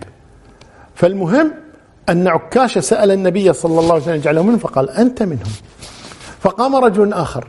فالمهم 0.95 1.53
أن 2.09 2.29
عكاشة 2.29 2.81
سأل 2.81 3.11
النبي 3.11 3.53
صلى 3.53 3.81
الله 3.81 3.93
عليه 3.93 4.03
وسلم 4.03 4.15
يجعله 4.15 4.43
منهم 4.43 4.59
فقال 4.59 4.91
أنت 4.91 5.23
منهم. 5.23 5.53
فقام 6.41 6.77
رجل 6.77 7.13
آخر 7.13 7.49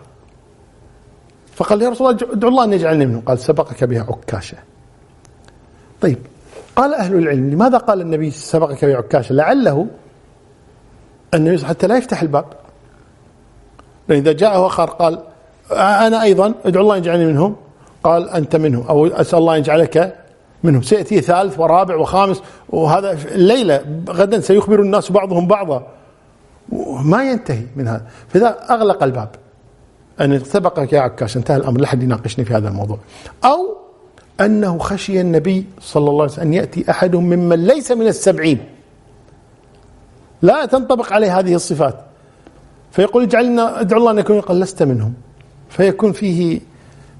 فقال 1.56 1.82
يا 1.82 1.90
رسول 1.90 2.08
الله 2.08 2.32
ادعو 2.32 2.50
الله 2.50 2.64
أن 2.64 2.74
يجعلني 2.74 3.06
منهم. 3.06 3.22
قال 3.22 3.40
سبقك 3.40 3.84
بها 3.84 4.02
عكاشة. 4.02 4.58
طيب 6.02 6.18
قال 6.76 6.94
أهل 6.94 7.16
العلم 7.16 7.50
لماذا 7.50 7.78
قال 7.78 8.02
النبي 8.02 8.32
سبقك 8.32 8.86
بها 8.86 8.98
عكاشة؟ 8.98 9.34
لعله 9.34 9.88
النبي 11.34 11.66
حتى 11.66 11.88
لا 11.88 11.98
يفتح 11.98 12.22
الباب. 12.22 12.46
إذا 14.10 14.32
جاءه 14.32 14.68
آخر 14.68 14.86
قال 14.86 15.20
أنا 15.72 16.22
أيضا 16.22 16.54
أدعو 16.66 16.84
الله 16.84 16.98
يجعلني 16.98 17.26
منهم. 17.26 17.56
قال 18.04 18.30
أنت 18.30 18.56
منهم. 18.56 18.88
أو 18.88 19.08
أسأل 19.08 19.40
الله 19.40 19.58
يجعلك 19.58 20.18
منهم. 20.64 20.82
سيأتي 20.82 21.22
ثالث 21.22 21.60
ورابع 21.60 21.96
وخامس 21.96 22.42
وهذا 22.70 23.12
الليلة 23.12 23.82
غدا 24.10 24.40
سيخبر 24.40 24.80
الناس 24.80 25.12
بعضهم 25.12 25.48
بعضا. 25.48 25.88
ما 27.04 27.24
ينتهي 27.24 27.66
من 27.76 27.88
هذا. 27.88 28.06
فإذا 28.30 28.58
أغلق 28.70 29.04
الباب 29.04 29.30
أن 30.22 30.40
سبقك 30.44 30.94
يا 30.94 31.02
عكاش 31.02 31.38
انتهى 31.38 31.58
الأمر 31.58 31.80
لا 31.80 31.86
أحد 31.86 32.04
يناقشني 32.04 32.46
في 32.46 32.54
هذا 32.54 32.68
الموضوع. 32.68 32.98
أو 33.46 33.78
أنه 34.42 34.78
خشي 34.78 35.22
النبي 35.22 35.66
صلى 35.82 36.10
الله 36.10 36.22
عليه 36.22 36.34
وسلم 36.34 36.48
أن 36.48 36.54
يأتي 36.54 36.92
أحد 36.92 37.16
ممن 37.16 37.68
ليس 37.68 37.92
من 37.92 38.08
السبعين. 38.08 38.66
لا 40.42 40.66
تنطبق 40.66 41.14
عليه 41.14 41.40
هذه 41.40 41.56
الصفات. 41.56 41.96
فيقول 42.92 43.24
اجعلنا 43.24 43.82
ادعو 43.82 44.00
الله 44.00 44.12
أن 44.12 44.18
يكون 44.18 44.42
قال 44.42 44.60
لست 44.60 44.84
منهم. 44.84 45.14
فيكون 45.70 46.12
فيه 46.12 46.62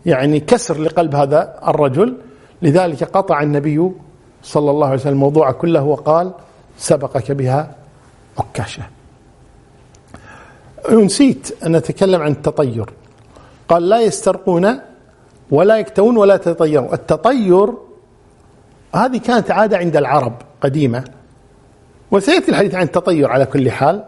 يعني 0.06 0.40
كسر 0.40 0.82
لقلب 0.82 1.16
هذا 1.16 1.60
الرجل. 1.68 2.18
لذلك 2.62 3.04
قطع 3.04 3.42
النبي 3.42 3.92
صلى 4.44 4.72
الله 4.72 4.88
عليه 4.88 5.00
وسلم 5.00 5.14
الموضوع 5.14 5.52
كله 5.52 5.84
وقال 5.84 6.34
سبقك 6.78 7.32
بها 7.32 7.76
عكاشة. 8.38 8.84
نسيت 10.92 11.64
أن 11.66 11.76
أتكلم 11.76 12.22
عن 12.22 12.32
التطير. 12.32 12.90
قال 13.70 13.90
لا 13.90 14.02
يسترقون 14.02 14.80
ولا 15.52 15.78
يكتون 15.78 16.18
ولا 16.18 16.36
يتطيرون 16.36 16.94
التطير 16.94 17.74
هذه 18.96 19.18
كانت 19.18 19.52
عادة 19.52 19.78
عند 19.78 19.96
العرب 19.98 20.34
قديمة. 20.62 21.04
وسيأتي 22.12 22.52
الحديث 22.52 22.76
عن 22.76 22.84
التطير 22.84 23.30
على 23.30 23.46
كل 23.46 23.72
حال 23.72 24.04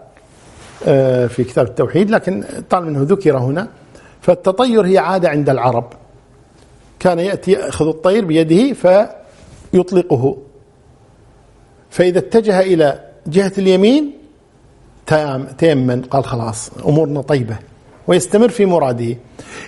آه، 0.88 1.28
في 1.28 1.44
كتاب 1.44 1.66
التوحيد 1.66 2.10
لكن 2.10 2.44
طال 2.70 2.86
منه 2.86 3.00
ذكر 3.02 3.38
هنا. 3.38 3.68
فالتطير 4.22 4.86
هي 4.86 4.98
عادة 4.98 5.30
عند 5.30 5.50
العرب. 5.50 5.94
كان 7.00 7.20
يأتي 7.20 7.52
يأخذ 7.52 7.88
الطير 7.88 8.26
بيده 8.26 8.74
فيطلقه. 8.74 10.38
فإذا 11.90 12.20
اتجه 12.20 12.60
إلى 12.60 13.00
جهة 13.28 13.52
اليمين 13.58 14.12
تيمن 15.58 16.02
قال 16.02 16.26
خلاص 16.26 16.72
أمورنا 16.86 17.22
طيبة 17.22 17.58
ويستمر 18.08 18.50
في 18.50 18.66
مراده. 18.66 19.18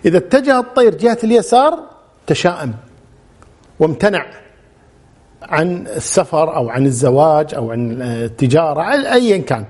إذا 0.06 0.18
اتجه 0.18 0.60
الطير 0.60 0.96
جهة 0.96 1.18
اليسار 1.24 1.80
تشاءم 2.28 2.74
وامتنع. 3.80 4.26
عن 5.50 5.88
السفر 5.88 6.56
أو 6.56 6.70
عن 6.70 6.86
الزواج 6.86 7.56
أو 7.56 7.72
عن 7.72 8.02
التجارة 8.02 8.92
أيا 8.92 9.38
كان. 9.38 9.66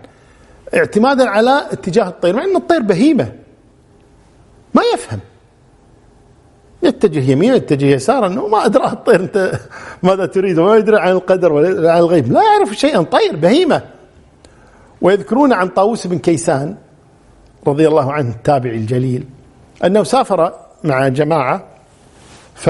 اعتمادا 0.76 1.30
على 1.30 1.66
اتجاه 1.72 2.08
الطير 2.08 2.36
مع 2.36 2.44
أن 2.44 2.56
الطير 2.56 2.82
بهيمة. 2.82 3.32
ما 4.74 4.82
يفهم. 4.94 5.20
يتجه 6.84 7.32
يمين 7.32 7.54
يتجه 7.54 7.86
يسارا 7.86 8.28
إنه 8.28 8.48
ما 8.48 8.66
ادرى 8.66 8.86
الطير 8.98 9.20
أنت 9.20 9.60
ماذا 10.04 10.26
تريد 10.26 10.60
وما 10.60 10.76
يدري 10.76 11.00
عن 11.00 11.12
القدر 11.12 11.54
ولا 11.54 11.92
عن 11.92 12.00
الغيب. 12.00 12.32
لا 12.32 12.42
يعرف 12.44 12.74
شيئا. 12.74 13.02
طير 13.02 13.36
بهيمة. 13.36 13.82
ويذكرون 15.02 15.54
عن 15.54 15.68
طاووس 15.68 16.08
بن 16.08 16.18
كيسان 16.18 16.76
رضي 17.68 17.88
الله 17.88 18.14
عنه 18.14 18.30
التابعي 18.30 18.76
الجليل 18.76 19.26
أنه 19.84 20.04
سافر 20.04 20.54
مع 20.84 21.08
جماعة 21.08 21.64
ف 22.56 22.70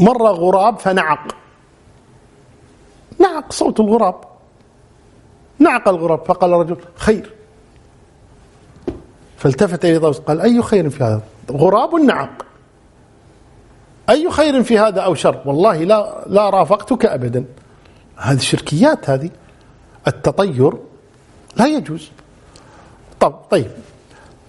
مر 0.00 0.26
غراب 0.26 0.78
فنعق. 0.78 1.28
نعق 3.18 3.52
صوت 3.52 3.80
الغراب. 3.80 4.20
نعق 5.58 5.88
الغراب. 5.88 6.24
فقال 6.24 6.52
الرجل 6.52 6.76
خير. 6.96 7.32
فالتفت 9.36 9.84
إلى 9.84 9.98
طاووس 9.98 10.18
قال 10.18 10.40
أي 10.40 10.62
خير 10.62 10.90
في 10.90 11.04
هذا؟ 11.04 11.22
غراب 11.50 11.94
نعق. 11.94 12.46
أي 14.10 14.30
خير 14.30 14.62
في 14.62 14.78
هذا 14.78 15.00
أو 15.00 15.14
شر؟ 15.14 15.42
والله 15.44 15.84
لا 15.84 16.24
لا 16.26 16.50
رافقتك 16.50 17.06
أبدا. 17.06 17.44
هذه 18.16 18.38
شركيات 18.38 19.10
هذه 19.10 19.30
التطير 20.06 20.72
لا 21.56 21.66
يجوز. 21.66 22.10
طب 23.20 23.32
طيب. 23.50 23.70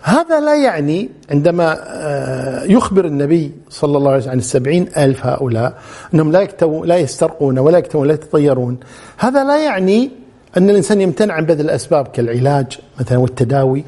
هذا 0.03 0.39
لا 0.39 0.55
يعني 0.55 1.09
عندما 1.31 1.77
آه، 1.87 2.63
يخبر 2.63 3.05
النبي 3.05 3.51
صلى 3.69 3.97
الله 3.97 4.09
عليه 4.09 4.19
وسلم 4.19 4.31
عن 4.31 4.37
السبعين 4.37 4.87
ألف 4.97 5.25
هؤلاء 5.25 5.77
أنهم 6.13 6.31
لا, 6.31 6.47
لا 6.83 6.97
يسترقون 6.97 7.59
ولا 7.59 7.77
يكتوون 7.77 8.03
ولا 8.03 8.13
يتطيرون. 8.13 8.77
هذا 9.17 9.43
لا 9.43 9.63
يعني 9.63 10.11
أن 10.57 10.69
الإنسان 10.69 11.01
يمتنع 11.01 11.33
عن 11.33 11.45
بذل 11.45 11.65
الأسباب 11.65 12.07
كالعلاج 12.07 12.79
مثلا 12.99 13.17
والتداوي. 13.17 13.83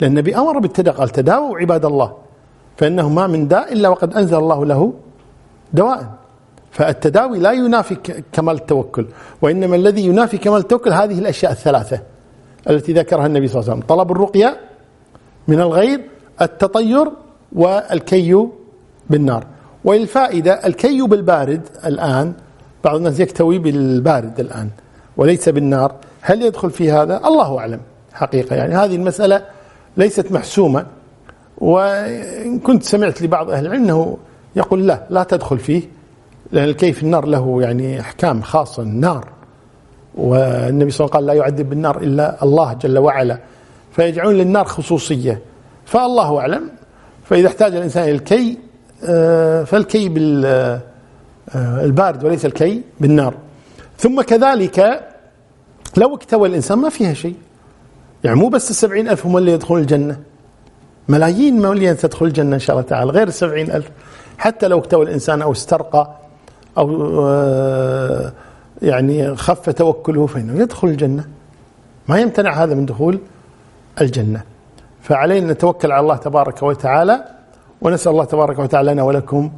لأن 0.00 0.10
النبي 0.10 0.36
أمر 0.36 0.58
بالتداوي 0.58 0.96
قال 0.96 1.08
تداووا 1.08 1.58
عباد 1.58 1.84
الله 1.84 2.12
فإنه 2.76 3.08
ما 3.08 3.26
من 3.26 3.48
داء 3.48 3.72
إلا 3.72 3.88
وقد 3.88 4.14
أنزل 4.14 4.36
الله 4.36 4.66
له 4.66 4.92
دواء. 5.72 6.06
فالتداوي 6.70 7.38
لا 7.38 7.52
ينافي 7.52 7.96
كمال 8.32 8.54
التوكل 8.54 9.06
وإنما 9.42 9.76
الذي 9.76 10.06
ينافي 10.06 10.38
كمال 10.38 10.58
التوكل 10.58 10.92
هذه 10.92 11.18
الأشياء 11.18 11.52
الثلاثة 11.52 12.00
التي 12.70 12.92
ذكرها 12.92 13.26
النبي 13.26 13.48
صلى 13.48 13.60
الله 13.60 13.72
عليه 13.72 13.82
وسلم. 13.82 13.96
طلب 13.96 14.12
الرقية 14.12 14.71
من 15.48 15.60
الغير 15.60 16.00
التطير 16.42 17.10
والكي 17.52 18.48
بالنار. 19.10 19.46
وللفائدة 19.84 20.52
الكي 20.52 21.02
بالبارد 21.02 21.60
الآن 21.86 22.32
بعض 22.84 22.96
الناس 22.96 23.20
يكتوي 23.20 23.58
بالبارد 23.58 24.40
الآن 24.40 24.68
وليس 25.16 25.48
بالنار. 25.48 25.94
هل 26.20 26.42
يدخل 26.42 26.70
في 26.70 26.92
هذا؟ 26.92 27.20
الله 27.26 27.58
أعلم. 27.58 27.80
حقيقة 28.12 28.56
يعني 28.56 28.74
هذه 28.74 28.96
المسألة 28.96 29.42
ليست 29.96 30.32
محسومة. 30.32 30.86
وإن 31.58 32.58
كنت 32.58 32.82
سمعت 32.82 33.22
لبعض 33.22 33.50
أهل 33.50 33.66
العلم 33.66 33.82
أنه 33.82 34.18
يقول 34.56 34.86
لا 34.86 35.06
لا 35.10 35.22
تدخل 35.22 35.58
فيه 35.58 35.82
لأن 36.52 36.64
الكيف 36.64 37.02
النار 37.02 37.26
له 37.26 37.62
يعني 37.62 38.00
أحكام 38.00 38.42
خاصة 38.42 38.82
النار. 38.82 39.28
والنبي 40.14 40.90
صلى 40.90 41.06
الله 41.06 41.16
عليه 41.16 41.16
وسلم 41.16 41.16
قال 41.16 41.26
لا 41.26 41.32
يعذب 41.32 41.70
بالنار 41.70 42.00
إلا 42.00 42.42
الله 42.42 42.72
جل 42.72 42.98
وعلا. 42.98 43.38
فيجعلون 43.92 44.34
للنار 44.34 44.64
خصوصية. 44.64 45.42
فالله 45.84 46.38
أعلم. 46.38 46.70
فإذا 47.24 47.48
احتاج 47.48 47.76
الإنسان 47.76 48.02
إلى 48.02 48.12
الكي 48.12 48.58
آه، 49.04 49.64
فالكي 49.64 50.08
بالبارد 50.08 50.80
آه، 52.24 52.26
وليس 52.26 52.46
الكي 52.46 52.82
بالنار. 53.00 53.34
ثم 53.98 54.22
كذلك 54.22 55.08
لو 55.96 56.14
اكتوى 56.14 56.48
الإنسان 56.48 56.78
ما 56.78 56.88
فيها 56.88 57.14
شيء. 57.14 57.34
يعني 58.24 58.36
مو 58.36 58.48
بس 58.48 58.70
السبعين 58.70 59.08
ألف 59.08 59.26
هم 59.26 59.36
اللي 59.36 59.52
يدخلون 59.52 59.80
الجنة. 59.80 60.16
ملايين 61.08 61.62
مملينة 61.62 61.92
تدخل 61.92 62.26
الجنة 62.26 62.54
إن 62.54 62.60
شاء 62.60 62.76
الله 62.76 62.88
تعالى 62.88 63.10
غير 63.10 63.28
السبعين 63.28 63.70
ألف. 63.70 63.90
حتى 64.38 64.68
لو 64.68 64.78
اكتوى 64.78 65.04
الإنسان 65.04 65.42
أو 65.42 65.52
استرقى 65.52 66.16
أو 66.78 67.20
آه، 67.26 68.32
يعني 68.82 69.36
خف 69.36 69.70
توكله 69.70 70.26
فإنه 70.26 70.62
يدخل 70.62 70.88
الجنة. 70.88 71.24
ما 72.08 72.20
يمتنع 72.20 72.64
هذا 72.64 72.74
من 72.74 72.86
دخول 72.86 73.18
الجنة. 74.00 74.42
فعلينا 75.02 75.52
نتوكل 75.52 75.92
على 75.92 76.00
الله 76.00 76.16
تبارك 76.16 76.62
وتعالى 76.62 77.24
ونسأل 77.80 78.12
الله 78.12 78.24
تبارك 78.24 78.58
وتعالى 78.58 78.92
لنا 78.92 79.02
ولكم 79.02 79.50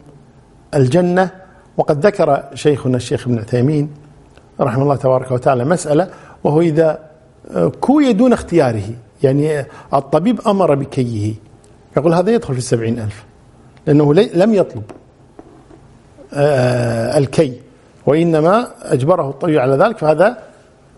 الجنة. 0.75 1.31
وقد 1.77 2.07
ذكر 2.07 2.45
شيخنا 2.55 2.97
الشيخ 2.97 3.27
ابن 3.27 3.39
عثيمين 3.39 3.91
رحمه 4.61 4.83
الله 4.83 4.97
تبارك 4.97 5.31
وتعالى 5.31 5.65
مسألة 5.65 6.09
وهو 6.45 6.61
إذا 6.61 6.99
كوي 7.81 8.13
دون 8.13 8.33
اختياره 8.33 8.91
يعني 9.23 9.67
الطبيب 9.95 10.41
أمر 10.47 10.75
بكيه. 10.75 11.35
يقول 11.97 12.15
هذا 12.15 12.31
يدخل 12.31 12.53
في 12.53 12.59
السبعين 12.59 12.99
ألف 12.99 13.25
لأنه 13.87 14.15
لم 14.15 14.55
يطلب 14.55 14.83
آه، 16.35 17.19
الكي 17.19 17.61
وإنما 18.07 18.69
أجبره 18.83 19.31
الطبيب 19.31 19.59
على 19.59 19.75
ذلك 19.77 19.99
فهذا 19.99 20.39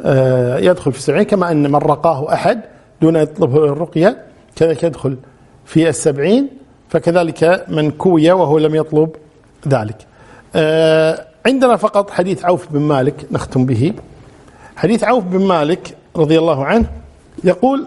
آه، 0.02 0.58
يدخل 0.58 0.92
في 0.92 0.98
السبعين 0.98 1.22
كما 1.22 1.50
أن 1.50 1.72
من 1.72 1.76
رقاه 1.76 2.32
أحد 2.32 2.60
دون 3.02 3.16
يطلب 3.16 3.56
الرقية 3.56 4.24
كذلك 4.56 4.82
يدخل 4.82 5.16
في 5.64 5.88
السبعين 5.88 6.48
فكذلك 6.88 7.64
من 7.68 7.90
كوي 7.90 8.30
وهو 8.32 8.58
لم 8.58 8.74
يطلب 8.74 9.10
ذلك. 9.68 10.06
آه، 10.54 11.26
عندنا 11.46 11.76
فقط 11.76 12.10
حديث 12.10 12.44
عوف 12.44 12.72
بن 12.72 12.80
مالك 12.80 13.26
نختم 13.30 13.66
به. 13.66 13.92
حديث 14.76 15.04
عوف 15.04 15.24
بن 15.24 15.46
مالك 15.46 15.96
رضي 16.16 16.38
الله 16.38 16.64
عنه 16.64 16.86
يقول 17.44 17.86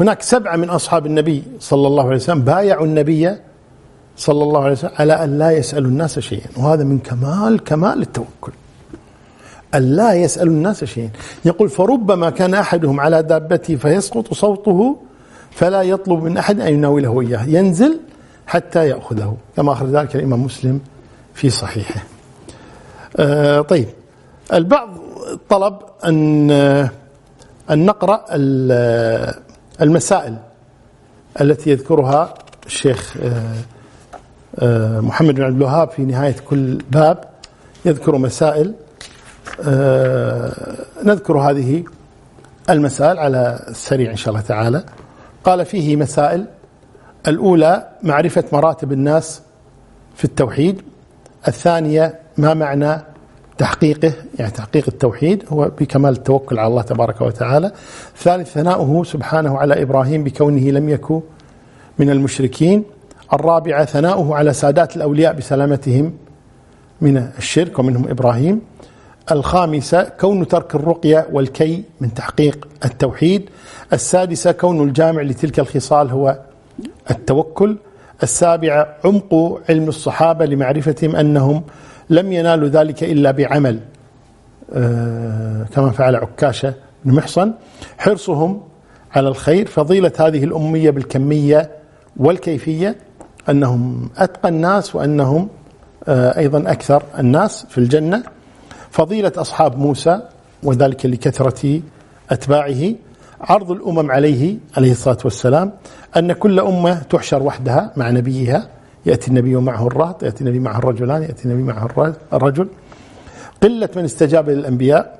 هناك 0.00 0.22
سبعة 0.22 0.56
من 0.56 0.70
أصحاب 0.70 1.06
النبي 1.06 1.42
صلى 1.60 1.86
الله 1.86 2.04
عليه 2.06 2.16
وسلم 2.16 2.42
بايعوا 2.42 2.86
النبي 2.86 3.36
صلى 4.16 4.42
الله 4.42 4.62
عليه 4.62 4.72
وسلم 4.72 4.90
على 4.98 5.24
أن 5.24 5.38
لا 5.38 5.50
يسألوا 5.50 5.90
الناس 5.90 6.18
شيئا 6.18 6.46
وهذا 6.56 6.84
من 6.84 6.98
كمال 6.98 7.64
كمال 7.64 8.02
التوكل. 8.02 8.52
أن 9.74 9.82
لا 9.82 10.14
يسألوا 10.14 10.52
الناس 10.52 10.84
شيئا. 10.84 11.10
يقول 11.44 11.68
فربما 11.68 12.30
كان 12.30 12.54
أحدهم 12.54 13.00
على 13.00 13.22
دابته 13.22 13.76
فيسقط 13.76 14.34
صوته 14.34 14.96
فلا 15.50 15.82
يطلب 15.82 16.22
من 16.22 16.36
أحد 16.36 16.60
أن 16.60 16.72
يناوله 16.74 17.20
إياه. 17.20 17.44
ينزل 17.44 18.00
حتى 18.46 18.88
يأخذه. 18.88 19.36
كما 19.56 19.72
أخرج 19.72 19.88
ذلك 19.88 20.16
الإمام 20.16 20.44
مسلم 20.44 20.80
في 21.34 21.50
صحيحه. 21.50 22.02
آه 23.16 23.60
طيب. 23.60 23.88
البعض 24.52 24.88
طلب 25.48 25.78
أن 26.04 26.50
أن 27.70 27.86
نقرأ 27.86 28.24
المسائل 29.82 30.36
التي 31.40 31.70
يذكرها 31.70 32.34
الشيخ 32.66 33.16
آه، 33.22 33.42
آه، 34.58 35.00
محمد 35.00 35.34
بن 35.34 35.42
عبد 35.42 35.56
الوهاب 35.56 35.90
في 35.90 36.02
نهاية 36.02 36.36
كل 36.48 36.78
باب. 36.90 37.24
يذكر 37.84 38.18
مسائل 38.18 38.66
آه، 38.68 38.87
نذكر 41.04 41.38
هذه 41.38 41.84
المسائل 42.70 43.18
على 43.18 43.64
السريع 43.68 44.10
إن 44.10 44.16
شاء 44.16 44.28
الله 44.34 44.46
تعالى. 44.46 44.84
قال 45.44 45.64
فيه 45.64 45.96
مسائل. 45.96 46.46
الأولى 47.28 47.88
معرفة 48.02 48.44
مراتب 48.52 48.92
الناس 48.92 49.42
في 50.16 50.24
التوحيد. 50.24 50.82
الثانية 51.48 52.18
ما 52.36 52.54
معنى 52.54 53.00
تحقيقه 53.58 54.12
يعني 54.38 54.50
تحقيق 54.50 54.84
التوحيد. 54.88 55.44
هو 55.48 55.70
بكمال 55.80 56.12
التوكل 56.12 56.58
على 56.58 56.68
الله 56.68 56.82
تبارك 56.82 57.20
وتعالى. 57.20 57.72
ثالث 58.16 58.52
ثناؤه 58.52 59.04
سبحانه 59.04 59.58
على 59.58 59.82
إبراهيم 59.82 60.24
بكونه 60.24 60.70
لم 60.70 60.88
يكن 60.88 61.20
من 61.98 62.10
المشركين. 62.10 62.84
الرابعة 63.32 63.84
ثناؤه 63.84 64.34
على 64.34 64.52
سادات 64.52 64.96
الأولياء 64.96 65.32
بسلامتهم 65.32 66.12
من 67.00 67.16
الشرك 67.38 67.78
ومنهم 67.78 68.08
إبراهيم. 68.08 68.60
الخامسة 69.32 70.02
كون 70.02 70.48
ترك 70.48 70.74
الرقية 70.74 71.26
والكي 71.32 71.84
من 72.00 72.14
تحقيق 72.14 72.68
التوحيد. 72.84 73.50
السادسة 73.92 74.52
كون 74.52 74.88
الجامع 74.88 75.22
لتلك 75.22 75.60
الخصال 75.60 76.10
هو 76.10 76.38
التوكل. 77.10 77.76
السابعة 78.22 78.96
عمق 79.04 79.60
علم 79.68 79.88
الصحابة 79.88 80.44
لمعرفتهم 80.46 81.16
أنهم 81.16 81.62
لم 82.10 82.32
ينالوا 82.32 82.68
ذلك 82.68 83.04
إلا 83.04 83.30
بعمل. 83.30 83.80
آه، 84.72 85.66
كما 85.74 85.90
فعل 85.90 86.16
عكاشة 86.16 86.74
بن 87.04 87.14
محصن. 87.14 87.52
حرصهم 87.98 88.60
على 89.12 89.28
الخير. 89.28 89.66
فضيلة 89.66 90.12
هذه 90.18 90.44
الأمية 90.44 90.90
بالكمية 90.90 91.70
والكيفية 92.16 92.96
أنهم 93.48 94.10
أتقى 94.16 94.48
الناس 94.48 94.94
وأنهم 94.96 95.48
آه، 96.08 96.38
أيضا 96.38 96.70
أكثر 96.70 97.02
الناس 97.18 97.66
في 97.68 97.78
الجنة. 97.78 98.22
فضيلة 98.98 99.32
أصحاب 99.36 99.78
موسى 99.78 100.20
وذلك 100.62 101.06
لكثرة 101.06 101.80
أتباعه 102.30 102.94
عرض 103.40 103.70
الأمم 103.70 104.10
عليه 104.10 104.56
عليه 104.76 104.92
الصلاة 104.92 105.18
والسلام 105.24 105.72
أن 106.16 106.32
كل 106.32 106.60
أمة 106.60 107.02
تحشر 107.02 107.42
وحدها 107.42 107.92
مع 107.96 108.10
نبيها 108.10 108.68
يأتي 109.06 109.28
النبي 109.28 109.56
معه 109.56 109.86
الرهط 109.86 110.22
يأتي 110.22 110.40
النبي 110.40 110.58
معه 110.58 110.78
الرجلان 110.78 111.22
يأتي 111.22 111.44
النبي 111.44 111.62
معه 111.62 112.14
الرجل. 112.32 112.68
قلة 113.62 113.88
من 113.96 114.04
استجاب 114.04 114.50
للأنبياء 114.50 115.18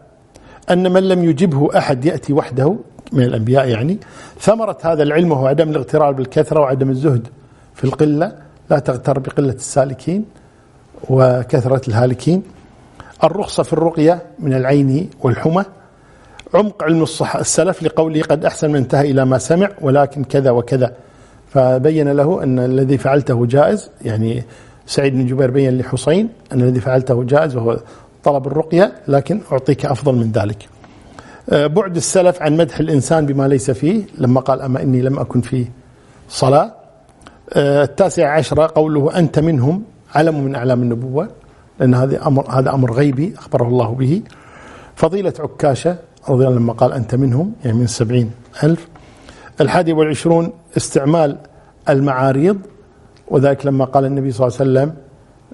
أن 0.71 0.93
من 0.93 1.09
لم 1.09 1.25
يجبه 1.25 1.79
أحد 1.79 2.05
يأتي 2.05 2.33
وحده 2.33 2.77
من 3.13 3.23
الأنبياء 3.23 3.69
يعني. 3.69 3.99
ثمرة 4.41 4.79
هذا 4.83 5.03
العلم 5.03 5.33
وهو 5.33 5.47
عدم 5.47 5.71
الاغترار 5.71 6.13
بالكثرة 6.13 6.61
وعدم 6.61 6.91
الزهد 6.91 7.29
في 7.75 7.85
القلة 7.85 8.33
لا 8.71 8.79
تغتر 8.79 9.19
بقلة 9.19 9.53
السالكين 9.53 10.25
وكثرة 11.11 11.89
الهالكين. 11.89 12.43
الرخصة 13.25 13.63
في 13.63 13.73
الرقية 13.73 14.23
من 14.39 14.55
العين 14.55 15.11
والحمى. 15.21 15.65
عمق 16.55 16.83
علم 16.83 17.03
الصح 17.03 17.37
السلف 17.37 17.83
لقوله 17.83 18.23
قد 18.23 18.45
أحسن 18.45 18.71
من 18.71 18.77
انتهى 18.77 19.11
إلى 19.11 19.25
ما 19.25 19.39
سمع 19.39 19.71
ولكن 19.81 20.25
كذا 20.25 20.51
وكذا. 20.51 20.93
فبين 21.55 22.09
له 22.09 22.43
أن 22.43 22.59
الذي 22.59 22.99
فعلته 22.99 23.47
جائز 23.47 23.91
يعني 24.03 24.45
سعيد 24.87 25.13
بن 25.13 25.27
جبير 25.27 25.51
بين 25.51 25.79
لحسين 25.79 26.29
أن 26.53 26.61
الذي 26.61 26.81
فعلته 26.81 27.25
جائز 27.25 27.57
وهو 27.57 27.79
طلب 28.25 28.47
الرقية 28.47 28.93
لكن 29.09 29.41
أعطيك 29.53 29.87
أفضل 29.87 30.15
من 30.15 30.33
ذلك. 30.33 30.69
آه، 31.51 31.67
بعد 31.67 31.97
السلف 31.97 32.43
عن 32.43 32.57
مدح 32.57 32.79
الإنسان 32.79 33.27
بما 33.27 33.49
ليس 33.49 33.71
فيه 33.71 34.03
لما 34.19 34.41
قال 34.41 34.63
أما 34.63 34.83
إني 34.83 35.03
لم 35.03 35.19
أكن 35.19 35.41
في 35.41 35.67
صلاة. 36.29 36.73
آه، 37.53 37.83
التاسع 37.83 38.33
عشرة 38.33 38.73
قوله 38.75 39.19
أنت 39.19 39.39
منهم 39.39 39.83
علم 40.15 40.45
من 40.45 40.55
أعلام 40.55 40.83
النبوة. 40.83 41.29
لأن 41.81 41.95
هذا 41.95 42.27
أمر 42.27 42.51
هذا 42.51 42.75
أمر 42.75 42.93
غيبي 42.93 43.35
أخبره 43.39 43.69
الله 43.69 43.95
به. 43.95 44.23
فضيلة 44.97 45.33
عكاشة 45.39 45.97
رضي 46.29 46.47
الله 46.47 46.57
لما 46.59 46.73
قال 46.73 46.93
أنت 46.93 47.15
منهم 47.15 47.53
يعني 47.65 47.79
من 47.79 47.87
سبعين 47.87 48.31
ألف. 48.65 48.89
الحادي 49.61 49.93
والعشرون 49.93 50.53
استعمال 50.77 51.37
المعاريض 51.89 52.59
وذلك 53.29 53.67
لما 53.67 53.85
قال 53.85 54.05
النبي 54.05 54.33
صلى 54.33 54.47
الله 54.47 54.59
عليه 54.61 54.71
وسلم 54.71 54.95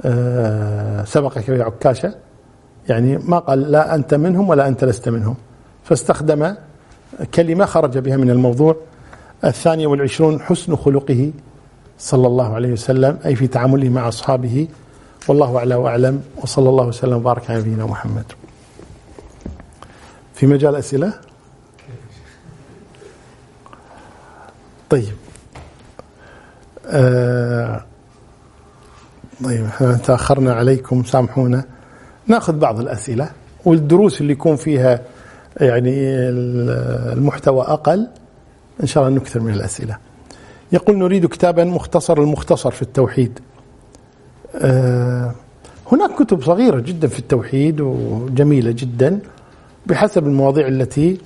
آه، 0.04 1.04
سبقك 1.04 1.48
يا 1.48 1.64
عكاشة 1.64 2.14
يعني 2.88 3.18
ما 3.18 3.38
قال 3.38 3.60
لا 3.60 3.94
أنت 3.94 4.14
منهم 4.14 4.48
ولا 4.48 4.68
أنت 4.68 4.84
لست 4.84 5.08
منهم. 5.08 5.34
فاستخدم 5.84 6.54
كلمة 7.34 7.64
خرج 7.64 7.98
بها 7.98 8.16
من 8.16 8.30
الموضوع. 8.30 8.76
الثانية 9.44 9.86
والعشرون 9.86 10.40
حسن 10.40 10.76
خلقه 10.76 11.32
صلى 11.98 12.26
الله 12.26 12.54
عليه 12.54 12.72
وسلم 12.72 13.18
أي 13.26 13.34
في 13.34 13.46
تعامله 13.46 13.88
مع 13.88 14.08
أصحابه 14.08 14.68
والله 15.28 15.58
أعلى 15.58 15.74
وأعلم 15.74 16.22
وصلى 16.36 16.68
الله 16.68 16.86
وسلم 16.86 17.16
وبارك 17.16 17.50
على 17.50 17.58
نبينا 17.60 17.86
محمد. 17.86 18.24
في 20.34 20.46
مجال 20.46 20.76
أسئلة؟ 20.76 21.12
طيب. 24.90 25.14
آه 26.86 27.84
طيب 29.44 29.64
إحنا 29.64 29.92
تأخرنا 29.96 30.54
عليكم 30.54 31.04
سامحونا. 31.04 31.64
نأخذ 32.26 32.58
بعض 32.58 32.80
الأسئلة 32.80 33.30
والدروس 33.64 34.20
اللي 34.20 34.32
يكون 34.32 34.56
فيها 34.56 35.00
يعني 35.60 35.92
المحتوى 37.12 37.62
أقل 37.62 38.08
إن 38.82 38.86
شاء 38.86 39.06
الله 39.08 39.16
نكثر 39.16 39.40
من 39.40 39.52
الأسئلة. 39.52 39.96
يقول 40.72 40.98
نريد 40.98 41.26
كتابا 41.26 41.64
مختصر 41.64 42.18
المختصر 42.18 42.70
في 42.70 42.82
التوحيد. 42.82 43.40
هناك 45.92 46.10
كتب 46.18 46.42
صغيرة 46.42 46.80
جدا 46.80 47.08
في 47.08 47.18
التوحيد 47.18 47.80
وجميلة 47.80 48.70
جدا 48.70 49.18
بحسب 49.86 50.26
المواضيع 50.26 50.68
التي 50.68 51.18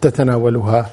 تتناولها. 0.00 0.90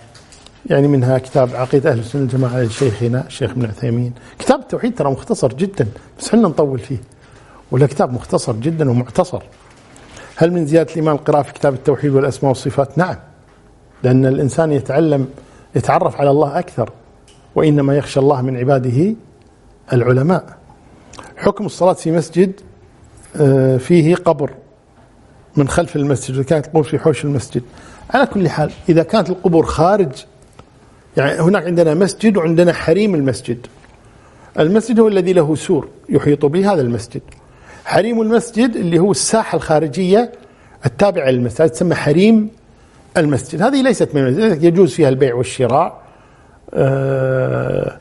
يعني 0.65 0.87
منها 0.87 1.17
كتاب 1.17 1.55
عقيدة 1.55 1.91
أهل 1.91 1.99
السنة 1.99 2.21
الجماعة 2.21 2.61
لشيخنا 2.61 3.27
الشيخ 3.27 3.51
ابن 3.51 3.65
عثيمين. 3.65 4.13
كتاب 4.39 4.59
التوحيد 4.59 4.95
ترى 4.95 5.11
مختصر 5.11 5.53
جدا 5.53 5.87
بس 6.19 6.27
إحنا 6.27 6.41
نطول 6.41 6.79
فيه. 6.79 6.97
ولا 7.71 7.87
كتاب 7.87 8.13
مختصر 8.13 8.53
جدا 8.53 8.89
ومعتصر. 8.89 9.41
هل 10.35 10.51
من 10.51 10.65
زيادة 10.65 10.91
الإيمان 10.91 11.15
القراءة 11.15 11.41
في 11.41 11.53
كتاب 11.53 11.73
التوحيد 11.73 12.11
والأسماء 12.11 12.49
والصفات؟ 12.49 12.97
نعم. 12.97 13.15
لأن 14.03 14.25
الإنسان 14.25 14.71
يتعلم 14.71 15.27
يتعرف 15.75 16.15
على 16.15 16.31
الله 16.31 16.59
أكثر 16.59 16.91
وإنما 17.55 17.97
يخشى 17.97 18.19
الله 18.19 18.41
من 18.41 18.57
عباده 18.57 19.15
العلماء. 19.93 20.58
حكم 21.39 21.65
الصلاة 21.65 21.93
في 21.93 22.11
مسجد 22.11 22.51
آه، 23.35 23.77
فيه 23.77 24.15
قبر 24.15 24.51
من 25.55 25.67
خلف 25.67 25.95
المسجد 25.95 26.35
إذا 26.35 26.43
كانت 26.43 26.65
القبور 26.65 26.83
في 26.83 26.99
حوش 26.99 27.25
المسجد. 27.25 27.63
على 28.09 28.25
كل 28.25 28.49
حال 28.49 28.71
إذا 28.89 29.03
كانت 29.03 29.29
القبور 29.29 29.65
خارج 29.65 30.11
يعني 31.17 31.39
هناك 31.39 31.65
عندنا 31.65 31.93
مسجد 31.93 32.37
وعندنا 32.37 32.73
حريم 32.73 33.15
المسجد. 33.15 33.67
المسجد 34.59 34.99
هو 34.99 35.07
الذي 35.07 35.33
له 35.33 35.55
سور 35.55 35.87
يحيط 36.09 36.45
به 36.45 36.73
هذا 36.73 36.81
المسجد. 36.81 37.21
حريم 37.85 38.21
المسجد 38.21 38.75
اللي 38.75 38.99
هو 38.99 39.11
الساحة 39.11 39.55
الخارجية 39.55 40.31
التابعة 40.85 41.29
للمسجد 41.29 41.69
تسمى 41.69 41.95
حريم 41.95 42.49
المسجد. 43.17 43.61
هذه 43.61 43.81
ليست 43.81 44.15
من 44.15 44.27
المسجد 44.27 44.63
يجوز 44.63 44.93
فيها 44.93 45.09
البيع 45.09 45.35
والشراء. 45.35 46.01
آه، 46.73 47.97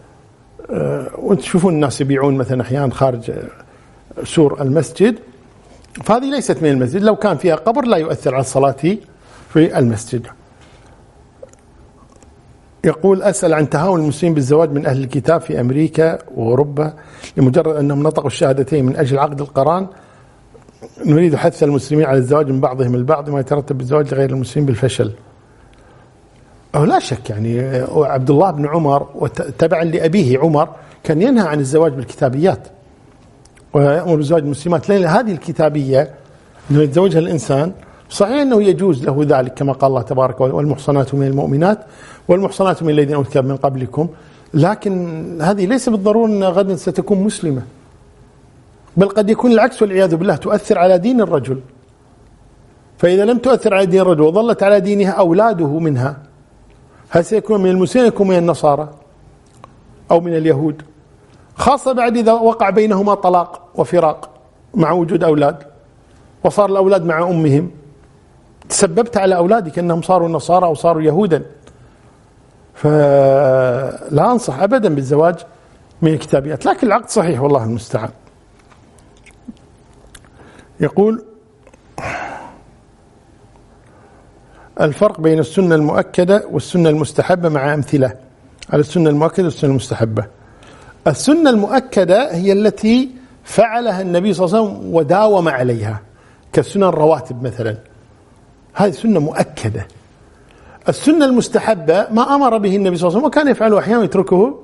آه، 0.70 1.10
وتشوفون 1.18 1.74
الناس 1.74 2.00
يبيعون 2.00 2.36
مثلا 2.36 2.62
أحيانا 2.62 2.94
خارج 2.94 3.32
سور 4.24 4.62
المسجد. 4.62 5.18
فهذه 6.04 6.30
ليست 6.30 6.62
من 6.62 6.70
المسجد. 6.70 7.02
لو 7.02 7.16
كان 7.16 7.36
فيها 7.36 7.54
قبر 7.54 7.84
لا 7.84 7.96
يؤثر 7.96 8.34
على 8.34 8.40
الصلاة 8.40 8.76
في 9.52 9.78
المسجد. 9.78 10.26
يقول 12.84 13.22
أسأل 13.22 13.54
عن 13.54 13.70
تهاون 13.70 14.00
المسلمين 14.00 14.34
بالزواج 14.34 14.72
من 14.72 14.86
أهل 14.86 15.00
الكتاب 15.00 15.40
في 15.40 15.60
أمريكا 15.60 16.18
وأوروبا 16.34 16.92
لمجرد 17.36 17.76
أنهم 17.76 18.02
نطقوا 18.02 18.26
الشهادتين 18.26 18.84
من 18.84 18.96
أجل 18.96 19.18
عقد 19.18 19.40
القران. 19.40 19.86
نريد 21.06 21.34
حث 21.36 21.62
المسلمين 21.62 22.06
على 22.06 22.18
الزواج 22.18 22.48
من 22.50 22.60
بعضهم 22.60 22.94
البعض 22.94 23.30
ما 23.30 23.40
يترتب 23.40 23.78
بالزواج 23.78 24.14
لغير 24.14 24.30
المسلمين 24.30 24.66
بالفشل. 24.66 25.12
أو 26.74 26.84
لا 26.84 26.98
شك 26.98 27.30
يعني 27.30 27.60
عبد 27.96 28.30
الله 28.30 28.50
بن 28.50 28.66
عمر 28.66 29.28
تبعا 29.58 29.84
لأبيه 29.84 30.38
عمر 30.38 30.68
كان 31.04 31.22
ينهى 31.22 31.48
عن 31.48 31.60
الزواج 31.60 31.92
بالكتابيات. 31.92 32.68
ويأمر 33.72 34.16
بزواج 34.16 34.42
المسلمات. 34.42 34.88
لأن 34.88 35.04
هذه 35.04 35.32
الكتابية 35.32 36.10
أنه 36.70 36.82
يتزوجها 36.82 37.18
الإنسان 37.18 37.72
صحيح 38.10 38.40
أنه 38.40 38.62
يجوز 38.62 39.04
له 39.04 39.26
ذلك 39.28 39.54
كما 39.54 39.72
قال 39.72 39.90
الله 39.90 40.02
تبارك 40.02 40.40
والمحصنات 40.40 41.14
من 41.14 41.26
المؤمنات 41.26 41.78
والمحصنات 42.28 42.82
من 42.82 42.90
الذين 42.90 43.14
أوتوا 43.14 43.42
من 43.42 43.56
قبلكم. 43.56 44.08
لكن 44.54 45.42
هذه 45.42 45.66
ليس 45.66 45.88
بالضرورة 45.88 46.26
أن 46.26 46.44
غدا 46.44 46.76
ستكون 46.76 47.18
مسلمة. 47.18 47.62
بل 48.96 49.08
قد 49.08 49.30
يكون 49.30 49.52
العكس 49.52 49.82
والعياذ 49.82 50.16
بالله 50.16 50.36
تؤثر 50.36 50.78
على 50.78 50.98
دين 50.98 51.20
الرجل. 51.20 51.60
فإذا 52.98 53.24
لم 53.24 53.38
تؤثر 53.38 53.74
على 53.74 53.86
دين 53.86 54.00
الرجل 54.00 54.20
وظلت 54.20 54.62
على 54.62 54.80
دينها 54.80 55.10
أولاده 55.10 55.78
منها 55.78 56.27
هل 57.10 57.24
سيكون 57.24 57.62
من 57.62 57.70
المسلمين 57.70 58.08
يكون 58.08 58.28
من 58.28 58.38
النصارى 58.38 58.88
أو 60.10 60.20
من 60.20 60.36
اليهود؟ 60.36 60.82
خاصة 61.54 61.92
بعد 61.92 62.16
إذا 62.16 62.32
وقع 62.32 62.70
بينهما 62.70 63.14
طلاق 63.14 63.68
وفراق 63.74 64.30
مع 64.74 64.92
وجود 64.92 65.24
أولاد 65.24 65.62
وصار 66.44 66.70
الأولاد 66.70 67.04
مع 67.04 67.22
أمهم. 67.22 67.70
تسببت 68.68 69.16
على 69.16 69.36
أولادك 69.36 69.78
أنهم 69.78 70.02
صاروا 70.02 70.28
نصارى 70.28 70.66
أو 70.66 70.74
صاروا 70.74 71.02
يهودا. 71.02 71.42
فلا 72.74 74.32
أنصح 74.32 74.62
أبدا 74.62 74.94
بالزواج 74.94 75.36
من 76.02 76.12
الكتابيات 76.12 76.66
لكن 76.66 76.86
العقد 76.86 77.08
صحيح 77.08 77.40
والله 77.40 77.64
المستعان. 77.64 78.10
يقول 80.80 81.24
الفرق 84.80 85.20
بين 85.20 85.38
السنة 85.38 85.74
المؤكدة 85.74 86.44
والسنة 86.50 86.88
المستحبة 86.88 87.48
مع 87.48 87.74
أمثلة. 87.74 88.12
على 88.72 88.80
السنة 88.80 89.10
المؤكدة 89.10 89.44
والسنة 89.44 89.70
المستحبة؟ 89.70 90.24
السنة 91.06 91.50
المؤكدة 91.50 92.34
هي 92.34 92.52
التي 92.52 93.10
فعلها 93.44 94.02
النبي 94.02 94.32
صلى 94.32 94.46
الله 94.46 94.58
عليه 94.58 94.68
وسلم 94.68 94.94
وداوم 94.94 95.48
عليها 95.48 96.00
كالسنن 96.52 96.82
الرواتب 96.82 97.42
مثلا. 97.42 97.76
هذه 98.74 98.90
سنة 98.90 99.20
مؤكدة. 99.20 99.86
السنة 100.88 101.24
المستحبة 101.24 102.06
ما 102.10 102.34
أمر 102.34 102.58
به 102.58 102.76
النبي 102.76 102.96
صلى 102.96 103.08
الله 103.08 103.18
عليه 103.18 103.26
وسلم 103.28 103.42
وكان 103.42 103.48
يفعله 103.48 103.78
أحيانا 103.78 104.00
ويتركه 104.00 104.58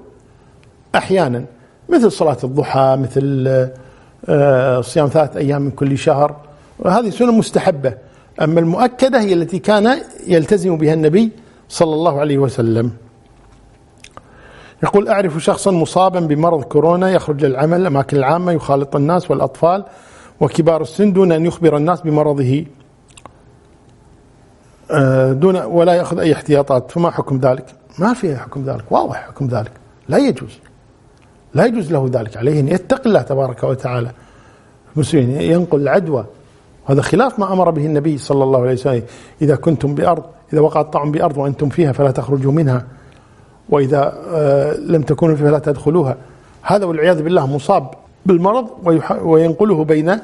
أحيانا 0.94 1.44
مثل 1.88 2.12
صلاة 2.12 2.36
الضحى 2.44 2.96
مثل 3.00 3.46
آه، 4.28 4.80
صيام 4.80 5.08
ثلاثة 5.08 5.40
أيام 5.40 5.62
من 5.62 5.70
كل 5.70 5.98
شهر. 5.98 6.36
وهذه 6.78 7.10
سنة 7.10 7.32
مستحبة. 7.32 7.94
أما 8.42 8.60
المؤكدة 8.60 9.20
هي 9.20 9.32
التي 9.32 9.58
كان 9.58 9.98
يلتزم 10.26 10.76
بها 10.76 10.94
النبي 10.94 11.30
صلى 11.68 11.94
الله 11.94 12.20
عليه 12.20 12.38
وسلم. 12.38 12.90
يقول 14.82 15.08
أعرف 15.08 15.38
شخصا 15.38 15.70
مصابا 15.70 16.20
بمرض 16.20 16.62
كورونا 16.62 17.10
يخرج 17.10 17.44
للعمل 17.44 17.80
الأماكن 17.80 18.16
العامة 18.16 18.52
يخالط 18.52 18.96
الناس 18.96 19.30
والأطفال 19.30 19.84
وكبار 20.40 20.82
السن 20.82 21.12
دون 21.12 21.32
أن 21.32 21.46
يخبر 21.46 21.76
الناس 21.76 22.00
بمرضه 22.00 22.64
آه، 24.90 25.32
دون 25.32 25.56
ولا 25.56 25.94
يأخذ 25.94 26.18
أي 26.18 26.32
احتياطات. 26.32 26.90
فما 26.90 27.10
حكم 27.10 27.38
ذلك؟ 27.38 27.66
ما 27.98 28.14
في 28.14 28.36
حكم 28.36 28.64
ذلك. 28.64 28.92
واضح 28.92 29.26
حكم 29.28 29.46
ذلك. 29.46 29.72
لا 30.08 30.18
يجوز. 30.18 30.58
لا 31.54 31.66
يجوز 31.66 31.92
له 31.92 32.10
ذلك 32.12 32.36
عليه. 32.36 32.60
أن 32.60 32.68
يتقي 32.68 33.06
الله 33.06 33.22
تبارك 33.22 33.64
وتعالى. 33.64 34.10
المسلمين 34.96 35.40
ينقل 35.40 35.80
العدوى 35.80 36.24
هذا 36.84 37.02
خلاف 37.02 37.38
ما 37.38 37.52
أمر 37.52 37.70
به 37.70 37.86
النبي 37.86 38.18
صلى 38.18 38.44
الله 38.44 38.60
عليه 38.60 38.72
وسلم. 38.72 39.02
إذا 39.42 39.56
كنتم 39.56 39.94
بأرض 39.94 40.22
إذا 40.52 40.60
وقع 40.60 40.80
الطعم 40.80 41.12
بأرض 41.12 41.38
وأنتم 41.38 41.68
فيها 41.68 41.92
فلا 41.92 42.10
تخرجوا 42.10 42.52
منها. 42.52 42.86
وإذا 43.68 44.12
آه، 44.28 44.76
لم 44.76 45.02
تكونوا 45.02 45.36
فيها 45.36 45.46
فلا 45.46 45.58
تدخلوها. 45.58 46.16
هذا 46.62 46.84
والعياذ 46.84 47.22
بالله 47.22 47.46
مصاب 47.46 47.90
بالمرض 48.26 48.66
وينقله 49.22 49.84
بين 49.84 50.18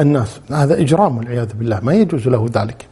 الناس. 0.00 0.40
هذا 0.50 0.80
إجرام 0.80 1.18
والعياذ 1.18 1.54
بالله 1.54 1.80
ما 1.82 1.94
يجوز 1.94 2.28
له 2.28 2.46
ذلك. 2.52 2.86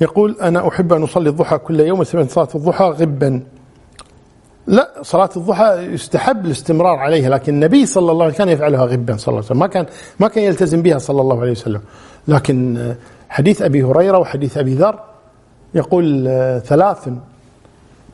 يقول 0.00 0.36
أنا 0.42 0.68
أحب 0.68 0.92
أن 0.92 1.02
أصلي 1.02 1.28
الضحى 1.28 1.58
كل 1.58 1.80
يوم 1.80 2.04
سمعت 2.04 2.30
صلاة 2.30 2.48
الضحى 2.54 2.84
غبا. 2.84 3.42
لا 4.66 4.90
صلاة 5.02 5.30
الضحى 5.36 5.92
يستحب 5.92 6.46
الاستمرار 6.46 6.96
عليها 6.96 7.30
لكن 7.30 7.54
النبي 7.54 7.86
صلى 7.86 8.12
الله 8.12 8.24
عليه 8.24 8.34
وسلم 8.34 8.46
كان 8.46 8.54
يفعلها 8.54 8.84
غبا 8.84 9.16
صلى 9.16 9.28
الله 9.28 9.38
عليه 9.38 9.46
وسلم. 9.46 9.58
ما 9.58 9.66
كان 9.66 9.86
ما 10.20 10.28
كان 10.28 10.44
يلتزم 10.44 10.82
بها 10.82 10.98
صلى 10.98 11.20
الله 11.20 11.40
عليه 11.40 11.50
وسلم. 11.50 11.80
لكن 12.28 12.94
حديث 13.28 13.62
أبي 13.62 13.82
هريرة 13.82 14.18
وحديث 14.18 14.58
أبي 14.58 14.74
ذر 14.74 15.00
يقول 15.74 16.24
ثلاث 16.64 17.08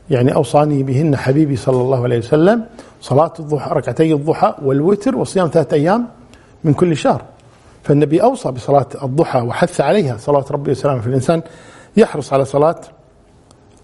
يعني 0.09 0.35
أوصاني 0.35 0.83
بهن 0.83 1.15
حبيبي 1.15 1.55
صلى 1.55 1.81
الله 1.81 2.03
عليه 2.03 2.17
وسلم 2.17 2.65
صلاة 3.01 3.33
الضحى 3.39 3.71
ركعتي 3.71 4.13
الضحى 4.13 4.55
والوتر 4.61 5.15
وصيام 5.15 5.47
ثلاثة 5.47 5.75
أيام 5.75 6.07
من 6.63 6.73
كل 6.73 6.97
شهر. 6.97 7.21
فالنبي 7.83 8.23
أوصى 8.23 8.51
بصلاة 8.51 8.87
الضحى 9.03 9.41
وحث 9.41 9.81
عليها 9.81 10.17
صلاة 10.17 10.45
ربي 10.51 10.71
وسلامه 10.71 11.01
في 11.01 11.07
الإنسان 11.07 11.41
يحرص 11.97 12.33
على 12.33 12.45
صلاة 12.45 12.81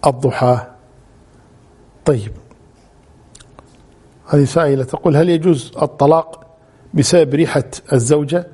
الضحى. 0.07 0.57
طيب. 2.05 2.31
هذه 4.29 4.43
سائلة 4.43 4.83
تقول 4.83 5.17
هل 5.17 5.29
يجوز 5.29 5.71
الطلاق 5.81 6.47
بسبب 6.93 7.33
ريحة 7.33 7.63
الزوجة؟ 7.93 8.47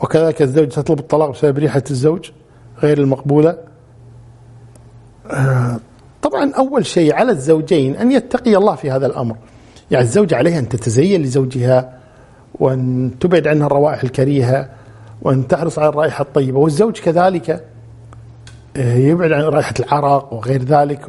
وكذلك 0.00 0.42
الزوجة 0.42 0.68
تطلب 0.68 0.98
الطلاق 0.98 1.30
بسبب 1.30 1.58
ريحة 1.58 1.82
الزوج 1.90 2.30
غير 2.82 2.98
المقبولة؟ 2.98 3.58
آه، 5.30 5.80
طبعا 6.22 6.52
أول 6.52 6.86
شيء 6.86 7.14
على 7.14 7.32
الزوجين 7.32 7.96
أن 7.96 8.12
يتقي 8.12 8.56
الله 8.56 8.74
في 8.74 8.90
هذا 8.90 9.06
الأمر. 9.06 9.36
يعني 9.90 10.04
الزوجة 10.04 10.36
عليها 10.36 10.58
أن 10.58 10.68
تتزين 10.68 11.22
لزوجها 11.22 11.98
وأن 12.54 13.10
تبعد 13.20 13.46
عنها 13.46 13.66
الروائح 13.66 14.02
الكريهة 14.02 14.68
وأن 15.22 15.48
تحرص 15.48 15.78
على 15.78 15.88
الرائحة 15.88 16.22
الطيبة 16.22 16.58
والزوج 16.58 16.98
كذلك 16.98 17.64
آه، 18.76 18.94
يبعد 18.94 19.32
عن 19.32 19.42
رائحة 19.42 19.74
العرق 19.80 20.32
وغير 20.32 20.62
ذلك 20.62 21.08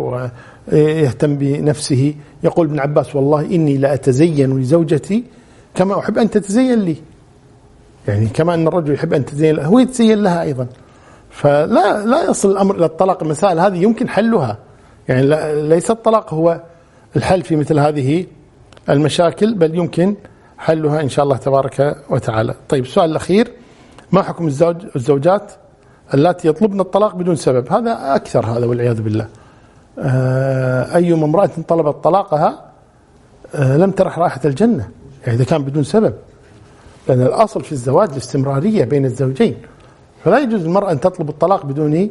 ويهتم 0.71 1.35
بنفسه. 1.35 2.15
يقول 2.43 2.67
ابن 2.67 2.79
عباس 2.79 3.15
والله 3.15 3.41
إني 3.41 3.77
لأتزين 3.77 4.59
لزوجتي 4.59 5.23
كما 5.75 5.99
أحب 5.99 6.17
أن 6.17 6.29
تتزين 6.29 6.79
لي. 6.79 6.95
يعني 8.07 8.27
كما 8.27 8.53
أن 8.53 8.67
الرجل 8.67 8.93
يحب 8.93 9.13
أن 9.13 9.25
تتزين 9.25 9.55
له 9.55 9.65
هو 9.65 9.79
يتزين 9.79 10.23
لها 10.23 10.41
أيضا. 10.41 10.67
فلا 11.29 12.05
لا 12.05 12.29
يصل 12.29 12.51
الأمر 12.51 12.75
إلى 12.75 12.85
الطلاق 12.85 13.23
المسائل 13.23 13.59
هذه 13.59 13.77
يمكن 13.77 14.09
حلها. 14.09 14.57
يعني 15.09 15.25
ليس 15.69 15.91
الطلاق 15.91 16.33
هو 16.33 16.61
الحل 17.15 17.41
في 17.41 17.55
مثل 17.55 17.79
هذه 17.79 18.25
المشاكل 18.89 19.53
بل 19.53 19.75
يمكن 19.75 20.15
حلها 20.57 21.01
إن 21.01 21.09
شاء 21.09 21.25
الله 21.25 21.37
تبارك 21.37 21.97
وتعالى. 22.09 22.55
طيب 22.69 22.83
السؤال 22.83 23.09
الأخير 23.09 23.51
ما 24.11 24.21
حكم 24.21 24.47
الزوج 24.47 24.75
الزوجات 24.95 25.51
اللاتي 26.13 26.47
يطلبن 26.47 26.79
الطلاق 26.79 27.15
بدون 27.15 27.35
سبب؟ 27.35 27.73
هذا 27.73 28.15
أكثر 28.15 28.45
هذا 28.45 28.65
والعياذ 28.65 29.01
بالله. 29.01 29.27
أي 29.97 31.13
امرأة 31.13 31.49
طلبت 31.67 32.03
طلاقها 32.03 32.73
آه، 33.55 33.77
لم 33.77 33.91
ترح 33.91 34.19
رائحة 34.19 34.41
الجنة 34.45 34.89
يعني 35.25 35.37
إذا 35.37 35.43
كان 35.43 35.63
بدون 35.63 35.83
سبب 35.83 36.13
لأن 37.07 37.21
الأصل 37.21 37.63
في 37.63 37.71
الزواج 37.71 38.09
الاستمرارية 38.09 38.85
بين 38.85 39.05
الزوجين. 39.05 39.55
فلا 40.23 40.39
يجوز 40.39 40.65
المرأة 40.65 40.91
أن 40.91 40.99
تطلب 40.99 41.29
الطلاق 41.29 41.65
بدون 41.65 42.09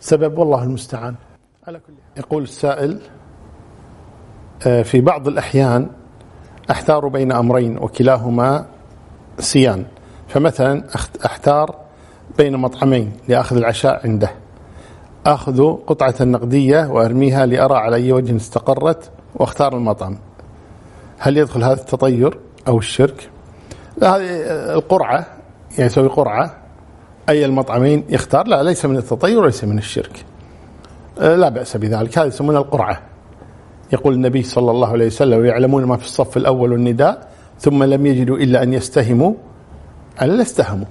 سبب 0.00 0.38
والله 0.38 0.62
المستعان. 0.62 1.14
على 1.66 1.78
كل 1.78 1.92
يقول 2.16 2.42
السائل 2.42 2.98
آه، 4.66 4.82
في 4.82 5.00
بعض 5.00 5.28
الأحيان 5.28 5.88
أحتار 6.70 7.08
بين 7.08 7.32
أمرين 7.32 7.78
وكلاهما 7.78 8.66
سيان. 9.38 9.84
فمثلا 10.28 10.84
أحتار 11.26 11.74
بين 12.38 12.56
مطعمين 12.56 13.12
لأخذ 13.28 13.56
العشاء 13.56 14.00
عنده. 14.04 14.30
أخذ 15.26 15.76
قطعة 15.86 16.14
النقدية 16.20 16.90
وأرميها 16.90 17.46
لأرى 17.46 17.74
على 17.74 17.96
أي 17.96 18.12
وجه 18.12 18.36
استقرت 18.36 19.10
واختار 19.34 19.76
المطعم. 19.76 20.18
هل 21.18 21.36
يدخل 21.36 21.62
هذا 21.62 21.80
التطير 21.80 22.38
أو 22.68 22.78
الشرك؟ 22.78 23.30
هذه 24.02 24.42
القرعة 24.74 25.26
يعني 25.70 25.86
يسوي 25.86 26.08
قرعة. 26.08 26.56
أي 27.28 27.44
المطعمين 27.44 28.04
يختار؟ 28.08 28.46
لا 28.46 28.62
ليس 28.62 28.86
من 28.86 28.96
التطير 28.96 29.38
وليس 29.38 29.64
من 29.64 29.78
الشرك. 29.78 30.24
لا 31.18 31.48
بأس 31.48 31.76
بذلك. 31.76 32.18
هذا 32.18 32.26
يسمونها 32.26 32.60
القرعة. 32.60 33.02
يقول 33.92 34.14
النبي 34.14 34.42
صلى 34.42 34.70
الله 34.70 34.88
عليه 34.88 35.06
وسلم 35.06 35.40
ويعلمون 35.40 35.84
ما 35.84 35.96
في 35.96 36.04
الصف 36.04 36.36
الأول 36.36 36.72
والنداء 36.72 37.28
ثم 37.58 37.84
لم 37.84 38.06
يجدوا 38.06 38.36
إلا 38.36 38.62
أن 38.62 38.72
يستهموا. 38.72 39.34
ألا 40.22 40.42
استهموا 40.42 40.86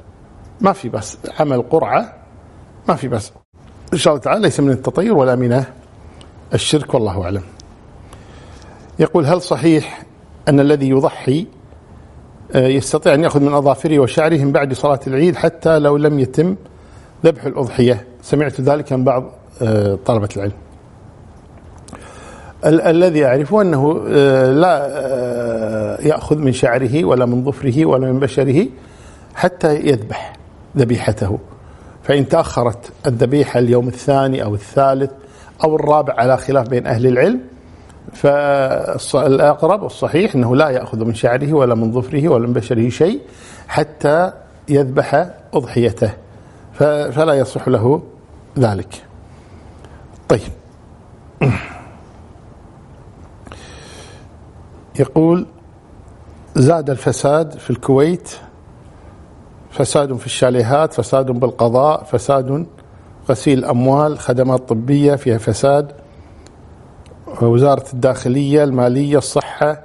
ما 0.61 0.73
في 0.73 0.89
بس 0.89 1.17
عمل 1.39 1.61
قرعة 1.61 2.13
ما 2.87 2.95
في 2.95 3.07
بس 3.07 3.31
إن 3.95 3.99
شاء 3.99 4.13
الله 4.13 4.23
تعالى 4.23 4.41
ليس 4.41 4.59
من 4.59 4.71
التطير 4.71 5.13
ولا 5.13 5.35
من 5.35 5.63
الشرك 6.53 6.93
والله 6.93 7.23
أعلم. 7.23 7.41
يقول 8.99 9.25
هل 9.25 9.41
صحيح 9.41 10.03
أن 10.49 10.59
الذي 10.59 10.89
يضحي 10.89 11.47
آه، 12.51 12.67
يستطيع 12.67 13.13
أن 13.13 13.23
يأخذ 13.23 13.39
من 13.39 13.53
أظافره 13.53 13.99
وشعره 13.99 14.37
من 14.37 14.51
بعد 14.51 14.73
صلاة 14.73 14.99
العيد 15.07 15.35
حتى 15.35 15.79
لو 15.79 15.97
لم 15.97 16.19
يتم 16.19 16.55
ذبح 17.25 17.45
الأضحية؟ 17.45 18.05
سمعت 18.21 18.61
ذلك 18.61 18.93
من 18.93 19.03
بعض 19.03 19.31
آه، 19.61 19.97
طلبة 20.05 20.29
العلم. 20.37 20.51
ال 22.65 22.81
الذي 22.81 23.25
أعرفه 23.25 23.61
أنه 23.61 24.03
آه، 24.07 24.51
لا 24.51 24.87
يأخذ 26.01 26.37
من 26.37 26.51
شعره 26.51 27.05
ولا 27.05 27.25
من 27.25 27.43
ظفره 27.43 27.85
ولا 27.85 28.11
من 28.11 28.19
بشره 28.19 28.67
حتى 29.35 29.75
يذبح 29.75 30.33
ذبيحته. 30.77 31.39
فإن 32.07 32.27
تأخرت 32.27 32.91
الذبيحة 33.07 33.59
اليوم 33.59 33.87
الثاني 33.87 34.43
أو 34.43 34.55
الثالث 34.55 35.11
أو 35.63 35.75
الرابع 35.75 36.13
على 36.13 36.37
خلاف 36.37 36.69
بين 36.69 36.87
أهل 36.87 37.07
العلم 37.07 37.41
فالأقرب 38.13 39.83
والصحيح 39.83 40.35
أنه 40.35 40.55
لا 40.55 40.69
يأخذ 40.69 41.05
من 41.05 41.13
شعره 41.13 41.53
ولا 41.53 41.75
من 41.75 41.91
ظفره 41.91 42.29
ولا 42.29 42.47
من 42.47 42.53
بشره 42.53 42.89
شيء 42.89 43.21
حتى 43.67 44.31
يذبح 44.69 45.29
أضحيته 45.53 46.13
فلا 47.11 47.33
يصح 47.33 47.67
له 47.67 48.01
ذلك. 48.59 49.03
طيب. 50.29 50.41
يقول 54.99 55.45
زاد 56.55 56.89
الفساد 56.89 57.51
في 57.51 57.69
الكويت 57.69 58.31
فساد 59.75 60.17
في 60.17 60.25
الشاليهات 60.25 60.93
فساد 60.93 61.25
بالقضاء 61.25 62.03
فساد 62.03 62.65
غسيل 63.29 63.65
أموال 63.65 64.19
خدمات 64.19 64.69
طبية 64.69 65.15
فيها 65.15 65.37
فساد. 65.37 65.91
وزارة 67.41 67.85
الداخلية 67.93 68.63
المالية 68.63 69.17
الصحة 69.17 69.81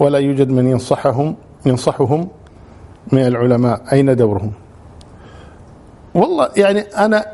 ولا 0.00 0.18
يوجد 0.18 0.48
من 0.50 0.68
ينصحهم 0.68 1.36
ينصحهم 1.66 2.28
من 3.12 3.26
العلماء. 3.26 3.82
أين 3.92 4.16
دورهم؟ 4.16 4.52
والله 6.14 6.48
يعني 6.56 6.80
أنا 6.80 7.26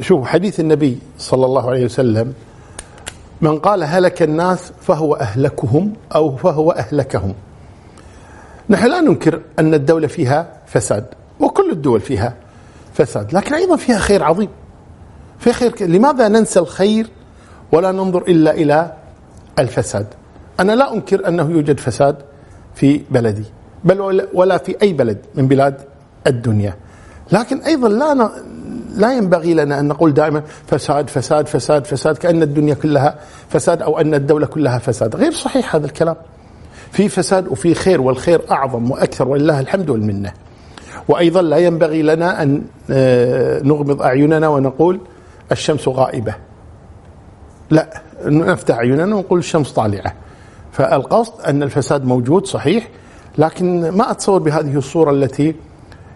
شوف 0.00 0.26
حديث 0.26 0.60
النبي 0.60 0.98
صلى 1.18 1.46
الله 1.46 1.70
عليه 1.70 1.84
وسلم 1.84 2.34
من 3.40 3.58
قال 3.58 3.82
هلك 3.82 4.22
الناس 4.22 4.72
فهو 4.80 5.14
أهلكهم 5.14 5.92
أو 6.14 6.36
فهو 6.36 6.70
أهلكهم. 6.70 7.34
نحن 8.70 8.86
لا 8.86 9.00
ننكر 9.00 9.40
أن 9.58 9.74
الدولة 9.74 10.06
فيها 10.06 10.55
فساد. 10.66 11.04
وكل 11.40 11.70
الدول 11.70 12.00
فيها 12.00 12.34
فساد 12.94 13.34
لكن 13.34 13.54
أيضا 13.54 13.76
فيها 13.76 13.98
خير 13.98 14.22
عظيم. 14.22 14.48
في 15.38 15.52
خير 15.52 15.86
لماذا 15.86 16.28
ننسى 16.28 16.60
الخير 16.60 17.06
ولا 17.72 17.92
ننظر 17.92 18.22
إلا 18.22 18.50
إلى 18.50 18.92
الفساد؟ 19.58 20.06
أنا 20.60 20.72
لا 20.72 20.94
أنكر 20.94 21.28
أنه 21.28 21.50
يوجد 21.50 21.80
فساد 21.80 22.16
في 22.74 23.00
بلدي 23.10 23.44
بل 23.84 24.26
ولا 24.34 24.58
في 24.58 24.76
أي 24.82 24.92
بلد 24.92 25.18
من 25.34 25.48
بلاد 25.48 25.80
الدنيا. 26.26 26.76
لكن 27.32 27.60
أيضا 27.60 27.88
لا 27.88 28.30
لا 28.94 29.12
ينبغي 29.12 29.54
لنا 29.54 29.80
أن 29.80 29.88
نقول 29.88 30.14
دائما 30.14 30.42
فساد 30.66 31.10
فساد 31.10 31.46
فساد 31.46 31.84
فساد 31.84 32.16
كأن 32.16 32.42
الدنيا 32.42 32.74
كلها 32.74 33.18
فساد 33.48 33.82
أو 33.82 33.98
أن 33.98 34.14
الدولة 34.14 34.46
كلها 34.46 34.78
فساد. 34.78 35.16
غير 35.16 35.32
صحيح 35.32 35.74
هذا 35.74 35.86
الكلام. 35.86 36.16
في 36.92 37.08
فساد 37.08 37.48
وفي 37.48 37.74
خير 37.74 38.00
والخير 38.00 38.42
أعظم 38.50 38.90
وأكثر 38.90 39.28
ولله 39.28 39.60
الحمد 39.60 39.90
والمنة. 39.90 40.32
وأيضا 41.08 41.42
لا 41.42 41.56
ينبغي 41.56 42.02
لنا 42.02 42.42
أن 42.42 42.62
آه، 42.90 43.62
نغمض 43.62 44.02
أعيننا 44.02 44.48
ونقول 44.48 45.00
الشمس 45.52 45.88
غائبة. 45.88 46.34
لا 47.70 48.02
نفتح 48.24 48.78
عيوننا 48.78 49.16
ونقول 49.16 49.38
الشمس 49.38 49.72
طالعة. 49.72 50.12
فالقصد 50.72 51.40
أن 51.40 51.62
الفساد 51.62 52.04
موجود 52.04 52.46
صحيح 52.46 52.88
لكن 53.38 53.88
ما 53.88 54.10
أتصور 54.10 54.42
بهذه 54.42 54.76
الصورة 54.76 55.10
التي 55.10 55.54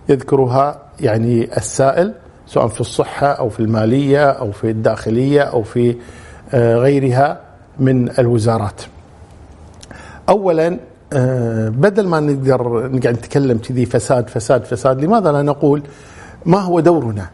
يذكرها 0.09 0.83
يعني 1.01 1.57
السائل 1.57 2.15
سواء 2.47 2.67
في 2.67 2.81
الصحة 2.81 3.27
أو 3.27 3.49
في 3.49 3.61
المالية 3.61 4.31
أو 4.31 4.53
في 4.53 4.71
الداخلية 4.71 5.41
أو 5.43 5.63
في 5.63 5.97
آه، 6.55 6.77
غيرها 6.77 7.41
من 7.79 8.19
الوزارات. 8.19 8.83
أولا 10.29 10.79
بدل 11.71 12.09
ما 12.09 12.21
نقدر 12.21 12.89
نقعد 12.89 13.15
نتكلم 13.15 13.59
كذي 13.59 13.87
فساد 13.87 14.29
فساد 14.29 14.65
فساد 14.65 15.05
لماذا 15.05 15.33
لا 15.33 15.43
نقول 15.43 15.83
ما 16.47 16.59
هو 16.59 16.81
دورنا؟ 16.81 17.31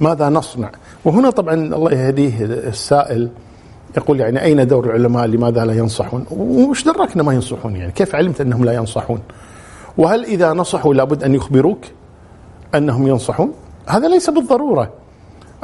ماذا 0.00 0.28
نصنع؟ 0.28 0.70
وهنا 1.04 1.30
طبعا 1.30 1.54
الله 1.54 1.92
يهديه 1.92 2.44
السائل 2.44 3.28
يقول 3.96 4.20
يعني 4.20 4.42
أين 4.42 4.66
دور 4.66 4.84
العلماء؟ 4.84 5.26
لماذا 5.26 5.64
لا 5.64 5.72
ينصحون؟ 5.72 6.24
وش 6.30 6.84
دركنا 6.84 7.22
ما 7.22 7.32
ينصحون 7.32 7.76
يعني؟ 7.76 7.92
كيف 7.92 8.14
علمت 8.14 8.40
أنهم 8.40 8.64
لا 8.64 8.72
ينصحون؟ 8.72 9.20
وهل 9.98 10.24
إذا 10.24 10.52
نصحوا 10.52 10.94
لابد 10.94 11.24
أن 11.24 11.34
يخبروك 11.34 11.78
أنهم 12.74 13.06
ينصحون؟ 13.06 13.52
هذا 13.86 14.08
ليس 14.08 14.30
بالضرورة 14.30 14.90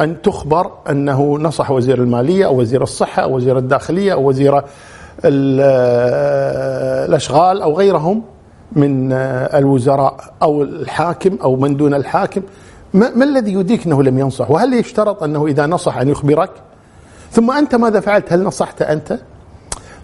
أن 0.00 0.22
تخبر 0.22 0.70
أنه 0.90 1.38
نصح 1.38 1.70
وزير 1.70 1.98
المالية 1.98 2.46
أو 2.46 2.60
وزير 2.60 2.82
الصحة 2.82 3.22
أو 3.22 3.36
وزير 3.36 3.58
الداخلية 3.58 4.12
أو 4.12 4.28
وزير 4.28 4.62
الأشغال 7.04 7.62
أو 7.62 7.76
غيرهم 7.78 8.22
من 8.72 9.12
الوزراء 9.12 10.34
أو 10.42 10.62
الحاكم 10.62 11.38
أو 11.42 11.56
من 11.56 11.76
دون 11.76 11.94
الحاكم. 11.94 12.42
ما, 12.94 13.24
الذي 13.24 13.52
يديك 13.52 13.86
أنه 13.86 14.02
لم 14.02 14.18
ينصح؟ 14.18 14.50
وهل 14.50 14.74
يشترط 14.74 15.22
أنه 15.22 15.46
إذا 15.46 15.66
نصح 15.66 15.98
أن 15.98 16.08
يخبرك؟ 16.08 16.50
ثم 17.30 17.50
أنت 17.50 17.74
ماذا 17.74 18.00
فعلت؟ 18.00 18.32
هل 18.32 18.42
نصحت 18.42 18.82
أنت؟ 18.82 19.18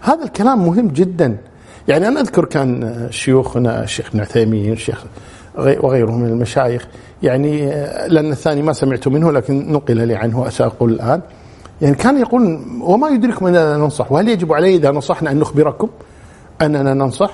هذا 0.00 0.24
الكلام 0.24 0.66
مهم 0.66 0.88
جدا. 0.88 1.36
يعني 1.88 2.08
أنا 2.08 2.20
أذكر 2.20 2.44
كان 2.44 3.06
شيوخنا 3.11 3.84
الشيخ 3.84 4.08
ابن 4.08 4.20
عثيمين 4.20 4.72
الشيخ 4.72 5.04
وغيرهم 5.58 6.20
من 6.20 6.28
المشايخ 6.28 6.88
يعني 7.22 7.66
لأن 8.08 8.32
الثاني 8.32 8.62
ما 8.62 8.72
سمعت 8.72 9.08
منه 9.08 9.32
لكن 9.32 9.72
نقل 9.72 10.06
لي 10.06 10.14
عنه 10.14 10.50
أقول 10.61 10.92
الآن. 10.92 11.20
يعني 11.83 11.95
كان 11.95 12.20
يقول 12.20 12.61
وما 12.81 13.09
يدركم 13.09 13.47
أننا 13.47 13.76
ننصح 13.76 14.12
وهل 14.12 14.28
يجب 14.28 14.53
علي 14.53 14.76
إذا 14.76 14.91
نصحنا 14.91 15.31
أن 15.31 15.39
نخبركم 15.39 15.89
أننا 16.62 16.95
ننصح؟ 16.95 17.31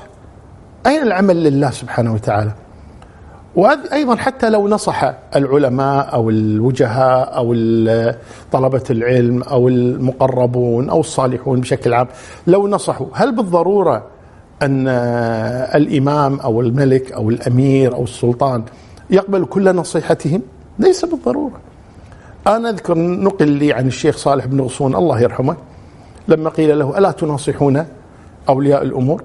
أين 0.87 1.03
العمل 1.03 1.45
لله 1.45 1.71
سبحانه 1.71 2.15
وتعالى؟ 2.15 2.53
وأيضا 3.57 4.17
حتى 4.17 4.51
لو 4.51 4.69
نصح 4.69 5.15
العلماء 5.37 6.15
أو 6.15 6.31
الوجهاء 6.31 7.37
أو 7.37 7.55
طلبة 8.53 8.83
العلم 8.91 9.43
أو 9.43 9.69
المقربون 9.69 10.91
أو 10.91 11.01
الصالحون 11.01 11.61
بشكل 11.61 11.95
عام 11.95 12.07
لو 12.47 12.69
نصحوا 12.69 13.07
هل 13.13 13.35
بالضرورة 13.35 14.07
أن 14.63 14.89
الإمام 15.75 16.41
أو 16.41 16.61
الملك 16.61 17.13
أو 17.13 17.31
الأمير 17.31 17.95
أو 17.95 18.05
السلطان 18.05 18.63
يقبل 19.11 19.45
كل 19.45 19.77
نصيحتهم؟ 19.77 20.43
ليس 20.79 21.05
بالضرورة. 21.05 21.61
أنا 22.47 22.71
أذكر 22.71 22.99
نقل 22.99 23.49
لي 23.49 23.73
عن 23.73 23.87
الشيخ 23.87 24.17
صالح 24.17 24.47
بن 24.47 24.61
غصون 24.61 24.95
الله 24.97 25.21
يرحمه 25.21 25.57
لما 26.29 26.51
قيل 26.51 26.79
له 26.79 26.99
ألا 26.99 27.11
تناصحون 27.11 27.87
أولياء 28.49 28.83
الأمور؟ 28.83 29.23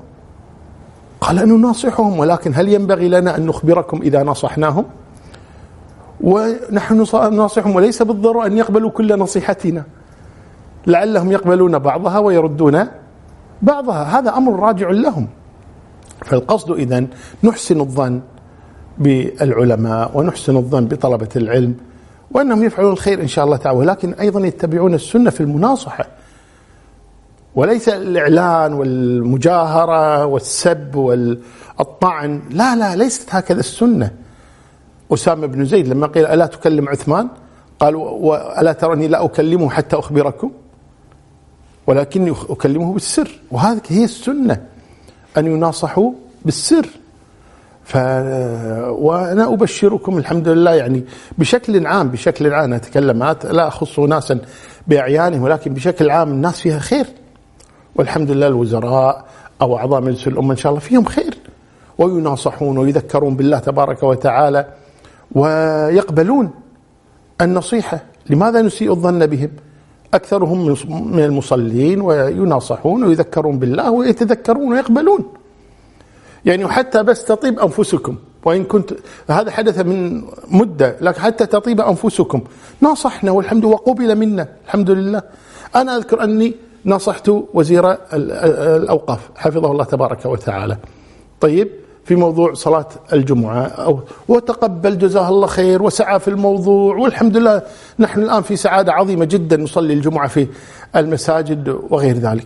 قال 1.22 1.36
نناصحهم 1.36 2.20
ولكن 2.20 2.52
هل 2.56 2.70
ينبغي 2.70 3.10
لنا 3.10 3.38
أن 3.38 3.46
نخبركم 3.46 4.02
إذا 4.02 4.24
نصحناهم 4.24 4.86
ونحن 6.22 7.06
نناصحهم 7.14 7.76
وليس 7.76 8.02
بالضرورة 8.02 8.46
أن 8.46 8.58
يقبلوا 8.58 8.90
كل 8.90 9.20
نصيحتنا. 9.20 9.84
لعلهم 10.88 11.32
يقبلون 11.32 11.80
بعضها 11.80 12.20
ويردون 12.20 12.88
بعضها. 13.62 14.20
هذا 14.20 14.38
أمر 14.38 14.60
راجع 14.60 14.90
لهم. 14.90 15.28
فالقصد 16.26 16.72
إذن 16.72 17.08
نحسن 17.44 17.82
الظن 17.82 18.22
بالعلماء 18.98 20.12
ونحسن 20.14 20.58
الظن 20.58 20.86
بطلبة 20.86 21.30
العلم 21.36 21.76
وأنهم 22.34 22.64
يفعلون 22.64 22.92
الخير 22.92 23.22
إن 23.22 23.28
شاء 23.28 23.46
الله 23.46 23.58
تعالى 23.58 23.80
ولكن 23.80 24.14
أيضا 24.14 24.46
يتبعون 24.48 24.94
السنة 24.94 25.30
في 25.30 25.42
المناصحة. 25.42 26.08
وليس 27.56 27.90
الإعلان 27.90 28.74
والمجاهرة 28.74 30.26
والسب 30.26 30.96
والطعن 30.96 32.42
لا 32.50 32.76
لا 32.76 32.96
ليست 32.96 33.36
هكذا 33.36 33.60
السنة. 33.60 34.12
أسامة 35.14 35.48
بن 35.48 35.66
زيد 35.66 35.88
لما 35.88 36.08
قيل 36.08 36.26
ألا 36.26 36.46
تكلم 36.46 36.90
عثمان 36.90 37.28
قال 37.80 37.96
ألا 38.60 38.74
ترني 38.74 39.08
لا 39.08 39.26
أكلمه 39.26 39.70
حتى 39.70 39.96
أخبركم؟ 39.96 40.52
ولكني 41.88 42.34
أكلمه 42.50 42.94
بالسر. 42.94 43.40
وهذه 43.52 43.82
هي 43.88 44.04
السنة 44.04 44.66
أن 45.38 45.48
يناصحوا 45.48 46.12
بالسر. 46.46 46.88
ف 47.84 47.98
وأنا 48.90 49.54
أبشركم 49.54 50.18
الحمد 50.18 50.48
لله 50.48 50.72
يعني 50.72 51.04
بشكل 51.38 51.88
عام 51.88 52.10
بشكل 52.10 52.54
عام 52.54 52.74
أتكلم 52.74 53.24
لا 53.44 53.68
أخص 53.68 54.00
ناسا 54.00 54.40
بأعيانهم 54.88 55.42
ولكن 55.42 55.74
بشكل 55.74 56.10
عام 56.10 56.30
الناس 56.30 56.62
فيها 56.62 56.80
خير. 56.80 57.06
والحمد 57.96 58.32
لله 58.32 58.48
الوزراء 58.48 59.26
أو 59.62 59.78
أعضاء 59.78 60.02
مجلس 60.02 60.28
الأمة 60.28 60.52
إن 60.52 60.58
شاء 60.58 60.70
الله 60.70 60.82
فيهم 60.82 61.06
خير. 61.06 61.38
ويناصحون 61.98 62.78
ويذكرون 62.78 63.36
بالله 63.36 63.60
تبارك 63.60 64.04
وتعالى 64.04 64.66
ويقبلون 65.32 66.52
النصيحة. 67.42 68.00
لماذا 68.30 68.62
نسيء 68.62 68.92
الظن 68.92 69.26
بهم؟ 69.26 69.50
أكثرهم 70.14 70.76
من 70.90 71.24
المصلين 71.24 72.02
ويناصحون 72.02 73.04
ويذكرون 73.04 73.60
بالله 73.60 73.92
ويتذكرون 73.92 74.72
ويقبلون. 74.72 75.41
يعني 76.46 76.68
حتى 76.68 77.04
بس 77.04 77.26
تطيب 77.26 77.60
أنفسكم 77.60 78.16
وإن 78.46 78.64
كنت 78.64 78.94
هذا 79.30 79.52
حدث 79.52 79.80
من 79.80 80.24
مدة 80.48 80.96
لكن 81.02 81.22
حتى 81.22 81.46
تطيب 81.46 81.82
أنفسكم. 81.82 82.42
ناصحنا 82.82 83.32
والحمد 83.32 83.66
وقبل 83.66 84.16
منا 84.16 84.48
الحمد 84.66 84.92
لله. 84.92 85.22
أنا 85.76 85.98
أذكر 85.98 86.24
أني 86.24 86.56
نصحت 86.86 87.32
وزير 87.54 87.98
الأوقاف 88.14 89.20
حفظه 89.36 89.72
الله 89.72 89.84
تبارك 89.84 90.26
وتعالى. 90.26 90.78
طيب 91.42 91.70
في 92.06 92.16
موضوع 92.16 92.54
صلاة 92.54 92.88
الجمعة 93.14 93.64
أو 93.64 94.00
وتقبل 94.28 94.98
جزاه 94.98 95.30
الله 95.30 95.48
خير 95.48 95.84
وسعى 95.84 96.20
في 96.20 96.28
الموضوع 96.28 96.96
والحمد 96.96 97.38
لله. 97.38 97.62
نحن 98.00 98.22
الآن 98.24 98.42
في 98.42 98.56
سعادة 98.56 98.94
عظيمة 98.94 99.26
جدا 99.26 99.58
نصلي 99.58 99.94
الجمعة 99.94 100.28
في 100.28 100.48
المساجد 100.96 101.80
وغير 101.90 102.16
ذلك. 102.18 102.46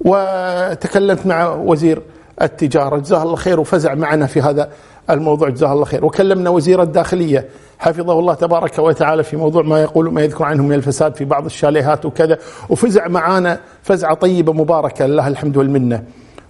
وتكلمت 0.00 1.26
مع 1.26 1.54
وزير 1.54 2.02
التجارة. 2.42 2.96
جزاه 2.98 3.22
الله 3.22 3.36
خير 3.36 3.60
وفزع 3.60 3.94
معنا 3.94 4.26
في 4.26 4.40
هذا 4.40 4.68
الموضوع. 5.10 5.48
جزاه 5.48 5.72
الله 5.72 5.84
خير. 5.84 6.04
وكلمنا 6.04 6.50
وزير 6.50 6.82
الداخلية. 6.82 7.48
حفظه 7.78 8.18
الله 8.18 8.34
تبارك 8.34 8.78
وتعالى 8.78 9.22
في 9.22 9.36
موضوع 9.36 9.62
ما 9.62 9.82
يقول 9.82 10.12
ما 10.12 10.22
يذكر 10.22 10.44
عنه 10.44 10.62
من 10.62 10.72
الفساد 10.72 11.14
في 11.16 11.24
بعض 11.24 11.44
الشاليهات 11.44 12.06
وكذا. 12.06 12.38
وفزع 12.68 13.08
معنا 13.08 13.58
فزعة 13.82 14.14
طيبة 14.14 14.52
مباركة. 14.52 15.06
لله 15.06 15.28
الحمد 15.28 15.56
والمنة. 15.56 16.02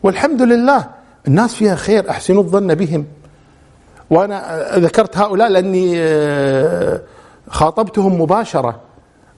والحمد 0.03 0.43
لله 0.43 0.85
الناس 1.28 1.55
فيها 1.55 1.74
خير. 1.74 2.11
أحسنوا 2.11 2.43
الظن 2.43 2.74
بهم. 2.74 3.07
وأنا 4.11 4.68
ذكرت 4.78 5.18
هؤلاء 5.18 5.49
لأني 5.49 5.95
آه، 5.97 7.01
خاطبتهم 7.49 8.20
مباشرة. 8.20 8.80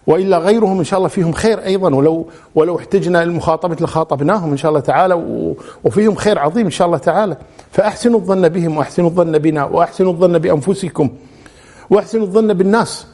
وإلا 0.06 0.38
غيرهم 0.38 0.78
إن 0.78 0.84
شاء 0.84 0.98
الله 0.98 1.08
فيهم 1.08 1.32
خير 1.32 1.64
أيضا. 1.64 1.94
ولو 1.94 2.28
ولو 2.54 2.78
احتجنا 2.78 3.24
للمخاطبة 3.24 3.76
لخاطبناهم 3.80 4.50
إن 4.50 4.56
شاء 4.56 4.68
الله 4.68 4.80
تعالى 4.80 5.14
وفيهم 5.84 6.14
خير 6.14 6.38
عظيم 6.38 6.64
إن 6.64 6.70
شاء 6.70 6.86
الله 6.86 6.98
تعالى. 6.98 7.36
فأحسنوا 7.72 8.20
الظن 8.20 8.48
بهم 8.48 8.76
وأحسنوا 8.76 9.08
الظن 9.08 9.38
بنا 9.38 9.64
وأحسنوا 9.64 10.12
الظن 10.12 10.38
بأنفسكم 10.38 11.10
وأحسنوا 11.90 12.24
الظن 12.24 12.54
بالناس 12.54 13.06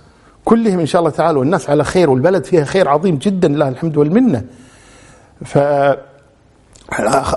كلهم 0.45 0.81
إن 0.81 0.87
شاء 0.87 1.01
الله 1.01 1.11
تعالى. 1.11 1.39
والناس 1.39 1.71
على 1.71 1.85
خير 1.85 2.11
والبلد 2.11 2.45
فيها 2.45 2.65
خير 2.65 2.89
عظيم 2.89 3.17
جدا 3.17 3.49
لله 3.49 3.69
الحمد 3.69 3.97
والمنة. 3.97 4.45
ف 5.45 5.59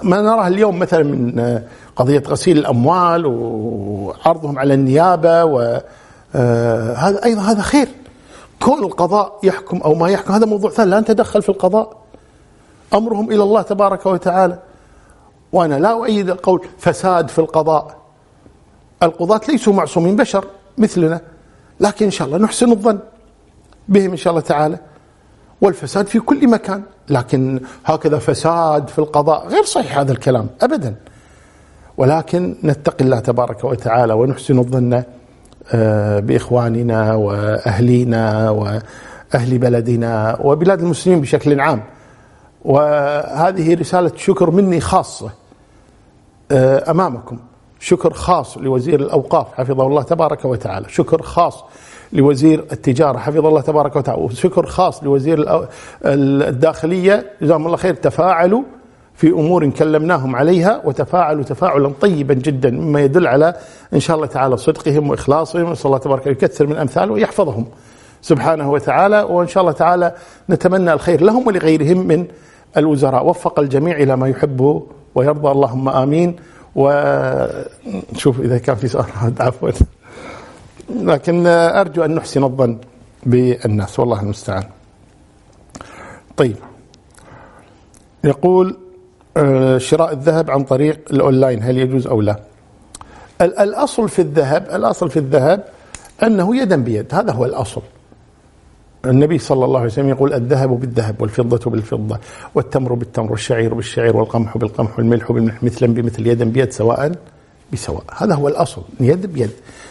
ما 0.04 0.22
نراه 0.22 0.48
اليوم 0.48 0.80
مثلا 0.80 1.04
من 1.04 1.62
قضية 1.96 2.24
غسيل 2.28 2.58
الأموال 2.58 3.26
وعرضهم 3.26 4.60
على 4.60 4.74
النيابة 4.74 5.44
وهذا 5.44 5.84
آه، 6.36 7.26
أيضا 7.26 7.42
هذا 7.42 7.62
خير. 7.62 7.88
كون 8.62 8.84
القضاء 8.84 9.40
يحكم 9.44 9.78
أو 9.78 9.96
ما 9.96 10.10
يحكم 10.10 10.34
هذا 10.34 10.46
موضوع 10.46 10.72
ثاني 10.72 10.92
لا 10.92 11.00
نتدخل 11.00 11.42
في 11.42 11.50
القضاء. 11.50 11.98
أمرهم 12.94 13.32
إلى 13.32 13.44
الله 13.44 13.62
تبارك 13.62 14.06
وتعالى. 14.06 14.60
وأنا 15.52 15.76
لا 15.76 15.92
أؤيد 15.92 16.30
القول 16.30 16.68
فساد 16.78 17.30
في 17.30 17.40
القضاء. 17.40 17.98
القضاة 19.04 19.42
ليسوا 19.50 19.74
معصومين 19.74 20.16
بشر 20.16 20.46
مثلنا 20.78 21.22
لكن 21.80 22.06
إن 22.06 22.12
شاء 22.12 22.28
الله 22.28 22.38
نحسن 22.38 22.72
الظن 22.72 23.00
بهم 23.88 24.12
إن 24.12 24.18
شاء 24.18 24.32
الله 24.32 24.42
تعالى. 24.42 24.80
والفساد 25.62 26.08
في 26.08 26.20
كل 26.20 26.48
مكان 26.48 26.84
لكن 27.10 27.60
هكذا 27.86 28.20
فساد 28.20 28.88
في 28.88 29.00
القضاء 29.00 29.48
غير 29.48 29.64
صحيح 29.64 29.98
هذا 29.98 30.12
الكلام 30.12 30.48
أبدا. 30.62 30.96
ولكن 31.98 32.56
نتقي 32.64 33.06
الله 33.06 33.20
تبارك 33.20 33.64
وتعالى 33.64 34.14
ونحسن 34.14 34.60
الظن 34.60 35.04
بإخواننا 36.20 37.14
وأهلينا 37.14 38.50
وأهل 38.50 39.58
بلدنا 39.58 40.38
وبلاد 40.42 40.80
المسلمين 40.80 41.22
بشكل 41.22 41.60
عام. 41.60 41.84
وهذه 42.66 43.76
رسالة 43.76 44.12
شكر 44.16 44.52
مني 44.52 44.80
خاصة 44.80 45.30
آه، 46.52 46.92
أمامكم. 46.92 47.38
شكر 47.80 48.14
خاص 48.14 48.58
لوزير 48.58 49.00
الأوقاف 49.00 49.48
حفظه 49.54 49.88
الله 49.88 50.02
تبارك 50.02 50.46
وتعالى، 50.46 50.90
شكر 50.90 51.22
خاص 51.22 51.64
لوزير 52.14 52.66
التجارة 52.72 53.18
حفظه 53.18 53.50
الله 53.50 53.62
تبارك 53.62 53.96
وتعالى، 53.96 54.22
وشكر 54.22 54.66
خاص 54.66 55.04
لوزير 55.04 55.68
الداخلية 56.06 57.26
جزاهم 57.42 57.66
الله 57.66 57.78
خير 57.78 57.94
تفاعلوا 57.94 58.64
في 59.16 59.30
أمور 59.30 59.70
كلمناهم 59.70 60.36
عليها 60.36 60.82
وتفاعلوا 60.86 61.44
تفاعلا 61.44 61.92
طيبا 62.02 62.34
جدا 62.34 62.72
مما 62.72 63.02
يدل 63.02 63.28
على 63.28 63.56
إن 63.94 64.00
شاء 64.00 64.16
الله 64.16 64.28
تعالى 64.28 64.58
صدقهم 64.58 65.10
وإخلاصهم 65.10 65.72
نسال 65.72 65.86
الله 65.86 65.98
تبارك 65.98 66.28
يكثر 66.28 66.68
من 66.68 66.78
امثاله 66.78 67.14
ويحفظهم 67.14 67.66
سبحانه 68.22 68.72
وتعالى 68.72 69.22
وإن 69.22 69.48
شاء 69.48 69.62
الله 69.62 69.72
تعالى 69.72 70.16
نتمنى 70.50 70.94
الخير 70.94 71.22
لهم 71.22 71.48
ولغيرهم 71.48 72.08
من 72.08 72.26
الوزراء. 72.78 73.26
وفق 73.26 73.60
الجميع 73.60 73.98
إلى 73.98 74.18
ما 74.18 74.30
يحب 74.30 74.84
ويرضى 75.16 75.52
اللهم 75.52 75.90
آمين. 75.90 76.36
ونشوف 76.76 78.40
إذا 78.40 78.58
كان 78.58 78.76
في 78.76 78.88
سؤال 78.88 79.06
عفوا. 79.40 79.70
لكن 80.90 81.48
أرجو 81.48 82.06
أن 82.06 82.16
نحسن 82.16 82.44
الظن 82.44 82.78
بالناس 83.24 84.00
والله 84.00 84.22
المستعان. 84.22 84.64
طيب. 86.38 86.56
يقول 88.24 88.78
شراء 89.78 90.14
الذهب 90.14 90.52
عن 90.52 90.64
طريق 90.64 91.00
الأونلاين 91.12 91.64
هل 91.64 91.78
يجوز 91.78 92.08
أو 92.08 92.22
لا؟ 92.22 92.40
الأصل 93.42 94.10
في 94.10 94.22
الذهب 94.22 94.68
الأصل 94.74 95.10
في 95.10 95.20
الذهب 95.20 95.64
أنه 96.24 96.56
يدا 96.56 96.76
بيد 96.76 97.16
هذا 97.16 97.32
هو 97.32 97.46
الأصل. 97.46 97.82
النبي 99.06 99.38
صلى 99.38 99.66
الله 99.66 99.80
عليه 99.80 99.90
وسلم 99.90 100.10
يقول 100.10 100.34
الذهب 100.34 100.70
بالذهب 100.70 101.22
والفضة 101.22 101.72
بالفضة 101.72 102.20
والتمر 102.56 102.94
بالتمر 102.94 103.32
والشعير 103.32 103.74
بالشعير 103.74 104.18
والقمح 104.18 104.58
بالقمح 104.58 105.00
والملح 105.00 105.32
بالملح 105.32 105.64
مثلا 105.64 105.94
بمثل 105.94 106.28
يدا 106.28 106.46
بيد 106.46 106.72
سواء 106.72 107.12
بسواء 107.74 108.04
هذا 108.18 108.36
هو 108.36 108.48
الأصل 108.48 108.82
يد 109.00 109.26
بيد 109.26 109.50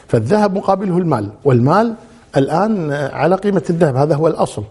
فالذهب 0.08 0.54
مقابله 0.56 0.98
المال 0.98 1.30
والمال 1.44 1.94
الآن 2.36 2.92
على 2.92 3.34
قيمة 3.34 3.62
الذهب 3.70 3.96
هذا 3.96 4.14
هو 4.14 4.28
الأصل 4.28 4.64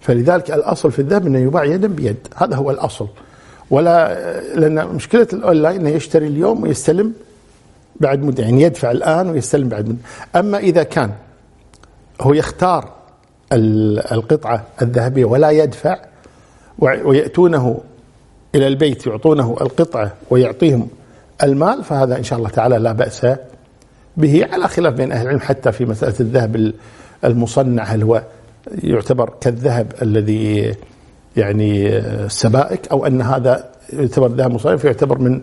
فلذلك 0.00 0.50
الأصل 0.50 0.92
في 0.92 0.98
الذهب 0.98 1.26
أنه 1.26 1.38
يباع 1.38 1.64
يدا 1.64 1.88
بيد 1.88 2.16
هذا 2.36 2.56
هو 2.56 2.70
الأصل 2.70 3.08
ولا 3.70 4.14
لأن 4.54 4.86
مشكلة 4.86 5.26
الأونلاين 5.32 5.86
يشتري 5.86 6.26
اليوم 6.26 6.62
ويستلم 6.62 7.12
بعد 8.00 8.22
مدة 8.22 8.42
يعني 8.42 8.62
يدفع 8.62 8.90
الآن 8.90 9.30
ويستلم 9.30 9.68
بعد 9.68 9.88
مدة. 9.88 9.98
أما 10.36 10.58
إذا 10.58 10.82
كان 10.82 11.10
هو 12.20 12.32
يختار 12.32 12.92
القطعة 14.12 14.64
الذهبية 14.82 15.24
ولا 15.24 15.50
يدفع 15.50 15.98
ويأتونه 16.78 17.80
إلى 18.54 18.66
البيت 18.66 19.06
يعطونه 19.06 19.56
القطعة 19.60 20.12
ويعطيهم 20.30 20.88
المال 21.42 21.84
فهذا 21.84 22.18
إن 22.18 22.22
شاء 22.24 22.38
الله 22.38 22.50
تعالى 22.50 22.78
لا 22.78 22.92
بأس 22.92 23.26
به 24.16 24.48
على 24.52 24.68
خلاف 24.68 24.94
بين 24.94 25.12
أهل 25.12 25.22
العلم 25.22 25.40
حتى 25.40 25.72
في 25.72 25.84
مسألة 25.84 26.14
الذهب 26.20 26.72
المصنع 27.24 27.82
هل 27.82 28.02
هو 28.02 28.22
يعتبر 28.82 29.32
كالذهب 29.40 29.92
الذي 30.02 30.74
يعني 31.36 32.02
سبائك 32.28 32.88
أو 32.88 33.06
أن 33.06 33.22
هذا 33.22 33.68
يعتبر 33.92 34.28
ذهب 34.28 34.50
مصيف 34.50 34.84
يعتبر 34.84 35.18
من 35.18 35.40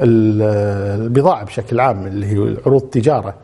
البضاعة 0.00 1.44
بشكل 1.44 1.80
عام 1.80 2.06
اللي 2.06 2.26
هي 2.26 2.56
عروض 2.66 2.82
تجارة. 2.82 3.34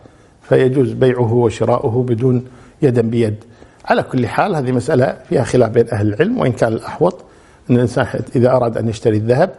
فيجوز 0.42 0.92
بيعه 0.92 1.32
وشراؤه 1.32 2.02
بدون 2.02 2.44
يدا 2.82 3.02
بيد. 3.02 3.36
على 3.84 4.02
كل 4.02 4.26
حال 4.26 4.56
هذه 4.56 4.72
مسألة 4.72 5.16
فيها 5.28 5.44
خلاف 5.44 5.70
بين 5.70 5.86
أهل 5.92 6.14
العلم 6.14 6.38
وإن 6.38 6.52
كان 6.52 6.72
الأحوط 6.72 7.24
أن 7.70 7.74
الإنسان 7.74 8.06
إذا 8.36 8.50
أراد 8.50 8.78
أن 8.78 8.88
يشتري 8.88 9.16
الذهب 9.16 9.50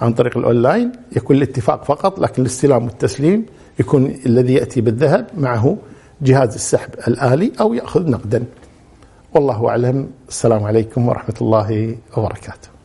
عن 0.00 0.12
طريق 0.12 0.38
الأونلاين 0.38 0.92
يكون 1.16 1.36
الاتفاق 1.36 1.84
فقط 1.84 2.18
لكن 2.18 2.42
الاستلام 2.42 2.84
والتسليم 2.84 3.46
يكون 3.80 4.14
الذي 4.26 4.54
يأتي 4.54 4.80
بالذهب 4.80 5.26
معه 5.38 5.76
جهاز 6.22 6.54
السحب 6.54 6.90
الآلي 7.08 7.52
أو 7.60 7.74
يأخذ 7.74 8.10
نقدا. 8.10 8.44
والله 9.36 9.68
أعلم. 9.68 10.10
السلام 10.28 10.64
عليكم 10.64 11.08
ورحمة 11.08 11.34
الله 11.40 11.96
وبركاته. 12.16 12.75